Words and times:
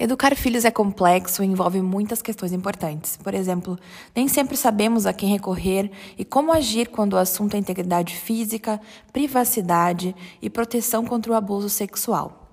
Educar 0.00 0.36
filhos 0.36 0.64
é 0.64 0.70
complexo 0.70 1.42
e 1.42 1.46
envolve 1.46 1.82
muitas 1.82 2.22
questões 2.22 2.52
importantes. 2.52 3.16
Por 3.16 3.34
exemplo, 3.34 3.76
nem 4.14 4.28
sempre 4.28 4.56
sabemos 4.56 5.06
a 5.06 5.12
quem 5.12 5.28
recorrer 5.28 5.90
e 6.16 6.24
como 6.24 6.52
agir 6.52 6.86
quando 6.86 7.14
o 7.14 7.18
assunto 7.18 7.54
é 7.54 7.58
integridade 7.58 8.14
física, 8.14 8.80
privacidade 9.12 10.14
e 10.40 10.48
proteção 10.48 11.04
contra 11.04 11.32
o 11.32 11.34
abuso 11.34 11.68
sexual. 11.68 12.48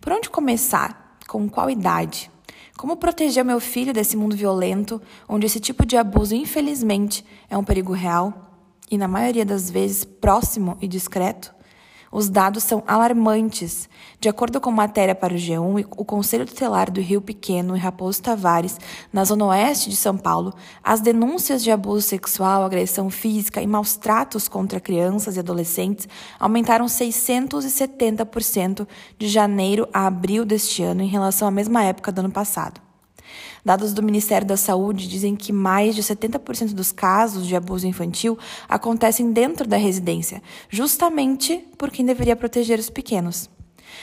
Por 0.00 0.14
onde 0.14 0.30
começar? 0.30 1.18
Com 1.28 1.46
qual 1.46 1.68
idade? 1.68 2.30
Como 2.78 2.96
proteger 2.96 3.44
meu 3.44 3.60
filho 3.60 3.92
desse 3.92 4.16
mundo 4.16 4.34
violento, 4.34 4.98
onde 5.28 5.44
esse 5.44 5.60
tipo 5.60 5.84
de 5.84 5.98
abuso, 5.98 6.34
infelizmente, 6.34 7.22
é 7.50 7.58
um 7.58 7.64
perigo 7.64 7.92
real 7.92 8.64
e, 8.90 8.96
na 8.96 9.06
maioria 9.06 9.44
das 9.44 9.68
vezes, 9.68 10.06
próximo 10.06 10.78
e 10.80 10.88
discreto? 10.88 11.57
Os 12.10 12.28
dados 12.28 12.64
são 12.64 12.82
alarmantes. 12.86 13.88
De 14.18 14.28
acordo 14.28 14.60
com 14.60 14.70
matéria 14.70 15.14
para 15.14 15.34
o 15.34 15.36
G1, 15.36 15.86
o 15.96 16.04
Conselho 16.04 16.46
Tutelar 16.46 16.90
do 16.90 17.00
Rio 17.00 17.20
Pequeno 17.20 17.76
e 17.76 17.78
Raposo 17.78 18.22
Tavares, 18.22 18.78
na 19.12 19.24
zona 19.24 19.46
oeste 19.46 19.90
de 19.90 19.96
São 19.96 20.16
Paulo, 20.16 20.54
as 20.82 21.00
denúncias 21.00 21.62
de 21.62 21.70
abuso 21.70 22.06
sexual, 22.06 22.64
agressão 22.64 23.10
física 23.10 23.60
e 23.60 23.66
maus 23.66 23.96
tratos 23.96 24.48
contra 24.48 24.80
crianças 24.80 25.36
e 25.36 25.40
adolescentes 25.40 26.08
aumentaram 26.40 26.86
670% 26.86 28.88
de 29.18 29.28
janeiro 29.28 29.86
a 29.92 30.06
abril 30.06 30.44
deste 30.44 30.82
ano 30.82 31.02
em 31.02 31.08
relação 31.08 31.46
à 31.46 31.50
mesma 31.50 31.84
época 31.84 32.10
do 32.10 32.20
ano 32.20 32.30
passado. 32.30 32.87
Dados 33.64 33.92
do 33.92 34.02
Ministério 34.02 34.46
da 34.46 34.56
Saúde 34.56 35.08
dizem 35.08 35.36
que 35.36 35.52
mais 35.52 35.94
de 35.94 36.02
70% 36.02 36.72
dos 36.72 36.92
casos 36.92 37.46
de 37.46 37.56
abuso 37.56 37.86
infantil 37.86 38.38
acontecem 38.68 39.32
dentro 39.32 39.66
da 39.66 39.76
residência, 39.76 40.42
justamente 40.68 41.64
por 41.76 41.90
quem 41.90 42.04
deveria 42.04 42.36
proteger 42.36 42.78
os 42.78 42.90
pequenos. 42.90 43.50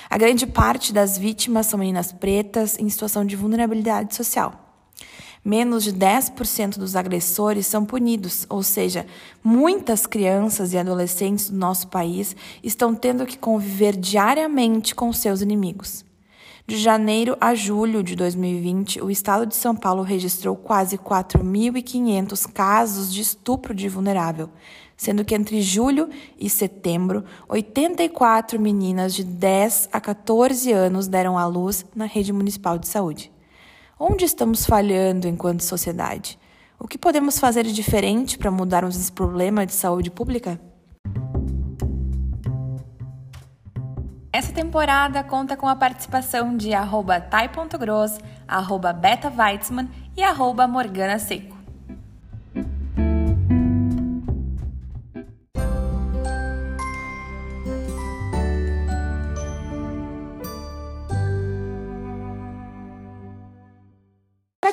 A 0.09 0.17
grande 0.17 0.45
parte 0.45 0.93
das 0.93 1.17
vítimas 1.17 1.67
são 1.67 1.79
meninas 1.79 2.11
pretas 2.11 2.77
em 2.77 2.89
situação 2.89 3.25
de 3.25 3.35
vulnerabilidade 3.35 4.15
social. 4.15 4.61
Menos 5.43 5.83
de 5.83 5.93
10% 5.93 6.77
dos 6.77 6.95
agressores 6.95 7.67
são 7.67 7.85
punidos, 7.85 8.47
ou 8.49 8.63
seja, 8.63 9.05
muitas 9.43 10.07
crianças 10.07 10.73
e 10.73 10.77
adolescentes 10.77 11.49
do 11.51 11.57
nosso 11.57 11.87
país 11.87 12.35
estão 12.63 12.95
tendo 12.95 13.25
que 13.25 13.37
conviver 13.37 13.95
diariamente 13.95 14.95
com 14.95 15.13
seus 15.13 15.41
inimigos. 15.41 16.04
De 16.67 16.77
janeiro 16.77 17.37
a 17.39 17.53
julho 17.53 18.01
de 18.01 18.15
2020, 18.15 18.99
o 18.99 19.11
estado 19.11 19.45
de 19.45 19.55
São 19.55 19.75
Paulo 19.75 20.01
registrou 20.01 20.55
quase 20.55 20.97
4.500 20.97 22.51
casos 22.51 23.13
de 23.13 23.21
estupro 23.21 23.71
de 23.71 23.87
vulnerável, 23.87 24.49
sendo 24.97 25.23
que 25.23 25.35
entre 25.35 25.61
julho 25.61 26.09
e 26.39 26.49
setembro, 26.49 27.23
84 27.47 28.59
meninas 28.59 29.13
de 29.13 29.23
10 29.23 29.89
a 29.91 30.01
14 30.01 30.71
anos 30.71 31.07
deram 31.07 31.37
à 31.37 31.45
luz 31.45 31.85
na 31.95 32.05
rede 32.05 32.33
municipal 32.33 32.79
de 32.79 32.87
saúde. 32.87 33.31
Onde 33.99 34.25
estamos 34.25 34.65
falhando 34.65 35.27
enquanto 35.27 35.61
sociedade? 35.61 36.39
O 36.79 36.87
que 36.87 36.97
podemos 36.97 37.37
fazer 37.37 37.63
de 37.63 37.73
diferente 37.73 38.39
para 38.39 38.49
mudarmos 38.49 38.95
esse 38.95 39.11
problema 39.11 39.67
de 39.67 39.73
saúde 39.73 40.09
pública? 40.09 40.59
Essa 44.35 44.51
temporada 44.51 45.23
conta 45.23 45.55
com 45.55 45.65
a 45.65 45.77
participação 45.77 46.57
de 46.57 46.73
arroba 46.73 47.21
tai.gross, 47.21 48.19
arroba 48.45 48.91
beta 48.91 49.31
Weitzman 49.33 49.89
e 50.13 50.21
arroba 50.21 50.67
Morgana 50.67 51.17
Seco. 51.17 51.54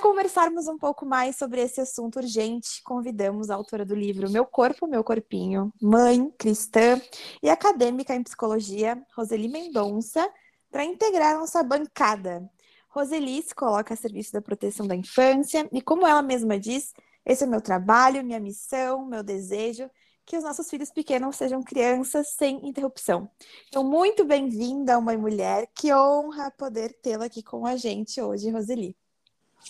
Conversarmos 0.03 0.67
um 0.67 0.77
pouco 0.77 1.07
mais 1.07 1.37
sobre 1.37 1.63
esse 1.63 1.81
assunto 1.81 2.17
urgente, 2.17 2.83
convidamos 2.83 3.51
a 3.51 3.55
autora 3.55 3.85
do 3.85 3.95
livro 3.95 4.29
Meu 4.29 4.45
Corpo, 4.45 4.89
Meu 4.89 5.05
Corpinho, 5.05 5.73
mãe, 5.81 6.29
cristã 6.37 7.01
e 7.41 7.49
acadêmica 7.49 8.13
em 8.13 8.23
psicologia, 8.25 9.01
Roseli 9.17 9.47
Mendonça, 9.47 10.29
para 10.73 10.85
integrar 10.85 11.39
nossa 11.39 11.63
bancada. 11.63 12.51
Roseli 12.89 13.41
se 13.43 13.55
coloca 13.55 13.95
a 13.95 13.97
serviço 13.97 14.33
da 14.33 14.43
proteção 14.43 14.89
da 14.89 14.97
infância 14.97 15.69
e, 15.73 15.81
como 15.81 16.05
ela 16.05 16.21
mesma 16.21 16.59
diz, 16.59 16.93
esse 17.25 17.45
é 17.45 17.47
meu 17.47 17.61
trabalho, 17.61 18.25
minha 18.25 18.41
missão, 18.41 19.07
meu 19.07 19.23
desejo, 19.23 19.89
que 20.27 20.37
os 20.37 20.43
nossos 20.43 20.69
filhos 20.69 20.91
pequenos 20.91 21.37
sejam 21.37 21.63
crianças 21.63 22.35
sem 22.37 22.67
interrupção. 22.67 23.31
Então, 23.69 23.85
muito 23.85 24.25
bem-vinda, 24.25 25.01
Mãe 25.01 25.17
Mulher. 25.17 25.69
Que 25.77 25.95
honra 25.95 26.51
poder 26.51 26.93
tê-la 27.01 27.27
aqui 27.27 27.41
com 27.41 27.65
a 27.65 27.77
gente 27.77 28.21
hoje, 28.21 28.51
Roseli. 28.51 28.97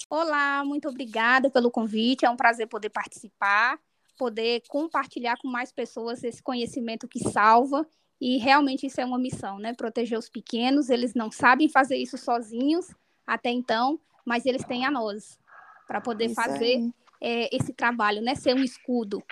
Olá, 0.09 0.65
muito 0.65 0.89
obrigada 0.89 1.51
pelo 1.51 1.71
convite. 1.71 2.25
É 2.25 2.31
um 2.31 2.37
prazer 2.37 2.67
poder 2.67 2.91
participar, 2.91 3.79
poder 4.19 4.63
compartilhar 4.69 5.37
com 5.39 5.49
mais 5.49 5.73
pessoas 5.73 6.23
esse 6.23 6.43
conhecimento 6.43 7.09
que 7.09 7.19
salva. 7.31 7.87
E 8.21 8.39
realmente 8.39 8.87
isso 8.87 9.01
é 9.01 9.05
uma 9.05 9.19
missão, 9.19 9.59
né? 9.59 9.75
Proteger 9.75 10.19
os 10.19 10.29
pequenos. 10.29 10.91
Eles 10.91 11.15
não 11.15 11.31
sabem 11.31 11.69
fazer 11.69 11.97
isso 11.97 12.17
sozinhos 12.17 12.95
até 13.27 13.51
então, 13.51 13.99
mas 14.25 14.47
eles 14.47 14.65
têm 14.65 14.85
a 14.85 14.91
nós 14.91 15.39
para 15.87 16.01
poder 16.01 16.27
isso 16.27 16.35
fazer 16.35 16.91
é, 17.21 17.55
esse 17.55 17.73
trabalho, 17.73 18.23
né? 18.23 18.35
Ser 18.35 18.55
um 18.55 18.63
escudo. 18.63 19.23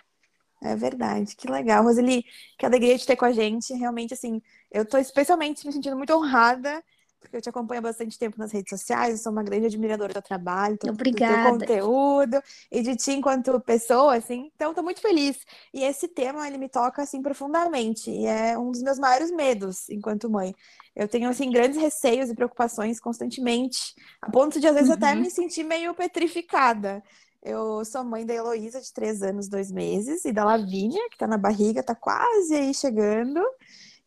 É 0.63 0.77
verdade, 0.77 1.37
que 1.37 1.51
legal. 1.51 1.83
Roseli, 1.83 2.25
que 2.59 2.67
alegria 2.67 2.97
de 2.99 3.07
ter 3.07 3.17
com 3.17 3.25
a 3.25 3.33
gente. 3.33 3.73
Realmente, 3.73 4.13
assim, 4.13 4.43
eu 4.71 4.83
estou 4.83 5.01
especialmente 5.01 5.67
me 5.67 5.73
sentindo 5.73 5.97
muito 5.97 6.13
honrada 6.13 6.83
porque 7.21 7.37
eu 7.37 7.41
te 7.41 7.49
acompanho 7.49 7.81
há 7.81 7.83
bastante 7.83 8.19
tempo 8.19 8.39
nas 8.39 8.51
redes 8.51 8.71
sociais, 8.71 9.13
eu 9.13 9.23
sou 9.23 9.31
uma 9.31 9.43
grande 9.43 9.67
admiradora 9.67 10.09
do 10.09 10.15
teu 10.15 10.23
trabalho, 10.23 10.79
do, 10.83 10.91
Obrigada. 10.91 11.59
do 11.59 11.59
teu 11.59 11.85
conteúdo 11.85 12.43
e 12.71 12.83
de 12.83 12.97
ti 12.97 13.13
enquanto 13.13 13.61
pessoa, 13.61 14.17
assim. 14.17 14.51
Então, 14.55 14.71
estou 14.71 14.83
muito 14.83 15.01
feliz. 15.01 15.39
E 15.73 15.85
esse 15.85 16.09
tema, 16.09 16.47
ele 16.47 16.59
me 16.59 16.69
toca, 16.69 17.03
assim, 17.03 17.23
profundamente. 17.23 18.11
E 18.11 18.27
é 18.27 18.59
um 18.59 18.71
dos 18.71 18.83
meus 18.83 18.99
maiores 18.99 19.31
medos 19.31 19.89
enquanto 19.91 20.31
mãe. 20.31 20.55
Eu 20.97 21.07
tenho, 21.07 21.29
assim, 21.29 21.51
grandes 21.51 21.79
receios 21.79 22.31
e 22.31 22.35
preocupações 22.35 22.99
constantemente, 22.99 23.95
a 24.21 24.31
ponto 24.31 24.59
de, 24.59 24.67
às 24.67 24.75
vezes, 24.75 24.89
uhum. 24.89 24.97
até 24.97 25.15
me 25.15 25.31
sentir 25.31 25.63
meio 25.63 25.95
petrificada. 25.95 27.03
Eu 27.43 27.85
sou 27.85 28.05
mãe 28.05 28.27
da 28.27 28.35
Heloísa, 28.35 28.81
de 28.81 28.93
três 28.93 29.23
anos, 29.23 29.49
dois 29.49 29.71
meses, 29.71 30.25
e 30.25 30.33
da 30.33 30.45
Lavínia, 30.45 31.09
que 31.09 31.15
está 31.15 31.27
na 31.27 31.39
barriga, 31.39 31.81
está 31.81 31.95
quase 31.95 32.55
aí 32.55 32.75
chegando. 32.75 33.41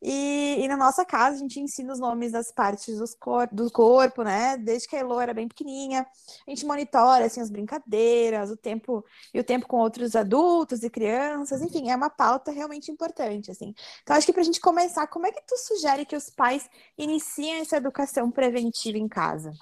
E, 0.06 0.58
e, 0.59 0.68
na 0.68 0.75
nossa 0.75 1.06
casa 1.06 1.38
a 1.38 1.40
gente 1.40 1.62
ensina 1.62 1.94
os 1.94 2.00
nomes 2.00 2.34
das 2.34 2.52
partes 2.52 3.00
cor 3.18 3.47
do 3.50 3.72
corpo, 3.72 4.22
né? 4.22 4.58
Desde 4.58 4.86
que 4.86 4.97
a 4.97 5.00
Elo 5.00 5.18
era 5.18 5.34
bem 5.34 5.47
pequenininha. 5.47 6.06
A 6.46 6.50
gente 6.50 6.66
monitora 6.66 7.25
assim, 7.25 7.40
as 7.40 7.50
brincadeiras, 7.50 8.52
o 8.52 8.58
tempo 8.58 9.06
e 9.34 9.40
o 9.40 9.44
tempo 9.46 9.66
com 9.66 9.78
outros 9.78 10.14
adultos 10.14 10.84
e 10.84 10.90
crianças. 10.90 11.62
Enfim, 11.62 11.90
é 11.90 11.96
uma 11.96 12.09
pauta 12.09 12.52
realmente 12.52 12.91
importante, 12.91 13.50
assim. 13.50 13.74
Então, 14.02 14.14
acho 14.18 14.25
que 14.25 14.34
para 14.34 14.41
a 14.41 14.46
gente 14.46 14.59
começar, 14.59 15.08
como 15.08 15.25
é 15.25 15.31
que 15.31 15.41
tu 15.47 15.58
sugere 15.58 16.06
que 16.06 16.18
os 16.18 16.30
pais 16.30 16.70
iniciem 16.97 17.62
essa 17.62 17.78
educação 17.78 18.30
preventiva 18.30 18.97
em 18.97 19.08
casa? 19.08 19.53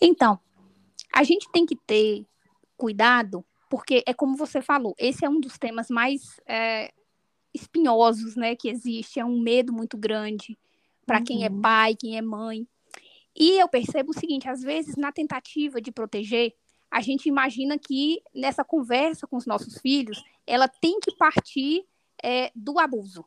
Então, 0.00 0.40
a 1.12 1.22
gente 1.22 1.46
tem 1.52 1.66
que 1.66 1.76
ter 1.76 2.24
cuidado, 2.74 3.44
porque 3.68 4.02
é 4.06 4.14
como 4.14 4.34
você 4.34 4.62
falou, 4.62 4.94
esse 4.96 5.26
é 5.26 5.28
um 5.28 5.40
dos 5.40 5.58
temas 5.58 5.90
mais 5.90 6.22
é 6.48 6.90
espinhosos, 7.56 8.36
né, 8.36 8.54
que 8.54 8.68
existe, 8.68 9.18
é 9.18 9.24
um 9.24 9.40
medo 9.40 9.72
muito 9.72 9.96
grande 9.96 10.58
para 11.04 11.18
uhum. 11.18 11.24
quem 11.24 11.44
é 11.44 11.48
uhum. 11.48 11.60
pai, 11.60 11.94
quem 11.94 12.16
é 12.16 12.22
mãe. 12.22 12.66
E 13.34 13.60
eu 13.60 13.68
percebo 13.68 14.10
o 14.10 14.18
seguinte, 14.18 14.48
às 14.48 14.62
vezes 14.62 14.96
na 14.96 15.12
tentativa 15.12 15.80
de 15.80 15.92
proteger, 15.92 16.54
a 16.90 17.00
gente 17.00 17.28
imagina 17.28 17.78
que 17.78 18.22
nessa 18.34 18.64
conversa 18.64 19.26
com 19.26 19.36
os 19.36 19.46
nossos 19.46 19.78
filhos, 19.78 20.22
ela 20.46 20.68
tem 20.68 20.98
que 21.00 21.14
partir 21.16 21.84
é, 22.22 22.50
do 22.54 22.78
abuso. 22.78 23.24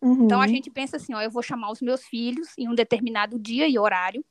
Uhum. 0.00 0.24
Então 0.24 0.40
a 0.40 0.46
gente 0.46 0.70
pensa 0.70 0.96
assim, 0.96 1.12
ó, 1.14 1.20
eu 1.20 1.30
vou 1.30 1.42
chamar 1.42 1.70
os 1.70 1.82
meus 1.82 2.02
filhos 2.04 2.48
em 2.56 2.68
um 2.68 2.74
determinado 2.74 3.38
dia 3.38 3.68
e 3.68 3.78
horário 3.78 4.24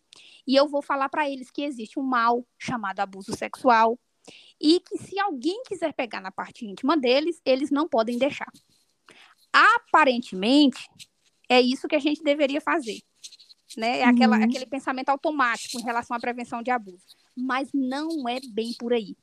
e 0.48 0.56
eu 0.56 0.68
vou 0.68 0.82
falar 0.82 1.10
para 1.10 1.30
eles 1.30 1.52
que 1.52 1.62
existe 1.62 2.00
um 2.00 2.04
mal 2.04 2.44
chamado 2.58 3.00
abuso 3.00 3.36
sexual 3.38 4.00
e 4.60 4.80
que 4.80 4.98
se 4.98 5.20
alguém 5.20 5.62
quiser 5.64 5.94
pegar 5.94 6.22
na 6.22 6.32
parte 6.32 6.66
íntima 6.66 6.98
deles, 6.98 7.40
eles 7.46 7.70
não 7.70 7.88
podem 7.88 8.18
deixar. 8.18 8.52
Aparentemente, 9.52 10.88
é 11.50 11.60
isso 11.60 11.88
que 11.88 11.96
a 11.96 12.00
gente 12.00 12.24
deveria 12.24 12.62
fazer. 12.62 13.00
Né? 13.78 14.00
É 14.00 14.06
aquela, 14.06 14.38
uhum. 14.38 14.44
aquele 14.44 14.66
pensamento 14.66 15.10
automático 15.10 15.80
em 15.80 15.84
relação 15.84 16.16
à 16.16 16.20
prevenção 16.20 16.62
de 16.62 16.72
abuso. 16.72 17.06
Mas 17.36 17.70
não 17.74 18.28
é 18.28 18.40
bem 18.52 18.74
por 18.78 18.94
aí. 18.94 19.16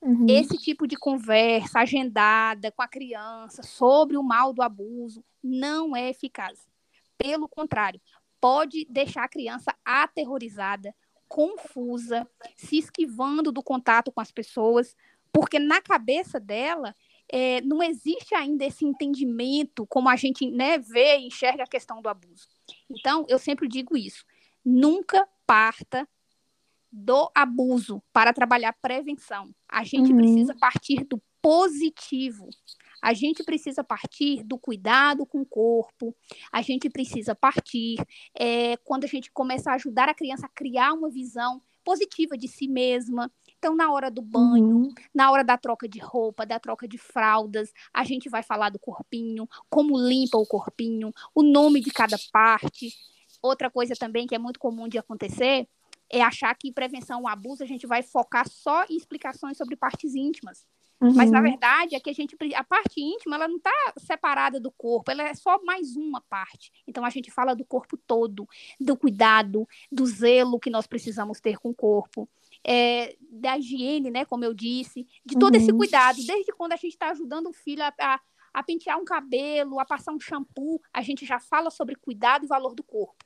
Uhum. 0.00 0.26
Esse 0.28 0.58
tipo 0.58 0.86
de 0.86 0.96
conversa 0.96 1.80
agendada 1.80 2.70
com 2.70 2.82
a 2.82 2.88
criança 2.88 3.62
sobre 3.62 4.16
o 4.16 4.22
mal 4.22 4.52
do 4.52 4.62
abuso 4.62 5.24
não 5.42 5.96
é 5.96 6.10
eficaz. 6.10 6.68
Pelo 7.16 7.48
contrário, 7.48 8.00
pode 8.40 8.86
deixar 8.90 9.24
a 9.24 9.28
criança 9.28 9.74
aterrorizada, 9.82 10.94
confusa, 11.26 12.28
se 12.54 12.76
esquivando 12.76 13.50
do 13.50 13.62
contato 13.62 14.12
com 14.12 14.20
as 14.20 14.30
pessoas, 14.30 14.94
porque 15.32 15.58
na 15.58 15.80
cabeça 15.80 16.38
dela 16.38 16.94
é, 17.30 17.60
não 17.62 17.82
existe 17.82 18.34
ainda 18.34 18.64
esse 18.64 18.84
entendimento 18.84 19.86
como 19.86 20.08
a 20.08 20.16
gente 20.16 20.50
né, 20.50 20.78
vê 20.78 21.18
e 21.18 21.26
enxerga 21.26 21.64
a 21.64 21.68
questão 21.68 22.00
do 22.00 22.08
abuso. 22.08 22.46
Então, 22.90 23.24
eu 23.28 23.38
sempre 23.38 23.68
digo 23.68 23.96
isso: 23.96 24.24
nunca 24.64 25.26
parta 25.46 26.08
do 26.90 27.30
abuso 27.34 28.02
para 28.12 28.32
trabalhar 28.32 28.72
prevenção. 28.74 29.52
A 29.68 29.82
gente 29.82 30.12
uhum. 30.12 30.18
precisa 30.18 30.54
partir 30.54 31.04
do 31.04 31.20
positivo. 31.42 32.48
A 33.02 33.12
gente 33.12 33.42
precisa 33.42 33.84
partir 33.84 34.42
do 34.44 34.56
cuidado 34.56 35.26
com 35.26 35.42
o 35.42 35.46
corpo, 35.46 36.16
a 36.50 36.62
gente 36.62 36.88
precisa 36.88 37.34
partir 37.34 37.96
é, 38.34 38.78
quando 38.78 39.04
a 39.04 39.06
gente 39.06 39.30
começa 39.30 39.70
a 39.70 39.74
ajudar 39.74 40.08
a 40.08 40.14
criança 40.14 40.46
a 40.46 40.48
criar 40.48 40.94
uma 40.94 41.10
visão 41.10 41.60
positiva 41.84 42.38
de 42.38 42.48
si 42.48 42.66
mesma. 42.66 43.30
Então, 43.64 43.74
na 43.74 43.90
hora 43.90 44.10
do 44.10 44.20
banho, 44.20 44.76
uhum. 44.76 44.94
na 45.14 45.30
hora 45.30 45.42
da 45.42 45.56
troca 45.56 45.88
de 45.88 45.98
roupa, 45.98 46.44
da 46.44 46.60
troca 46.60 46.86
de 46.86 46.98
fraldas, 46.98 47.72
a 47.94 48.04
gente 48.04 48.28
vai 48.28 48.42
falar 48.42 48.68
do 48.68 48.78
corpinho, 48.78 49.48
como 49.70 49.96
limpa 49.96 50.36
o 50.36 50.44
corpinho, 50.44 51.10
o 51.34 51.42
nome 51.42 51.80
de 51.80 51.90
cada 51.90 52.18
parte. 52.30 52.92
Outra 53.40 53.70
coisa 53.70 53.94
também 53.98 54.26
que 54.26 54.34
é 54.34 54.38
muito 54.38 54.60
comum 54.60 54.86
de 54.86 54.98
acontecer 54.98 55.66
é 56.12 56.20
achar 56.20 56.54
que 56.54 56.70
prevenção 56.70 57.20
ao 57.20 57.28
abuso 57.28 57.62
a 57.62 57.66
gente 57.66 57.86
vai 57.86 58.02
focar 58.02 58.46
só 58.46 58.84
em 58.90 58.98
explicações 58.98 59.56
sobre 59.56 59.76
partes 59.76 60.14
íntimas. 60.14 60.66
Uhum. 61.00 61.14
Mas 61.14 61.30
na 61.30 61.40
verdade 61.40 61.94
é 61.94 62.00
que 62.00 62.10
a 62.10 62.14
gente 62.14 62.36
a 62.54 62.64
parte 62.64 63.00
íntima 63.00 63.36
ela 63.36 63.48
não 63.48 63.56
está 63.56 63.72
separada 63.98 64.60
do 64.60 64.70
corpo, 64.70 65.10
ela 65.10 65.22
é 65.22 65.34
só 65.34 65.58
mais 65.64 65.96
uma 65.96 66.20
parte. 66.20 66.70
Então 66.86 67.02
a 67.02 67.08
gente 67.10 67.30
fala 67.30 67.54
do 67.54 67.64
corpo 67.64 67.96
todo, 67.96 68.46
do 68.78 68.94
cuidado, 68.94 69.66
do 69.90 70.04
zelo 70.04 70.60
que 70.60 70.68
nós 70.70 70.86
precisamos 70.86 71.40
ter 71.40 71.58
com 71.58 71.70
o 71.70 71.74
corpo, 71.74 72.28
é, 72.64 73.16
da 73.30 73.58
higiene, 73.58 74.10
né? 74.10 74.24
Como 74.24 74.44
eu 74.44 74.54
disse, 74.54 75.06
de 75.24 75.38
todo 75.38 75.54
uhum. 75.54 75.60
esse 75.60 75.72
cuidado, 75.72 76.18
desde 76.24 76.52
quando 76.52 76.72
a 76.72 76.76
gente 76.76 76.92
está 76.92 77.10
ajudando 77.10 77.48
o 77.48 77.52
filho 77.52 77.82
a, 77.82 77.92
a, 78.00 78.20
a 78.54 78.62
pentear 78.62 78.98
um 78.98 79.04
cabelo, 79.04 79.78
a 79.78 79.84
passar 79.84 80.12
um 80.12 80.20
shampoo, 80.20 80.80
a 80.92 81.02
gente 81.02 81.26
já 81.26 81.38
fala 81.38 81.70
sobre 81.70 81.94
cuidado 81.94 82.44
e 82.44 82.48
valor 82.48 82.74
do 82.74 82.82
corpo. 82.82 83.24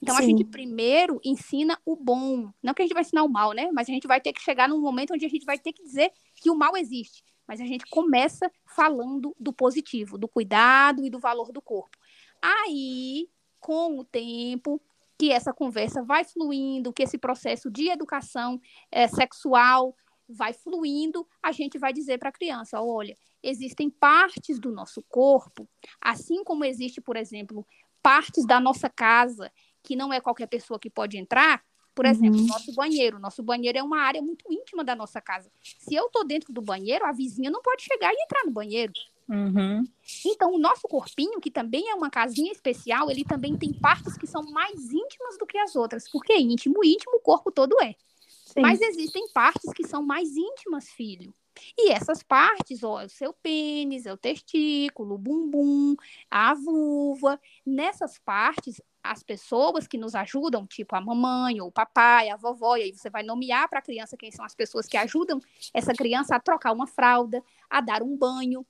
Então, 0.00 0.16
Sim. 0.16 0.22
a 0.22 0.26
gente 0.26 0.44
primeiro 0.44 1.20
ensina 1.24 1.78
o 1.84 1.96
bom. 1.96 2.52
Não 2.62 2.74
que 2.74 2.82
a 2.82 2.84
gente 2.84 2.92
vai 2.92 3.02
ensinar 3.02 3.22
o 3.22 3.28
mal, 3.28 3.52
né? 3.52 3.70
Mas 3.72 3.88
a 3.88 3.92
gente 3.92 4.06
vai 4.06 4.20
ter 4.20 4.32
que 4.32 4.42
chegar 4.42 4.68
num 4.68 4.80
momento 4.80 5.14
onde 5.14 5.24
a 5.24 5.28
gente 5.28 5.46
vai 5.46 5.58
ter 5.58 5.72
que 5.72 5.82
dizer 5.82 6.12
que 6.34 6.50
o 6.50 6.54
mal 6.54 6.76
existe. 6.76 7.24
Mas 7.46 7.60
a 7.60 7.64
gente 7.64 7.86
começa 7.86 8.50
falando 8.66 9.34
do 9.38 9.52
positivo, 9.52 10.18
do 10.18 10.28
cuidado 10.28 11.04
e 11.04 11.10
do 11.10 11.18
valor 11.18 11.52
do 11.52 11.60
corpo. 11.60 11.96
Aí, 12.40 13.28
com 13.60 13.98
o 13.98 14.04
tempo, 14.04 14.80
que 15.24 15.32
essa 15.32 15.54
conversa 15.54 16.02
vai 16.02 16.22
fluindo, 16.22 16.92
que 16.92 17.02
esse 17.02 17.16
processo 17.16 17.70
de 17.70 17.88
educação 17.88 18.60
é, 18.92 19.08
sexual 19.08 19.96
vai 20.28 20.52
fluindo, 20.52 21.26
a 21.42 21.50
gente 21.50 21.78
vai 21.78 21.94
dizer 21.94 22.18
para 22.18 22.28
a 22.28 22.32
criança: 22.32 22.82
olha, 22.82 23.16
existem 23.42 23.88
partes 23.88 24.58
do 24.58 24.70
nosso 24.70 25.02
corpo, 25.08 25.66
assim 25.98 26.44
como 26.44 26.62
existe, 26.62 27.00
por 27.00 27.16
exemplo, 27.16 27.66
partes 28.02 28.46
da 28.46 28.60
nossa 28.60 28.90
casa 28.90 29.50
que 29.82 29.96
não 29.96 30.12
é 30.12 30.20
qualquer 30.20 30.46
pessoa 30.46 30.78
que 30.78 30.90
pode 30.90 31.16
entrar, 31.16 31.62
por 31.94 32.04
exemplo, 32.04 32.40
uhum. 32.40 32.46
nosso 32.46 32.74
banheiro. 32.74 33.18
Nosso 33.18 33.42
banheiro 33.42 33.78
é 33.78 33.82
uma 33.82 34.00
área 34.00 34.20
muito 34.20 34.44
íntima 34.52 34.84
da 34.84 34.94
nossa 34.94 35.22
casa. 35.22 35.50
Se 35.78 35.94
eu 35.94 36.06
estou 36.06 36.26
dentro 36.26 36.52
do 36.52 36.60
banheiro, 36.60 37.06
a 37.06 37.12
vizinha 37.12 37.50
não 37.50 37.62
pode 37.62 37.82
chegar 37.82 38.12
e 38.12 38.22
entrar 38.22 38.44
no 38.44 38.52
banheiro. 38.52 38.92
Uhum. 39.28 39.84
Então, 40.26 40.52
o 40.52 40.58
nosso 40.58 40.86
corpinho, 40.86 41.40
que 41.40 41.50
também 41.50 41.88
é 41.90 41.94
uma 41.94 42.10
casinha 42.10 42.52
especial, 42.52 43.10
ele 43.10 43.24
também 43.24 43.56
tem 43.56 43.72
partes 43.72 44.16
que 44.16 44.26
são 44.26 44.42
mais 44.42 44.92
íntimas 44.92 45.38
do 45.38 45.46
que 45.46 45.58
as 45.58 45.74
outras. 45.74 46.08
Porque 46.10 46.36
íntimo, 46.36 46.84
íntimo, 46.84 47.16
o 47.16 47.20
corpo 47.20 47.50
todo 47.50 47.74
é. 47.82 47.94
Sim. 48.28 48.60
Mas 48.60 48.80
existem 48.80 49.26
partes 49.32 49.72
que 49.72 49.86
são 49.86 50.02
mais 50.02 50.36
íntimas, 50.36 50.88
filho. 50.90 51.34
E 51.78 51.90
essas 51.90 52.22
partes, 52.22 52.82
ó, 52.82 53.00
é 53.00 53.06
o 53.06 53.08
seu 53.08 53.32
pênis, 53.32 54.06
é 54.06 54.12
o 54.12 54.16
testículo, 54.16 55.14
o 55.14 55.18
bumbum, 55.18 55.94
a 56.30 56.52
vulva. 56.54 57.40
Nessas 57.64 58.18
partes, 58.18 58.80
as 59.02 59.22
pessoas 59.22 59.86
que 59.86 59.98
nos 59.98 60.14
ajudam, 60.14 60.66
tipo 60.66 60.96
a 60.96 61.00
mamãe, 61.00 61.60
ou 61.60 61.68
o 61.68 61.72
papai, 61.72 62.30
a 62.30 62.36
vovó, 62.36 62.76
e 62.76 62.82
aí 62.82 62.92
você 62.92 63.10
vai 63.10 63.22
nomear 63.22 63.68
para 63.68 63.78
a 63.78 63.82
criança 63.82 64.16
quem 64.16 64.30
são 64.30 64.44
as 64.44 64.54
pessoas 64.54 64.86
que 64.86 64.96
ajudam 64.96 65.40
essa 65.72 65.92
criança 65.92 66.34
a 66.34 66.40
trocar 66.40 66.72
uma 66.72 66.86
fralda, 66.86 67.42
a 67.68 67.80
dar 67.80 68.02
um 68.02 68.16
banho. 68.16 68.66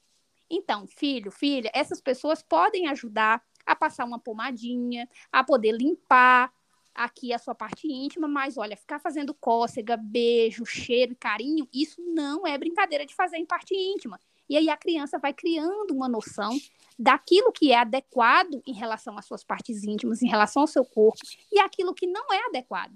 Então, 0.50 0.86
filho, 0.86 1.30
filha, 1.30 1.70
essas 1.74 2.00
pessoas 2.00 2.42
podem 2.42 2.88
ajudar 2.88 3.42
a 3.66 3.74
passar 3.74 4.04
uma 4.04 4.18
pomadinha, 4.18 5.08
a 5.32 5.42
poder 5.42 5.72
limpar, 5.72 6.52
aqui 6.94 7.32
a 7.32 7.38
sua 7.38 7.54
parte 7.54 7.90
íntima, 7.90 8.28
mas 8.28 8.56
olha, 8.56 8.76
ficar 8.76 9.00
fazendo 9.00 9.34
cócega, 9.34 9.96
beijo, 9.96 10.64
cheiro 10.64 11.16
carinho, 11.18 11.68
isso 11.72 12.00
não 12.00 12.46
é 12.46 12.56
brincadeira 12.56 13.04
de 13.04 13.14
fazer 13.14 13.36
em 13.36 13.46
parte 13.46 13.74
íntima. 13.74 14.20
E 14.48 14.56
aí 14.56 14.68
a 14.68 14.76
criança 14.76 15.18
vai 15.18 15.32
criando 15.32 15.92
uma 15.92 16.08
noção 16.08 16.56
daquilo 16.98 17.50
que 17.50 17.72
é 17.72 17.78
adequado 17.78 18.62
em 18.66 18.74
relação 18.74 19.18
às 19.18 19.24
suas 19.24 19.42
partes 19.42 19.82
íntimas, 19.82 20.22
em 20.22 20.28
relação 20.28 20.62
ao 20.62 20.68
seu 20.68 20.84
corpo, 20.84 21.18
e 21.50 21.58
aquilo 21.58 21.94
que 21.94 22.06
não 22.06 22.32
é 22.32 22.46
adequado, 22.46 22.94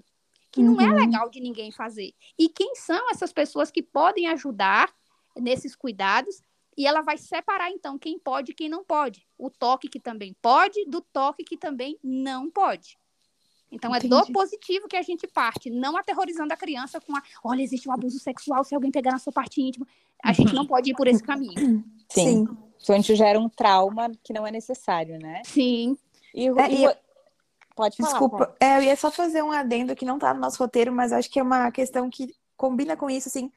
que 0.51 0.61
uhum. 0.61 0.75
não 0.75 0.81
é 0.81 0.89
uhum. 0.89 0.95
legal 0.95 1.29
de 1.29 1.41
ninguém 1.41 1.71
fazer. 1.71 2.13
E 2.37 2.47
quem 2.47 2.75
são 2.75 3.09
essas 3.09 3.33
pessoas 3.33 3.71
que 3.71 3.81
podem 3.81 4.27
ajudar 4.27 4.93
nesses 5.35 5.75
cuidados? 5.75 6.41
E 6.79 6.87
ela 6.87 7.01
vai 7.01 7.17
separar 7.17 7.69
então 7.69 7.99
quem 7.99 8.17
pode 8.17 8.53
e 8.53 8.55
quem 8.55 8.69
não 8.69 8.85
pode. 8.85 9.27
O 9.37 9.49
toque 9.49 9.89
que 9.89 9.99
também 9.99 10.33
pode, 10.41 10.85
do 10.85 11.01
toque 11.01 11.43
que 11.43 11.57
também 11.57 11.99
não 12.01 12.49
pode. 12.49 12.97
Então 13.69 13.93
Entendi. 13.93 14.13
é 14.13 14.17
do 14.17 14.31
positivo 14.31 14.87
que 14.87 14.95
a 14.95 15.01
gente 15.01 15.27
parte, 15.27 15.69
não 15.69 15.97
aterrorizando 15.97 16.53
a 16.53 16.55
criança 16.55 17.01
com 17.01 17.13
a, 17.17 17.21
olha, 17.43 17.61
existe 17.61 17.89
um 17.89 17.91
abuso 17.91 18.17
sexual 18.17 18.63
se 18.63 18.73
alguém 18.73 18.91
pegar 18.91 19.11
na 19.11 19.19
sua 19.19 19.33
parte 19.33 19.61
íntima. 19.61 19.85
A 20.23 20.31
gente 20.31 20.55
não 20.55 20.65
pode 20.65 20.91
ir 20.91 20.95
por 20.95 21.05
esse 21.05 21.21
caminho. 21.21 21.83
Sim. 22.07 22.47
Sim. 22.47 22.57
Isso 22.79 22.93
a 22.93 22.95
gente 22.95 23.13
gera 23.13 23.37
um 23.37 23.49
trauma 23.49 24.09
que 24.23 24.31
não 24.31 24.47
é 24.47 24.51
necessário, 24.51 25.19
né? 25.19 25.41
Sim. 25.43 25.97
E, 26.33 26.47
é, 26.47 26.71
e... 26.71 26.97
Pode 27.75 27.97
falar. 27.97 28.09
Desculpa, 28.09 28.55
é, 28.57 28.77
eu 28.77 28.83
ia 28.83 28.95
só 28.95 29.11
fazer 29.11 29.43
um 29.43 29.51
adendo 29.51 29.93
que 29.97 30.05
não 30.05 30.15
está 30.15 30.33
no 30.33 30.39
nosso 30.39 30.57
roteiro, 30.57 30.93
mas 30.93 31.11
acho 31.11 31.29
que 31.29 31.41
é 31.41 31.43
uma 31.43 31.69
questão 31.71 32.09
que 32.09 32.33
combina 32.55 32.95
com 32.95 33.09
isso, 33.09 33.27
assim, 33.27 33.51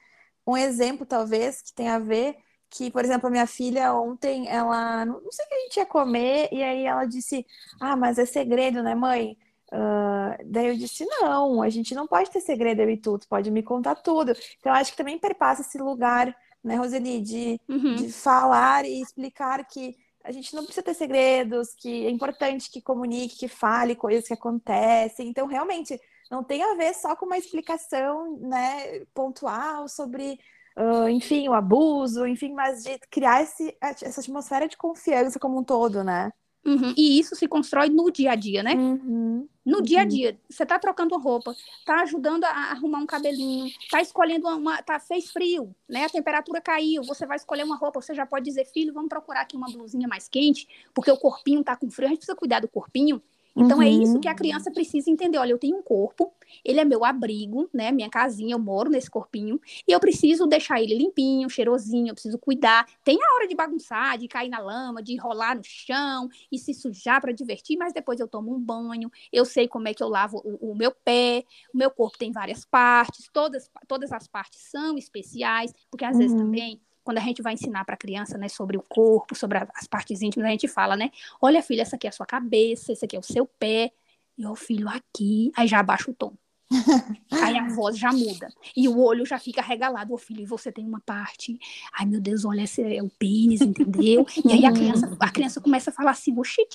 um 0.44 0.56
exemplo, 0.56 1.06
talvez, 1.06 1.62
que 1.62 1.72
tem 1.72 1.88
a 1.88 2.00
ver, 2.00 2.36
que, 2.72 2.90
por 2.90 3.04
exemplo, 3.04 3.28
a 3.28 3.30
minha 3.30 3.46
filha 3.46 3.92
ontem, 3.94 4.48
ela, 4.48 5.04
não 5.04 5.30
sei 5.30 5.44
o 5.44 5.48
que 5.48 5.54
a 5.54 5.60
gente 5.60 5.76
ia 5.76 5.86
comer, 5.86 6.48
e 6.50 6.62
aí 6.62 6.86
ela 6.86 7.04
disse, 7.04 7.46
ah, 7.78 7.94
mas 7.94 8.18
é 8.18 8.24
segredo, 8.24 8.82
né, 8.82 8.94
mãe? 8.94 9.36
Uh, 9.70 10.36
daí 10.46 10.68
eu 10.68 10.76
disse: 10.76 11.04
não, 11.04 11.62
a 11.62 11.68
gente 11.68 11.94
não 11.94 12.06
pode 12.06 12.30
ter 12.30 12.40
segredo 12.40 12.80
eu 12.80 12.90
e 12.90 12.96
tu, 12.96 13.18
tu 13.18 13.28
pode 13.28 13.50
me 13.50 13.62
contar 13.62 13.94
tudo. 13.96 14.32
Então, 14.58 14.72
acho 14.72 14.90
que 14.90 14.96
também 14.96 15.18
perpassa 15.18 15.62
esse 15.62 15.78
lugar, 15.78 16.34
né, 16.64 16.76
Roseli, 16.76 17.20
de, 17.20 17.60
uhum. 17.68 17.96
de 17.96 18.12
falar 18.12 18.84
e 18.84 19.00
explicar 19.00 19.66
que 19.66 19.96
a 20.24 20.32
gente 20.32 20.54
não 20.54 20.64
precisa 20.64 20.84
ter 20.84 20.94
segredos, 20.94 21.74
que 21.74 22.06
é 22.06 22.10
importante 22.10 22.70
que 22.70 22.80
comunique, 22.80 23.38
que 23.38 23.48
fale 23.48 23.94
coisas 23.94 24.26
que 24.26 24.34
acontecem. 24.34 25.28
Então, 25.28 25.46
realmente, 25.46 25.98
não 26.30 26.42
tem 26.42 26.62
a 26.62 26.74
ver 26.74 26.94
só 26.94 27.16
com 27.16 27.26
uma 27.26 27.38
explicação 27.38 28.38
né, 28.38 29.00
pontual 29.12 29.88
sobre, 29.88 30.38
uh, 30.76 31.08
enfim, 31.08 31.48
o 31.48 31.54
abuso, 31.54 32.26
enfim, 32.26 32.52
mas 32.52 32.82
de 32.82 32.98
criar 33.10 33.42
esse, 33.42 33.76
essa 33.80 34.20
atmosfera 34.20 34.68
de 34.68 34.76
confiança 34.76 35.38
como 35.38 35.58
um 35.58 35.64
todo, 35.64 36.02
né? 36.04 36.30
Uhum. 36.64 36.94
E 36.96 37.18
isso 37.18 37.34
se 37.34 37.48
constrói 37.48 37.88
no 37.88 38.10
dia 38.10 38.32
a 38.32 38.34
dia, 38.36 38.62
né? 38.62 38.74
Uhum. 38.74 39.48
No 39.64 39.78
uhum. 39.78 39.82
dia 39.82 40.02
a 40.02 40.04
dia. 40.04 40.38
Você 40.48 40.64
tá 40.64 40.78
trocando 40.78 41.18
roupa, 41.18 41.54
tá 41.84 42.02
ajudando 42.02 42.44
a 42.44 42.70
arrumar 42.70 42.98
um 42.98 43.06
cabelinho, 43.06 43.68
tá 43.90 44.00
escolhendo 44.00 44.46
uma, 44.46 44.56
uma, 44.56 44.82
tá 44.82 45.00
fez 45.00 45.30
frio, 45.30 45.74
né? 45.88 46.04
A 46.04 46.08
temperatura 46.08 46.60
caiu, 46.60 47.02
você 47.02 47.26
vai 47.26 47.36
escolher 47.36 47.64
uma 47.64 47.76
roupa, 47.76 48.00
você 48.00 48.14
já 48.14 48.24
pode 48.24 48.44
dizer, 48.44 48.64
filho, 48.66 48.94
vamos 48.94 49.08
procurar 49.08 49.40
aqui 49.40 49.56
uma 49.56 49.70
blusinha 49.70 50.06
mais 50.06 50.28
quente, 50.28 50.68
porque 50.94 51.10
o 51.10 51.16
corpinho 51.16 51.64
tá 51.64 51.76
com 51.76 51.90
frio, 51.90 52.06
a 52.06 52.10
gente 52.10 52.18
precisa 52.18 52.36
cuidar 52.36 52.60
do 52.60 52.68
corpinho. 52.68 53.20
Então 53.56 53.78
uhum. 53.78 53.82
é 53.82 53.88
isso 53.88 54.18
que 54.18 54.28
a 54.28 54.32
uhum. 54.32 54.36
criança 54.36 54.70
precisa 54.70 55.10
entender. 55.10 55.38
Olha, 55.38 55.52
eu 55.52 55.58
tenho 55.58 55.76
um 55.76 55.82
corpo, 55.82 56.32
ele 56.64 56.80
é 56.80 56.84
meu 56.84 57.04
abrigo, 57.04 57.68
né? 57.72 57.92
Minha 57.92 58.08
casinha, 58.08 58.54
eu 58.54 58.58
moro 58.58 58.90
nesse 58.90 59.10
corpinho, 59.10 59.60
e 59.86 59.92
eu 59.92 60.00
preciso 60.00 60.46
deixar 60.46 60.80
ele 60.80 60.96
limpinho, 60.96 61.48
cheirosinho, 61.48 62.08
eu 62.08 62.14
preciso 62.14 62.38
cuidar. 62.38 62.86
Tem 63.04 63.18
a 63.22 63.34
hora 63.34 63.46
de 63.46 63.54
bagunçar, 63.54 64.16
de 64.18 64.26
cair 64.26 64.48
na 64.48 64.58
lama, 64.58 65.02
de 65.02 65.16
rolar 65.16 65.56
no 65.56 65.64
chão 65.64 66.28
e 66.50 66.58
se 66.58 66.72
sujar 66.72 67.20
para 67.20 67.32
divertir, 67.32 67.76
mas 67.76 67.92
depois 67.92 68.20
eu 68.20 68.28
tomo 68.28 68.54
um 68.54 68.60
banho, 68.60 69.10
eu 69.32 69.44
sei 69.44 69.68
como 69.68 69.88
é 69.88 69.94
que 69.94 70.02
eu 70.02 70.08
lavo 70.08 70.40
o, 70.44 70.72
o 70.72 70.74
meu 70.74 70.90
pé, 70.90 71.44
o 71.72 71.78
meu 71.78 71.90
corpo 71.90 72.18
tem 72.18 72.32
várias 72.32 72.64
partes, 72.64 73.28
todas, 73.32 73.70
todas 73.86 74.12
as 74.12 74.26
partes 74.26 74.60
são 74.70 74.96
especiais, 74.96 75.72
porque 75.90 76.04
às 76.04 76.14
uhum. 76.14 76.18
vezes 76.18 76.36
também 76.36 76.80
quando 77.04 77.18
a 77.18 77.22
gente 77.22 77.42
vai 77.42 77.54
ensinar 77.54 77.84
para 77.84 77.94
a 77.94 77.98
criança, 77.98 78.38
né, 78.38 78.48
sobre 78.48 78.76
o 78.76 78.82
corpo, 78.82 79.34
sobre 79.34 79.58
as 79.58 79.86
partes 79.86 80.22
íntimas, 80.22 80.48
a 80.48 80.50
gente 80.50 80.68
fala, 80.68 80.96
né, 80.96 81.10
olha, 81.40 81.62
filha, 81.62 81.82
essa 81.82 81.96
aqui 81.96 82.06
é 82.06 82.10
a 82.10 82.12
sua 82.12 82.26
cabeça, 82.26 82.92
esse 82.92 83.04
aqui 83.04 83.16
é 83.16 83.18
o 83.18 83.22
seu 83.22 83.46
pé, 83.46 83.92
e 84.36 84.46
o 84.46 84.54
filho 84.54 84.88
aqui, 84.88 85.52
aí 85.56 85.66
já 85.66 85.80
abaixa 85.80 86.10
o 86.10 86.14
tom. 86.14 86.34
aí 87.30 87.58
a 87.58 87.68
voz 87.68 87.98
já 87.98 88.10
muda. 88.12 88.48
E 88.74 88.88
o 88.88 88.98
olho 88.98 89.26
já 89.26 89.38
fica 89.38 89.60
regalado. 89.60 90.14
Ô 90.14 90.18
filho, 90.18 90.40
e 90.40 90.46
você 90.46 90.72
tem 90.72 90.86
uma 90.86 91.00
parte. 91.00 91.58
Ai, 91.92 92.06
meu 92.06 92.20
Deus, 92.20 92.44
olha, 92.44 92.62
esse 92.62 92.82
é 92.82 93.02
o 93.02 93.10
pênis, 93.10 93.60
entendeu? 93.60 94.26
E 94.44 94.52
aí 94.52 94.64
a 94.64 94.72
criança, 94.72 95.16
a 95.20 95.30
criança 95.30 95.60
começa 95.60 95.90
a 95.90 95.92
falar 95.92 96.12
assim, 96.12 96.36
oxi, 96.38 96.62
o 96.62 96.66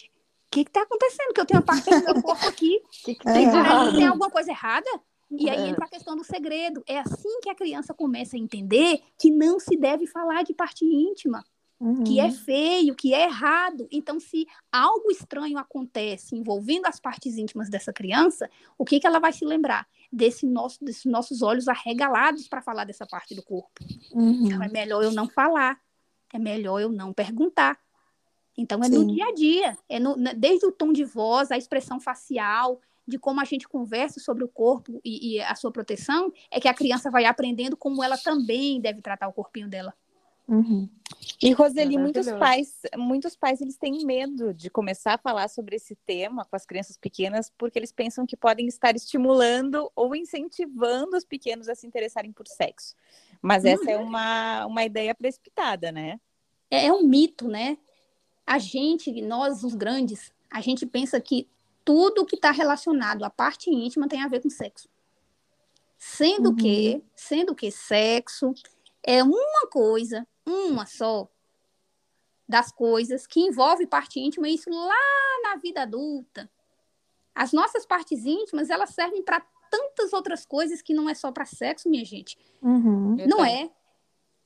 que 0.51 0.63
que 0.65 0.71
tá 0.71 0.81
acontecendo? 0.81 1.33
Que 1.33 1.41
eu 1.41 1.45
tenho 1.45 1.59
uma 1.59 1.65
parte 1.65 1.89
do 1.89 2.03
meu 2.03 2.21
corpo 2.21 2.47
aqui. 2.47 2.79
Que 3.03 3.15
que 3.15 3.23
tem, 3.23 3.47
é. 3.47 3.91
tem 3.91 4.07
alguma 4.07 4.29
coisa 4.29 4.51
errada? 4.51 4.89
E 5.29 5.49
aí 5.49 5.59
é. 5.59 5.69
entra 5.69 5.85
a 5.85 5.89
questão 5.89 6.15
do 6.15 6.23
segredo. 6.23 6.83
É 6.87 6.99
assim 6.99 7.39
que 7.41 7.49
a 7.49 7.55
criança 7.55 7.93
começa 7.93 8.35
a 8.35 8.39
entender 8.39 9.01
que 9.17 9.29
não 9.29 9.59
se 9.59 9.75
deve 9.75 10.07
falar 10.07 10.43
de 10.43 10.53
parte 10.53 10.85
íntima, 10.85 11.43
uhum. 11.79 12.03
que 12.03 12.19
é 12.19 12.25
uhum. 12.25 12.31
feio, 12.31 12.95
que 12.95 13.13
é 13.13 13.23
errado. 13.25 13.87
Então, 13.91 14.19
se 14.19 14.47
algo 14.71 15.11
estranho 15.11 15.57
acontece 15.57 16.35
envolvendo 16.35 16.85
as 16.85 16.99
partes 16.99 17.37
íntimas 17.37 17.69
dessa 17.69 17.91
criança, 17.91 18.49
o 18.77 18.85
que, 18.85 18.99
que 18.99 19.07
ela 19.07 19.19
vai 19.19 19.33
se 19.33 19.43
lembrar? 19.43 19.87
desse 20.11 20.45
nosso, 20.45 20.83
desses 20.83 21.05
nossos 21.05 21.41
olhos 21.41 21.67
arregalados 21.67 22.47
para 22.47 22.61
falar 22.61 22.85
dessa 22.85 23.05
parte 23.05 23.35
do 23.35 23.43
corpo. 23.43 23.83
Uhum. 24.13 24.45
Então 24.45 24.63
é 24.63 24.69
melhor 24.69 25.03
eu 25.03 25.11
não 25.11 25.27
falar, 25.27 25.79
é 26.33 26.39
melhor 26.39 26.79
eu 26.79 26.89
não 26.89 27.13
perguntar. 27.13 27.77
Então 28.57 28.79
é 28.81 28.87
Sim. 28.87 28.97
no 28.97 29.13
dia 29.13 29.25
a 29.25 29.33
dia, 29.33 29.77
é 29.87 29.99
no, 29.99 30.15
desde 30.35 30.65
o 30.65 30.71
tom 30.71 30.91
de 30.91 31.03
voz, 31.03 31.51
a 31.51 31.57
expressão 31.57 31.99
facial, 31.99 32.81
de 33.07 33.17
como 33.17 33.39
a 33.39 33.45
gente 33.45 33.67
conversa 33.67 34.19
sobre 34.19 34.43
o 34.43 34.47
corpo 34.47 34.99
e, 35.03 35.35
e, 35.35 35.41
a 35.41 35.55
sua 35.55 35.71
proteção, 35.71 36.31
é 36.51 36.59
que 36.59 36.67
a 36.67 36.73
criança 36.73 37.09
vai 37.09 37.25
aprendendo 37.25 37.77
como 37.77 38.03
ela 38.03 38.17
também 38.17 38.81
deve 38.81 39.01
tratar 39.01 39.27
o 39.27 39.33
corpinho 39.33 39.69
dela. 39.69 39.93
Uhum. 40.47 40.89
E 41.41 41.51
Roseli, 41.51 41.97
muitos 41.97 42.29
pais, 42.31 42.81
muitos 42.95 43.35
pais 43.35 43.59
eles 43.59 43.77
têm 43.77 44.05
medo 44.05 44.53
de 44.53 44.69
começar 44.69 45.15
a 45.15 45.17
falar 45.17 45.49
sobre 45.49 45.75
esse 45.75 45.95
tema 46.05 46.45
com 46.45 46.55
as 46.55 46.65
crianças 46.65 46.97
pequenas, 46.97 47.51
porque 47.57 47.77
eles 47.77 47.91
pensam 47.91 48.25
que 48.25 48.37
podem 48.37 48.65
estar 48.67 48.95
estimulando 48.95 49.91
ou 49.93 50.15
incentivando 50.15 51.17
os 51.17 51.25
pequenos 51.25 51.67
a 51.67 51.75
se 51.75 51.85
interessarem 51.85 52.31
por 52.31 52.47
sexo. 52.47 52.95
Mas 53.41 53.63
uhum. 53.63 53.71
essa 53.71 53.91
é 53.91 53.97
uma, 53.97 54.65
uma 54.65 54.85
ideia 54.85 55.13
precipitada, 55.13 55.91
né? 55.91 56.19
É, 56.71 56.87
é 56.87 56.93
um 56.93 57.03
mito, 57.03 57.47
né? 57.47 57.77
A 58.45 58.57
gente, 58.57 59.21
nós 59.21 59.63
os 59.63 59.75
grandes, 59.75 60.31
a 60.49 60.61
gente 60.61 60.85
pensa 60.85 61.19
que 61.19 61.47
tudo 61.87 62.25
que 62.25 62.35
está 62.35 62.51
relacionado 62.51 63.23
à 63.23 63.29
parte 63.29 63.69
íntima 63.69 64.09
tem 64.09 64.21
a 64.21 64.27
ver 64.27 64.41
com 64.41 64.49
sexo. 64.49 64.89
Sendo 65.97 66.49
uhum. 66.49 66.55
que, 66.57 67.01
sendo 67.15 67.55
que 67.55 67.71
sexo 67.71 68.53
é 69.01 69.23
uma 69.23 69.69
coisa 69.71 70.27
uma 70.45 70.85
só 70.85 71.29
das 72.47 72.73
coisas 72.73 73.25
que 73.25 73.39
envolve 73.39 73.87
parte 73.87 74.19
íntima, 74.19 74.49
isso 74.49 74.69
lá 74.69 74.95
na 75.43 75.55
vida 75.55 75.83
adulta. 75.83 76.49
As 77.33 77.53
nossas 77.53 77.85
partes 77.85 78.25
íntimas, 78.25 78.69
elas 78.69 78.89
servem 78.89 79.23
para 79.23 79.39
tantas 79.71 80.11
outras 80.11 80.45
coisas 80.45 80.81
que 80.81 80.93
não 80.93 81.09
é 81.09 81.13
só 81.13 81.31
para 81.31 81.45
sexo, 81.45 81.89
minha 81.89 82.03
gente. 82.03 82.37
Uhum. 82.61 83.15
Não 83.27 83.45
é? 83.45 83.71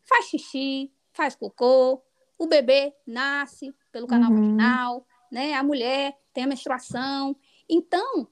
Faz 0.03 0.25
xixi, 0.25 0.91
faz 1.11 1.35
cocô, 1.35 2.03
o 2.37 2.47
bebê 2.47 2.93
nasce 3.05 3.73
pelo 3.91 4.05
canal 4.05 4.31
uhum. 4.31 4.37
vaginal, 4.37 5.07
né? 5.31 5.53
A 5.53 5.63
mulher 5.63 6.17
tem 6.33 6.43
a 6.43 6.47
menstruação. 6.47 7.35
Então, 7.69 8.27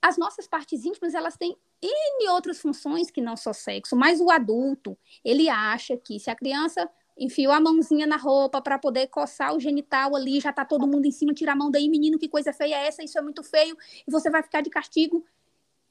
as 0.00 0.16
nossas 0.18 0.46
partes 0.46 0.84
íntimas, 0.84 1.14
elas 1.14 1.36
têm 1.36 1.56
N 1.82 2.28
outras 2.30 2.60
funções 2.60 3.10
que 3.10 3.20
não 3.20 3.36
só 3.36 3.52
sexo, 3.52 3.96
mas 3.96 4.20
o 4.20 4.30
adulto, 4.30 4.96
ele 5.24 5.48
acha 5.48 5.96
que 5.96 6.18
se 6.20 6.30
a 6.30 6.36
criança 6.36 6.88
enfiou 7.18 7.52
a 7.52 7.60
mãozinha 7.60 8.06
na 8.06 8.16
roupa 8.16 8.60
para 8.60 8.78
poder 8.78 9.06
coçar 9.08 9.54
o 9.54 9.60
genital 9.60 10.14
ali, 10.14 10.38
já 10.38 10.52
tá 10.52 10.64
todo 10.64 10.86
mundo 10.86 11.06
em 11.06 11.10
cima, 11.10 11.32
tira 11.32 11.52
a 11.52 11.56
mão 11.56 11.70
daí, 11.70 11.88
menino, 11.88 12.18
que 12.18 12.28
coisa 12.28 12.52
feia 12.52 12.76
é 12.76 12.86
essa? 12.86 13.02
Isso 13.02 13.18
é 13.18 13.22
muito 13.22 13.42
feio, 13.42 13.76
e 14.06 14.10
você 14.10 14.28
vai 14.28 14.42
ficar 14.42 14.60
de 14.60 14.68
castigo. 14.68 15.24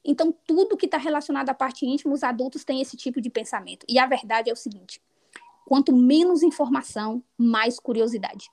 Então, 0.04 0.32
tudo 0.46 0.76
que 0.76 0.86
está 0.86 0.98
relacionado 0.98 1.48
à 1.50 1.54
parte 1.54 1.84
íntima, 1.84 2.14
os 2.14 2.22
adultos 2.22 2.64
têm 2.64 2.80
esse 2.80 2.96
tipo 2.96 3.20
de 3.20 3.28
pensamento. 3.28 3.84
E 3.88 3.98
a 3.98 4.06
verdade 4.06 4.48
é 4.48 4.52
o 4.52 4.56
seguinte: 4.56 5.02
quanto 5.66 5.92
menos 5.92 6.44
informação, 6.44 7.22
mais 7.36 7.80
curiosidade. 7.80 8.48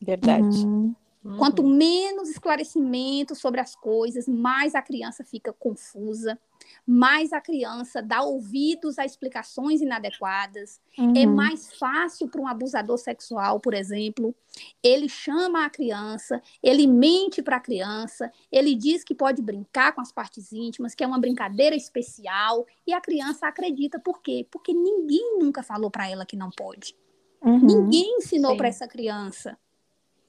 Verdade. 0.00 0.64
Uhum. 0.64 0.94
Uhum. 1.24 1.36
Quanto 1.36 1.64
menos 1.64 2.28
esclarecimento 2.28 3.34
sobre 3.34 3.60
as 3.60 3.74
coisas, 3.74 4.28
mais 4.28 4.74
a 4.74 4.82
criança 4.82 5.24
fica 5.24 5.52
confusa, 5.52 6.38
mais 6.86 7.32
a 7.32 7.40
criança 7.40 8.00
dá 8.00 8.22
ouvidos 8.22 8.98
a 8.98 9.04
explicações 9.04 9.80
inadequadas. 9.80 10.80
É 10.96 11.02
uhum. 11.02 11.12
É 11.16 11.26
mais 11.26 11.72
fácil 11.74 12.28
para 12.28 12.40
um 12.40 12.46
abusador 12.46 12.98
sexual, 12.98 13.58
por 13.58 13.74
exemplo, 13.74 14.34
ele 14.82 15.08
chama 15.08 15.64
a 15.64 15.70
criança, 15.70 16.40
ele 16.62 16.86
mente 16.86 17.42
para 17.42 17.56
a 17.56 17.60
criança, 17.60 18.30
ele 18.50 18.74
diz 18.74 19.02
que 19.02 19.14
pode 19.14 19.42
brincar 19.42 19.92
com 19.92 20.00
as 20.00 20.12
partes 20.12 20.52
íntimas, 20.52 20.94
que 20.94 21.02
é 21.02 21.06
uma 21.06 21.18
brincadeira 21.18 21.74
especial, 21.74 22.64
e 22.86 22.92
a 22.92 23.00
criança 23.00 23.46
acredita. 23.46 23.98
Por 23.98 24.22
quê? 24.22 24.46
Porque 24.50 24.72
ninguém 24.72 25.38
nunca 25.38 25.62
falou 25.62 25.90
para 25.90 26.08
ela 26.08 26.24
que 26.24 26.36
não 26.36 26.50
pode. 26.50 26.96
Uhum. 27.42 27.58
Ninguém 27.58 28.18
ensinou 28.18 28.56
para 28.56 28.68
essa 28.68 28.86
criança 28.86 29.56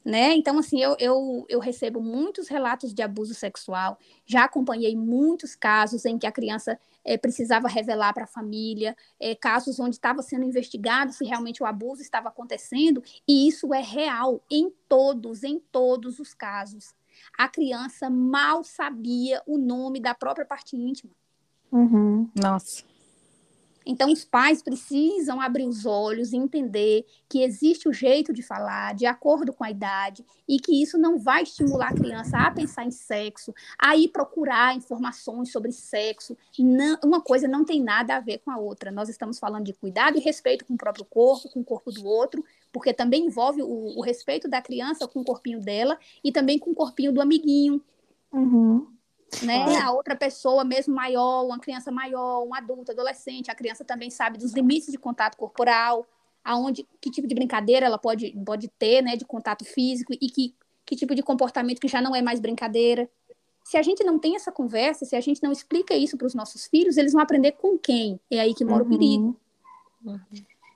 né? 0.03 0.34
Então, 0.34 0.58
assim, 0.58 0.82
eu, 0.82 0.96
eu, 1.00 1.46
eu 1.50 1.60
recebo 1.60 2.01
muitos 2.01 2.48
relatos 2.48 2.94
de 2.94 3.01
abuso 3.01 3.34
sexual, 3.34 3.98
já 4.25 4.46
acompanhei 4.46 4.96
muitos 4.96 5.56
casos 5.56 6.06
em 6.06 6.18
que 6.18 6.25
a 6.25 6.32
criança 6.32 6.79
é, 7.03 7.18
precisava 7.18 7.68
revelar 7.68 8.13
para 8.13 8.24
a 8.24 8.27
família, 8.27 8.96
é, 9.20 9.36
casos 9.36 9.79
onde 9.79 9.96
estava 9.96 10.22
sendo 10.22 10.46
investigado 10.46 11.12
se 11.12 11.25
realmente 11.25 11.62
o 11.62 11.65
abuso 11.65 12.01
estava 12.01 12.29
acontecendo, 12.29 13.03
e 13.27 13.48
isso 13.48 13.74
é 13.74 13.82
real 13.82 14.41
em 14.50 14.72
todos, 14.88 15.44
em 15.44 15.60
todos 15.72 16.20
os 16.20 16.34
casos. 16.34 16.94
A 17.38 17.48
criança 17.48 18.10
mal 18.10 18.63
sabia 18.63 19.41
o 19.46 19.58
nome 19.58 20.00
da 20.00 20.15
própria 20.15 20.46
parte 20.46 20.75
íntima. 20.75 21.12
Uhum. 21.72 22.29
Nossa. 22.36 22.88
Então, 23.86 24.12
os 24.12 24.24
pais 24.25 24.62
precisam 24.62 25.41
abrir 25.41 25.67
os 25.67 25.86
olhos 25.86 26.31
e 26.31 26.38
entender 26.38 27.05
que 27.27 27.41
existe 27.43 27.88
o 27.88 27.93
jeito 27.93 28.33
de 28.33 28.43
falar, 28.43 28.93
de 28.93 29.05
acordo 29.05 29.53
com 29.53 29.63
a 29.63 29.71
idade, 29.71 30.25
e 30.48 30.59
que 30.59 30.81
isso 30.81 30.98
não 30.98 31.17
vai 31.17 31.43
estimular 31.43 31.89
a 31.89 31.95
criança 31.95 32.38
a 32.38 32.51
pensar 32.51 32.86
em 32.86 32.91
sexo, 32.91 33.53
a 33.77 33.95
ir 33.95 34.09
procurar 34.09 34.75
informações 34.75 35.51
sobre 35.51 35.71
sexo. 35.71 36.38
Não, 36.57 36.98
uma 37.03 37.21
coisa 37.21 37.48
não 37.48 37.63
tem 37.63 37.81
nada 37.81 38.15
a 38.15 38.19
ver 38.19 38.39
com 38.39 38.51
a 38.51 38.57
outra. 38.57 38.91
Nós 38.91 39.09
estamos 39.09 39.39
falando 39.39 39.65
de 39.65 39.74
cuidado 39.74 40.17
e 40.17 40.21
respeito 40.21 40.65
com 40.65 40.74
o 40.74 40.77
próprio 40.77 41.05
corpo, 41.05 41.50
com 41.50 41.62
o 41.62 41.65
corpo 41.65 41.91
do 41.91 42.05
outro, 42.05 42.43
porque 42.71 42.93
também 42.93 43.25
envolve 43.25 43.62
o, 43.62 43.98
o 43.98 44.01
respeito 44.01 44.48
da 44.48 44.62
criança 44.62 45.07
com 45.07 45.21
o 45.21 45.25
corpinho 45.25 45.59
dela 45.59 45.98
e 46.24 46.31
também 46.31 46.59
com 46.59 46.71
o 46.71 46.75
corpinho 46.75 47.12
do 47.12 47.21
amiguinho. 47.21 47.81
Uhum 48.31 48.99
né? 49.43 49.77
A 49.77 49.91
outra 49.91 50.15
pessoa, 50.15 50.63
mesmo 50.63 50.93
maior, 50.93 51.45
uma 51.45 51.59
criança 51.59 51.91
maior, 51.91 52.43
um 52.45 52.53
adulto, 52.53 52.91
adolescente, 52.91 53.51
a 53.51 53.55
criança 53.55 53.83
também 53.83 54.09
sabe 54.09 54.38
dos 54.38 54.53
limites 54.53 54.91
de 54.91 54.98
contato 54.98 55.38
corporal, 55.38 56.05
aonde 56.43 56.88
que 57.00 57.12
tipo 57.12 57.27
de 57.27 57.36
brincadeira 57.36 57.86
ela 57.86 57.98
pode, 57.98 58.31
pode 58.45 58.67
ter, 58.79 59.01
né, 59.01 59.15
de 59.15 59.25
contato 59.25 59.65
físico 59.65 60.13
e 60.13 60.29
que, 60.29 60.55
que 60.86 60.95
tipo 60.95 61.13
de 61.13 61.21
comportamento 61.21 61.79
que 61.79 61.88
já 61.88 62.01
não 62.01 62.15
é 62.15 62.21
mais 62.21 62.39
brincadeira. 62.39 63.09
Se 63.63 63.77
a 63.77 63.81
gente 63.81 64.03
não 64.03 64.17
tem 64.17 64.36
essa 64.36 64.51
conversa, 64.51 65.05
se 65.05 65.15
a 65.15 65.21
gente 65.21 65.43
não 65.43 65.51
explica 65.51 65.93
isso 65.93 66.17
para 66.17 66.27
os 66.27 66.33
nossos 66.33 66.65
filhos, 66.65 66.98
eles 66.98 67.13
vão 67.13 67.21
aprender 67.21 67.51
com 67.53 67.77
quem? 67.77 68.19
É 68.31 68.39
aí 68.39 68.53
que 68.53 68.65
mora 68.65 68.83
uhum. 68.83 68.89
o 68.89 68.91
perigo. 68.91 69.39
Uhum. 70.03 70.19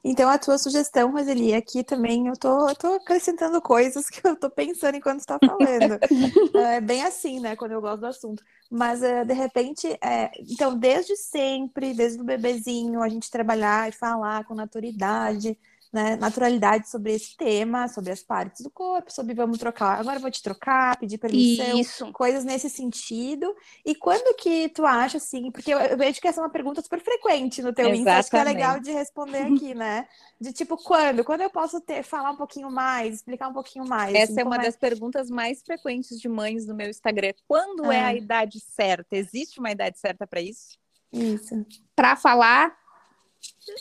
Então, 0.05 0.29
a 0.29 0.37
tua 0.37 0.57
sugestão, 0.57 1.11
Roseli, 1.13 1.53
aqui 1.53 1.81
também 1.81 2.27
eu 2.27 2.33
tô, 2.37 2.67
eu 2.67 2.75
tô 2.75 2.87
acrescentando 2.95 3.61
coisas 3.61 4.09
que 4.09 4.27
eu 4.27 4.35
tô 4.35 4.49
pensando 4.49 4.95
enquanto 4.97 5.21
está 5.21 5.39
falando. 5.39 5.97
é 6.55 6.81
bem 6.81 7.03
assim, 7.03 7.39
né, 7.39 7.55
quando 7.55 7.71
eu 7.71 7.81
gosto 7.81 8.01
do 8.01 8.07
assunto. 8.07 8.43
Mas, 8.69 9.01
é, 9.01 9.23
de 9.23 9.33
repente, 9.33 9.87
é, 10.01 10.29
então, 10.39 10.77
desde 10.77 11.15
sempre, 11.15 11.93
desde 11.93 12.19
o 12.19 12.25
bebezinho, 12.25 13.01
a 13.01 13.07
gente 13.07 13.31
trabalhar 13.31 13.87
e 13.87 13.93
falar 13.93 14.43
com 14.43 14.53
naturalidade, 14.53 15.57
né, 15.93 16.15
naturalidade 16.15 16.89
sobre 16.89 17.13
esse 17.13 17.37
tema, 17.37 17.87
sobre 17.87 18.11
as 18.11 18.23
partes 18.23 18.63
do 18.63 18.71
corpo, 18.71 19.13
sobre 19.13 19.35
vamos 19.35 19.59
trocar, 19.59 19.99
agora 19.99 20.17
vou 20.17 20.31
te 20.31 20.41
trocar, 20.41 20.97
pedir 20.97 21.19
permissão, 21.19 21.79
Isso. 21.79 22.11
coisas 22.11 22.43
nesse 22.43 22.67
sentido. 22.67 23.55
E 23.85 23.93
quando 23.93 24.35
que 24.35 24.69
tu 24.69 24.87
acha, 24.87 25.17
assim, 25.17 25.51
porque 25.51 25.71
eu, 25.71 25.95
vejo 25.95 26.19
que 26.19 26.27
essa 26.27 26.41
é 26.41 26.43
uma 26.43 26.49
pergunta 26.49 26.81
super 26.81 26.99
frequente 26.99 27.61
no 27.61 27.71
teu 27.71 27.93
Insta, 27.93 28.17
acho 28.17 28.29
que 28.31 28.37
é 28.37 28.43
legal 28.43 28.79
de 28.79 28.91
responder 28.91 29.43
aqui, 29.43 29.75
né? 29.75 30.07
De 30.41 30.51
tipo, 30.51 30.77
quando? 30.77 31.23
Quando 31.23 31.41
eu 31.41 31.49
posso 31.51 31.79
ter, 31.79 32.01
falar 32.01 32.31
um 32.31 32.37
pouquinho 32.37 32.71
mais, 32.71 33.17
explicar 33.17 33.49
um 33.49 33.53
pouquinho 33.53 33.87
mais? 33.87 34.15
Essa 34.15 34.31
assim, 34.31 34.41
é 34.41 34.43
uma 34.43 34.55
é... 34.55 34.63
das 34.63 34.75
perguntas 34.75 35.29
mais 35.29 35.61
frequentes 35.61 36.19
de 36.19 36.27
mães 36.27 36.65
no 36.65 36.73
meu 36.73 36.89
Instagram. 36.89 37.33
Quando 37.47 37.91
é, 37.91 37.97
é 37.97 38.03
a 38.03 38.15
idade 38.15 38.59
certa? 38.59 39.15
Existe 39.15 39.59
uma 39.59 39.69
idade 39.69 39.99
certa 39.99 40.25
para 40.25 40.41
isso? 40.41 40.75
Isso. 41.11 41.63
Para 41.95 42.15
falar 42.15 42.75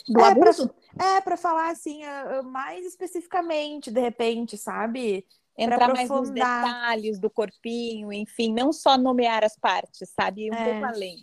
do 0.07 0.21
é, 0.21 0.27
abuso? 0.27 0.73
Pra, 0.95 1.05
é, 1.17 1.21
para 1.21 1.37
falar 1.37 1.71
assim, 1.71 2.01
mais 2.45 2.85
especificamente, 2.85 3.91
de 3.91 3.99
repente, 3.99 4.57
sabe? 4.57 5.25
Entrar 5.57 5.93
mais 5.93 6.09
nos 6.09 6.31
detalhes 6.31 7.19
do 7.19 7.29
corpinho, 7.29 8.11
enfim, 8.11 8.53
não 8.53 8.73
só 8.73 8.97
nomear 8.97 9.43
as 9.43 9.55
partes, 9.55 10.09
sabe? 10.09 10.49
Um 10.49 10.53
é. 10.53 10.71
pouco 10.71 10.85
além. 10.85 11.17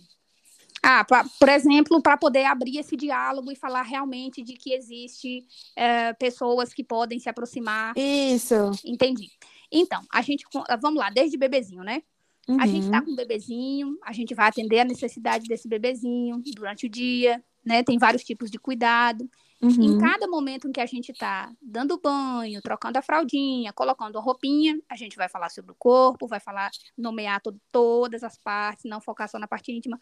Ah, 0.83 1.05
pra, 1.05 1.25
por 1.39 1.49
exemplo, 1.49 2.01
para 2.01 2.17
poder 2.17 2.45
abrir 2.45 2.79
esse 2.79 2.97
diálogo 2.97 3.53
e 3.53 3.57
falar 3.57 3.83
realmente 3.83 4.43
de 4.43 4.55
que 4.55 4.73
existe 4.73 5.45
é, 5.77 6.13
pessoas 6.15 6.73
que 6.73 6.83
podem 6.83 7.19
se 7.19 7.29
aproximar. 7.29 7.93
Isso. 7.97 8.71
Entendi. 8.85 9.29
Então, 9.71 10.03
a 10.11 10.23
gente, 10.23 10.45
vamos 10.81 10.99
lá, 10.99 11.11
desde 11.11 11.37
bebezinho, 11.37 11.83
né? 11.83 12.03
Uhum. 12.49 12.61
A 12.61 12.67
gente 12.67 12.85
está 12.85 13.03
com 13.03 13.11
um 13.11 13.17
bebezinho, 13.17 13.99
a 14.03 14.13
gente 14.13 14.35
vai 14.35 14.49
atender 14.49 14.81
a 14.81 14.85
necessidade 14.85 15.47
desse 15.47 15.69
bebezinho 15.69 16.41
durante 16.57 16.87
o 16.87 16.89
dia, 16.89 17.43
né? 17.65 17.83
Tem 17.83 17.99
vários 17.99 18.25
tipos 18.25 18.51
de 18.51 18.59
cuidado. 18.59 19.29
Uhum. 19.61 19.71
Em 19.71 19.99
cada 19.99 20.27
momento 20.27 20.69
em 20.69 20.73
que 20.73 20.81
a 20.81 20.87
gente 20.87 21.13
está 21.13 21.53
dando 21.61 22.01
banho, 22.01 22.63
trocando 22.63 22.99
a 22.99 23.03
fraldinha, 23.03 23.73
colocando 23.73 24.17
a 24.17 24.21
roupinha, 24.21 24.81
a 24.89 24.97
gente 24.97 25.17
vai 25.17 25.29
falar 25.29 25.51
sobre 25.51 25.73
o 25.73 25.77
corpo, 25.79 26.27
vai 26.27 26.41
falar, 26.41 26.71
nomear 26.97 27.41
to 27.43 27.55
todas 27.71 28.25
as 28.25 28.39
partes, 28.39 28.87
não 28.87 29.01
focar 29.01 29.29
só 29.29 29.39
na 29.39 29.47
parte 29.47 29.71
íntima, 29.71 30.01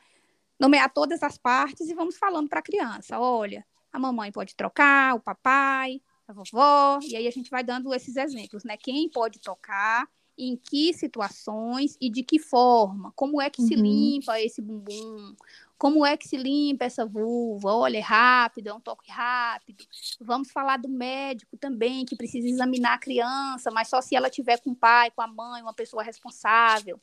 nomear 0.61 0.93
todas 0.93 1.23
as 1.23 1.37
partes 1.37 1.89
e 1.89 1.95
vamos 1.95 2.17
falando 2.17 2.49
para 2.49 2.61
a 2.61 2.63
criança: 2.63 3.19
olha, 3.19 3.67
a 3.93 3.99
mamãe 3.99 4.31
pode 4.31 4.55
trocar, 4.55 5.17
o 5.17 5.21
papai, 5.21 6.01
a 6.29 6.33
vovó, 6.33 7.01
e 7.03 7.17
aí 7.17 7.27
a 7.27 7.33
gente 7.33 7.51
vai 7.51 7.65
dando 7.65 7.93
esses 7.93 8.17
exemplos, 8.17 8.63
né? 8.63 8.77
Quem 8.77 9.09
pode 9.09 9.41
tocar 9.41 10.09
em 10.39 10.57
que 10.57 10.95
situações 10.95 11.97
e 12.01 12.09
de 12.09 12.23
que 12.23 12.39
forma, 12.39 13.13
como 13.17 13.43
é 13.43 13.51
que 13.51 13.61
uhum. 13.61 13.69
se 13.69 13.75
limpa 13.75 14.41
esse 14.41 14.63
bumbum, 14.63 15.35
como 15.79 16.05
é 16.05 16.17
que 16.17 16.27
se 16.27 16.37
limpa 16.37 16.85
essa 16.85 17.07
vulva? 17.07 17.73
Olha, 17.73 17.99
é 17.99 18.01
rápido, 18.01 18.67
é 18.67 18.75
um 18.75 18.81
toque 18.81 19.09
rápido. 19.11 19.85
Vamos 20.21 20.51
falar 20.51 20.77
do 20.77 20.89
médico 20.89 21.57
também, 21.57 22.05
que 22.05 22.17
precisa 22.17 22.49
examinar 22.49 22.95
a 22.95 22.99
criança, 22.99 23.71
mas 23.71 23.89
só 23.89 24.01
se 24.01 24.17
ela 24.17 24.29
tiver 24.29 24.61
com 24.61 24.71
o 24.71 24.77
pai, 24.77 25.13
com 25.13 25.23
a 25.23 25.29
mãe, 25.29 25.63
uma 25.63 25.73
pessoa 25.73 26.03
responsável. 26.03 27.01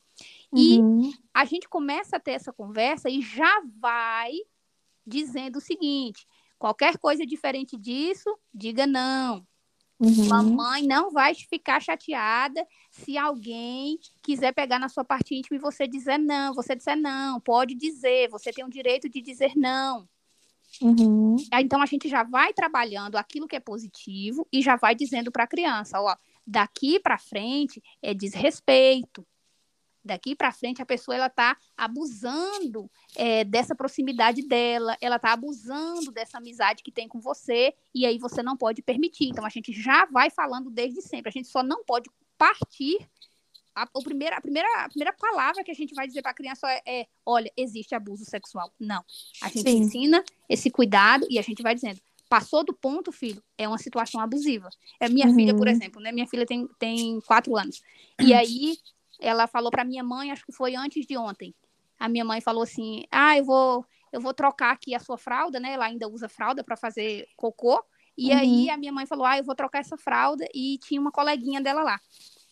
Uhum. 0.51 1.03
E 1.03 1.13
a 1.33 1.45
gente 1.45 1.69
começa 1.69 2.17
a 2.17 2.19
ter 2.19 2.31
essa 2.31 2.51
conversa 2.51 3.09
e 3.09 3.21
já 3.21 3.63
vai 3.79 4.33
dizendo 5.07 5.55
o 5.55 5.61
seguinte: 5.61 6.27
qualquer 6.59 6.97
coisa 6.97 7.25
diferente 7.25 7.77
disso, 7.77 8.37
diga 8.53 8.85
não. 8.85 9.47
Uhum. 9.97 10.27
Mamãe 10.27 10.85
não 10.85 11.11
vai 11.11 11.33
ficar 11.33 11.79
chateada 11.79 12.67
se 12.95 13.17
alguém 13.17 13.99
quiser 14.21 14.53
pegar 14.53 14.79
na 14.79 14.87
sua 14.87 15.03
parte 15.03 15.35
íntima 15.35 15.57
e 15.57 15.59
você 15.59 15.85
dizer 15.85 16.17
não, 16.17 16.53
você 16.53 16.75
disser 16.75 16.95
não, 16.95 17.41
pode 17.41 17.75
dizer, 17.75 18.29
você 18.29 18.53
tem 18.53 18.63
o 18.63 18.69
direito 18.69 19.09
de 19.09 19.21
dizer 19.21 19.51
não. 19.55 20.07
Uhum. 20.81 21.35
Então 21.53 21.81
a 21.81 21.85
gente 21.85 22.07
já 22.07 22.23
vai 22.23 22.53
trabalhando 22.53 23.17
aquilo 23.17 23.47
que 23.47 23.55
é 23.55 23.59
positivo 23.59 24.47
e 24.51 24.61
já 24.61 24.77
vai 24.77 24.95
dizendo 24.95 25.31
para 25.31 25.43
a 25.43 25.47
criança, 25.47 25.99
ó, 25.99 26.15
daqui 26.47 26.99
para 26.99 27.17
frente 27.17 27.83
é 28.01 28.13
desrespeito, 28.13 29.25
daqui 30.03 30.33
para 30.35 30.51
frente 30.51 30.81
a 30.81 30.85
pessoa 30.85 31.15
ela 31.15 31.27
está 31.27 31.57
abusando 31.75 32.89
é, 33.15 33.43
dessa 33.43 33.75
proximidade 33.75 34.41
dela, 34.47 34.95
ela 35.01 35.17
está 35.17 35.33
abusando 35.33 36.11
dessa 36.11 36.37
amizade 36.37 36.83
que 36.83 36.91
tem 36.91 37.09
com 37.09 37.19
você 37.19 37.73
e 37.93 38.05
aí 38.05 38.17
você 38.17 38.41
não 38.41 38.55
pode 38.55 38.81
permitir. 38.81 39.27
Então 39.27 39.45
a 39.45 39.49
gente 39.49 39.73
já 39.73 40.05
vai 40.05 40.29
falando 40.29 40.69
desde 40.69 41.01
sempre. 41.01 41.29
A 41.29 41.31
gente 41.31 41.47
só 41.47 41.63
não 41.63 41.83
pode 41.83 42.09
partir. 42.37 43.07
A, 43.73 43.85
primeira, 43.85 44.37
a, 44.37 44.41
primeira, 44.41 44.67
a 44.85 44.87
primeira 44.87 45.13
palavra 45.13 45.61
que 45.61 45.71
a 45.71 45.75
gente 45.75 45.93
vai 45.93 46.07
dizer 46.07 46.21
para 46.21 46.31
a 46.31 46.35
criança 46.35 46.65
é, 46.69 46.81
é, 46.85 47.07
olha, 47.25 47.51
existe 47.57 47.93
abuso 47.93 48.23
sexual. 48.23 48.71
Não. 48.79 49.03
A 49.41 49.49
gente 49.49 49.69
Sim. 49.69 49.79
ensina 49.79 50.23
esse 50.47 50.71
cuidado 50.71 51.27
e 51.29 51.37
a 51.37 51.41
gente 51.41 51.61
vai 51.61 51.75
dizendo, 51.75 51.99
passou 52.29 52.63
do 52.63 52.73
ponto, 52.73 53.11
filho, 53.11 53.43
é 53.57 53.67
uma 53.67 53.77
situação 53.77 54.21
abusiva. 54.21 54.69
É 54.99 55.09
minha 55.09 55.27
uhum. 55.27 55.35
filha, 55.35 55.55
por 55.55 55.67
exemplo, 55.67 56.01
né? 56.01 56.11
Minha 56.11 56.27
filha 56.27 56.45
tem, 56.45 56.67
tem 56.79 57.19
quatro 57.21 57.55
anos. 57.57 57.81
E 58.19 58.33
aí 58.33 58.77
ela 59.19 59.47
falou 59.47 59.71
para 59.71 59.83
minha 59.83 60.03
mãe, 60.03 60.31
acho 60.31 60.45
que 60.45 60.51
foi 60.51 60.75
antes 60.75 61.05
de 61.05 61.17
ontem. 61.17 61.53
A 61.99 62.09
minha 62.09 62.25
mãe 62.25 62.41
falou 62.41 62.63
assim: 62.63 63.03
"Ah, 63.11 63.37
eu 63.37 63.45
vou 63.45 63.85
eu 64.11 64.21
vou 64.21 64.33
trocar 64.33 64.71
aqui 64.71 64.95
a 64.95 64.99
sua 64.99 65.17
fralda, 65.17 65.59
né? 65.59 65.73
Ela 65.73 65.85
ainda 65.85 66.07
usa 66.07 66.29
fralda 66.29 66.63
para 66.63 66.75
fazer 66.75 67.27
cocô". 67.35 67.83
E 68.17 68.31
uhum. 68.31 68.39
aí 68.39 68.69
a 68.69 68.77
minha 68.77 68.91
mãe 68.91 69.05
falou: 69.05 69.25
"Ah, 69.25 69.37
eu 69.37 69.43
vou 69.43 69.55
trocar 69.55 69.79
essa 69.79 69.97
fralda" 69.97 70.45
e 70.53 70.77
tinha 70.79 70.99
uma 70.99 71.11
coleguinha 71.11 71.61
dela 71.61 71.83
lá. 71.83 71.99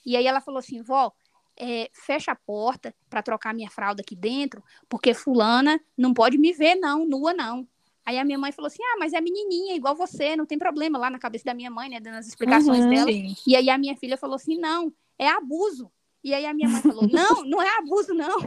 E 0.06 0.16
aí 0.18 0.26
ela 0.28 0.42
falou 0.42 0.60
assim: 0.60 0.82
"Vó, 0.82 1.12
é, 1.58 1.90
fecha 1.94 2.32
a 2.32 2.36
porta 2.36 2.94
para 3.10 3.22
trocar 3.24 3.54
minha 3.54 3.70
fralda 3.70 4.02
aqui 4.02 4.16
dentro, 4.16 4.64
porque 4.90 5.14
fulana 5.14 5.80
não 5.98 6.14
pode 6.14 6.38
me 6.38 6.52
ver 6.54 6.76
não, 6.76 7.06
nua 7.06 7.34
não". 7.34 7.68
Aí 8.06 8.18
a 8.20 8.26
minha 8.26 8.38
mãe 8.38 8.52
falou 8.52 8.68
assim: 8.68 8.84
"Ah, 8.84 8.98
mas 9.00 9.14
é 9.14 9.22
menininha, 9.22 9.76
igual 9.76 9.96
você, 9.96 10.36
não 10.36 10.46
tem 10.46 10.58
problema 10.58 10.98
lá 11.00 11.10
na 11.10 11.20
cabeça 11.20 11.46
da 11.46 11.54
minha 11.54 11.72
mãe, 11.72 11.90
né, 11.90 12.00
dando 12.00 12.16
as 12.18 12.28
explicações 12.28 12.84
uhum, 12.84 12.90
dela". 12.90 13.12
Sim. 13.12 13.36
E 13.48 13.56
aí 13.56 13.70
a 13.70 13.78
minha 13.78 13.96
filha 13.96 14.18
falou 14.18 14.36
assim: 14.36 14.58
"Não, 14.60 14.94
é 15.18 15.28
abuso. 15.30 15.92
E 16.24 16.34
aí 16.34 16.46
a 16.46 16.54
minha 16.54 16.70
mãe 16.70 16.82
falou: 16.82 17.08
não, 17.12 17.44
não 17.44 17.62
é 17.62 17.78
abuso, 17.78 18.14
não. 18.14 18.40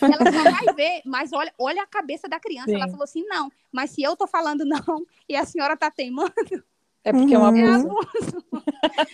Ela 0.00 0.32
só 0.32 0.50
vai 0.50 0.74
ver, 0.74 1.02
mas 1.04 1.32
olha, 1.32 1.52
olha 1.58 1.82
a 1.82 1.86
cabeça 1.86 2.28
da 2.28 2.38
criança. 2.38 2.70
Sim. 2.70 2.76
Ela 2.76 2.88
falou 2.88 3.04
assim: 3.04 3.24
não, 3.26 3.50
mas 3.72 3.90
se 3.90 4.02
eu 4.02 4.16
tô 4.16 4.26
falando 4.26 4.64
não 4.64 5.06
e 5.28 5.34
a 5.34 5.44
senhora 5.44 5.76
tá 5.76 5.90
teimando. 5.90 6.32
É 7.02 7.12
porque 7.12 7.34
é 7.34 7.38
um 7.38 7.44
é 7.44 7.48
abuso. 7.48 7.62
É 7.62 7.90
abuso. 7.90 8.44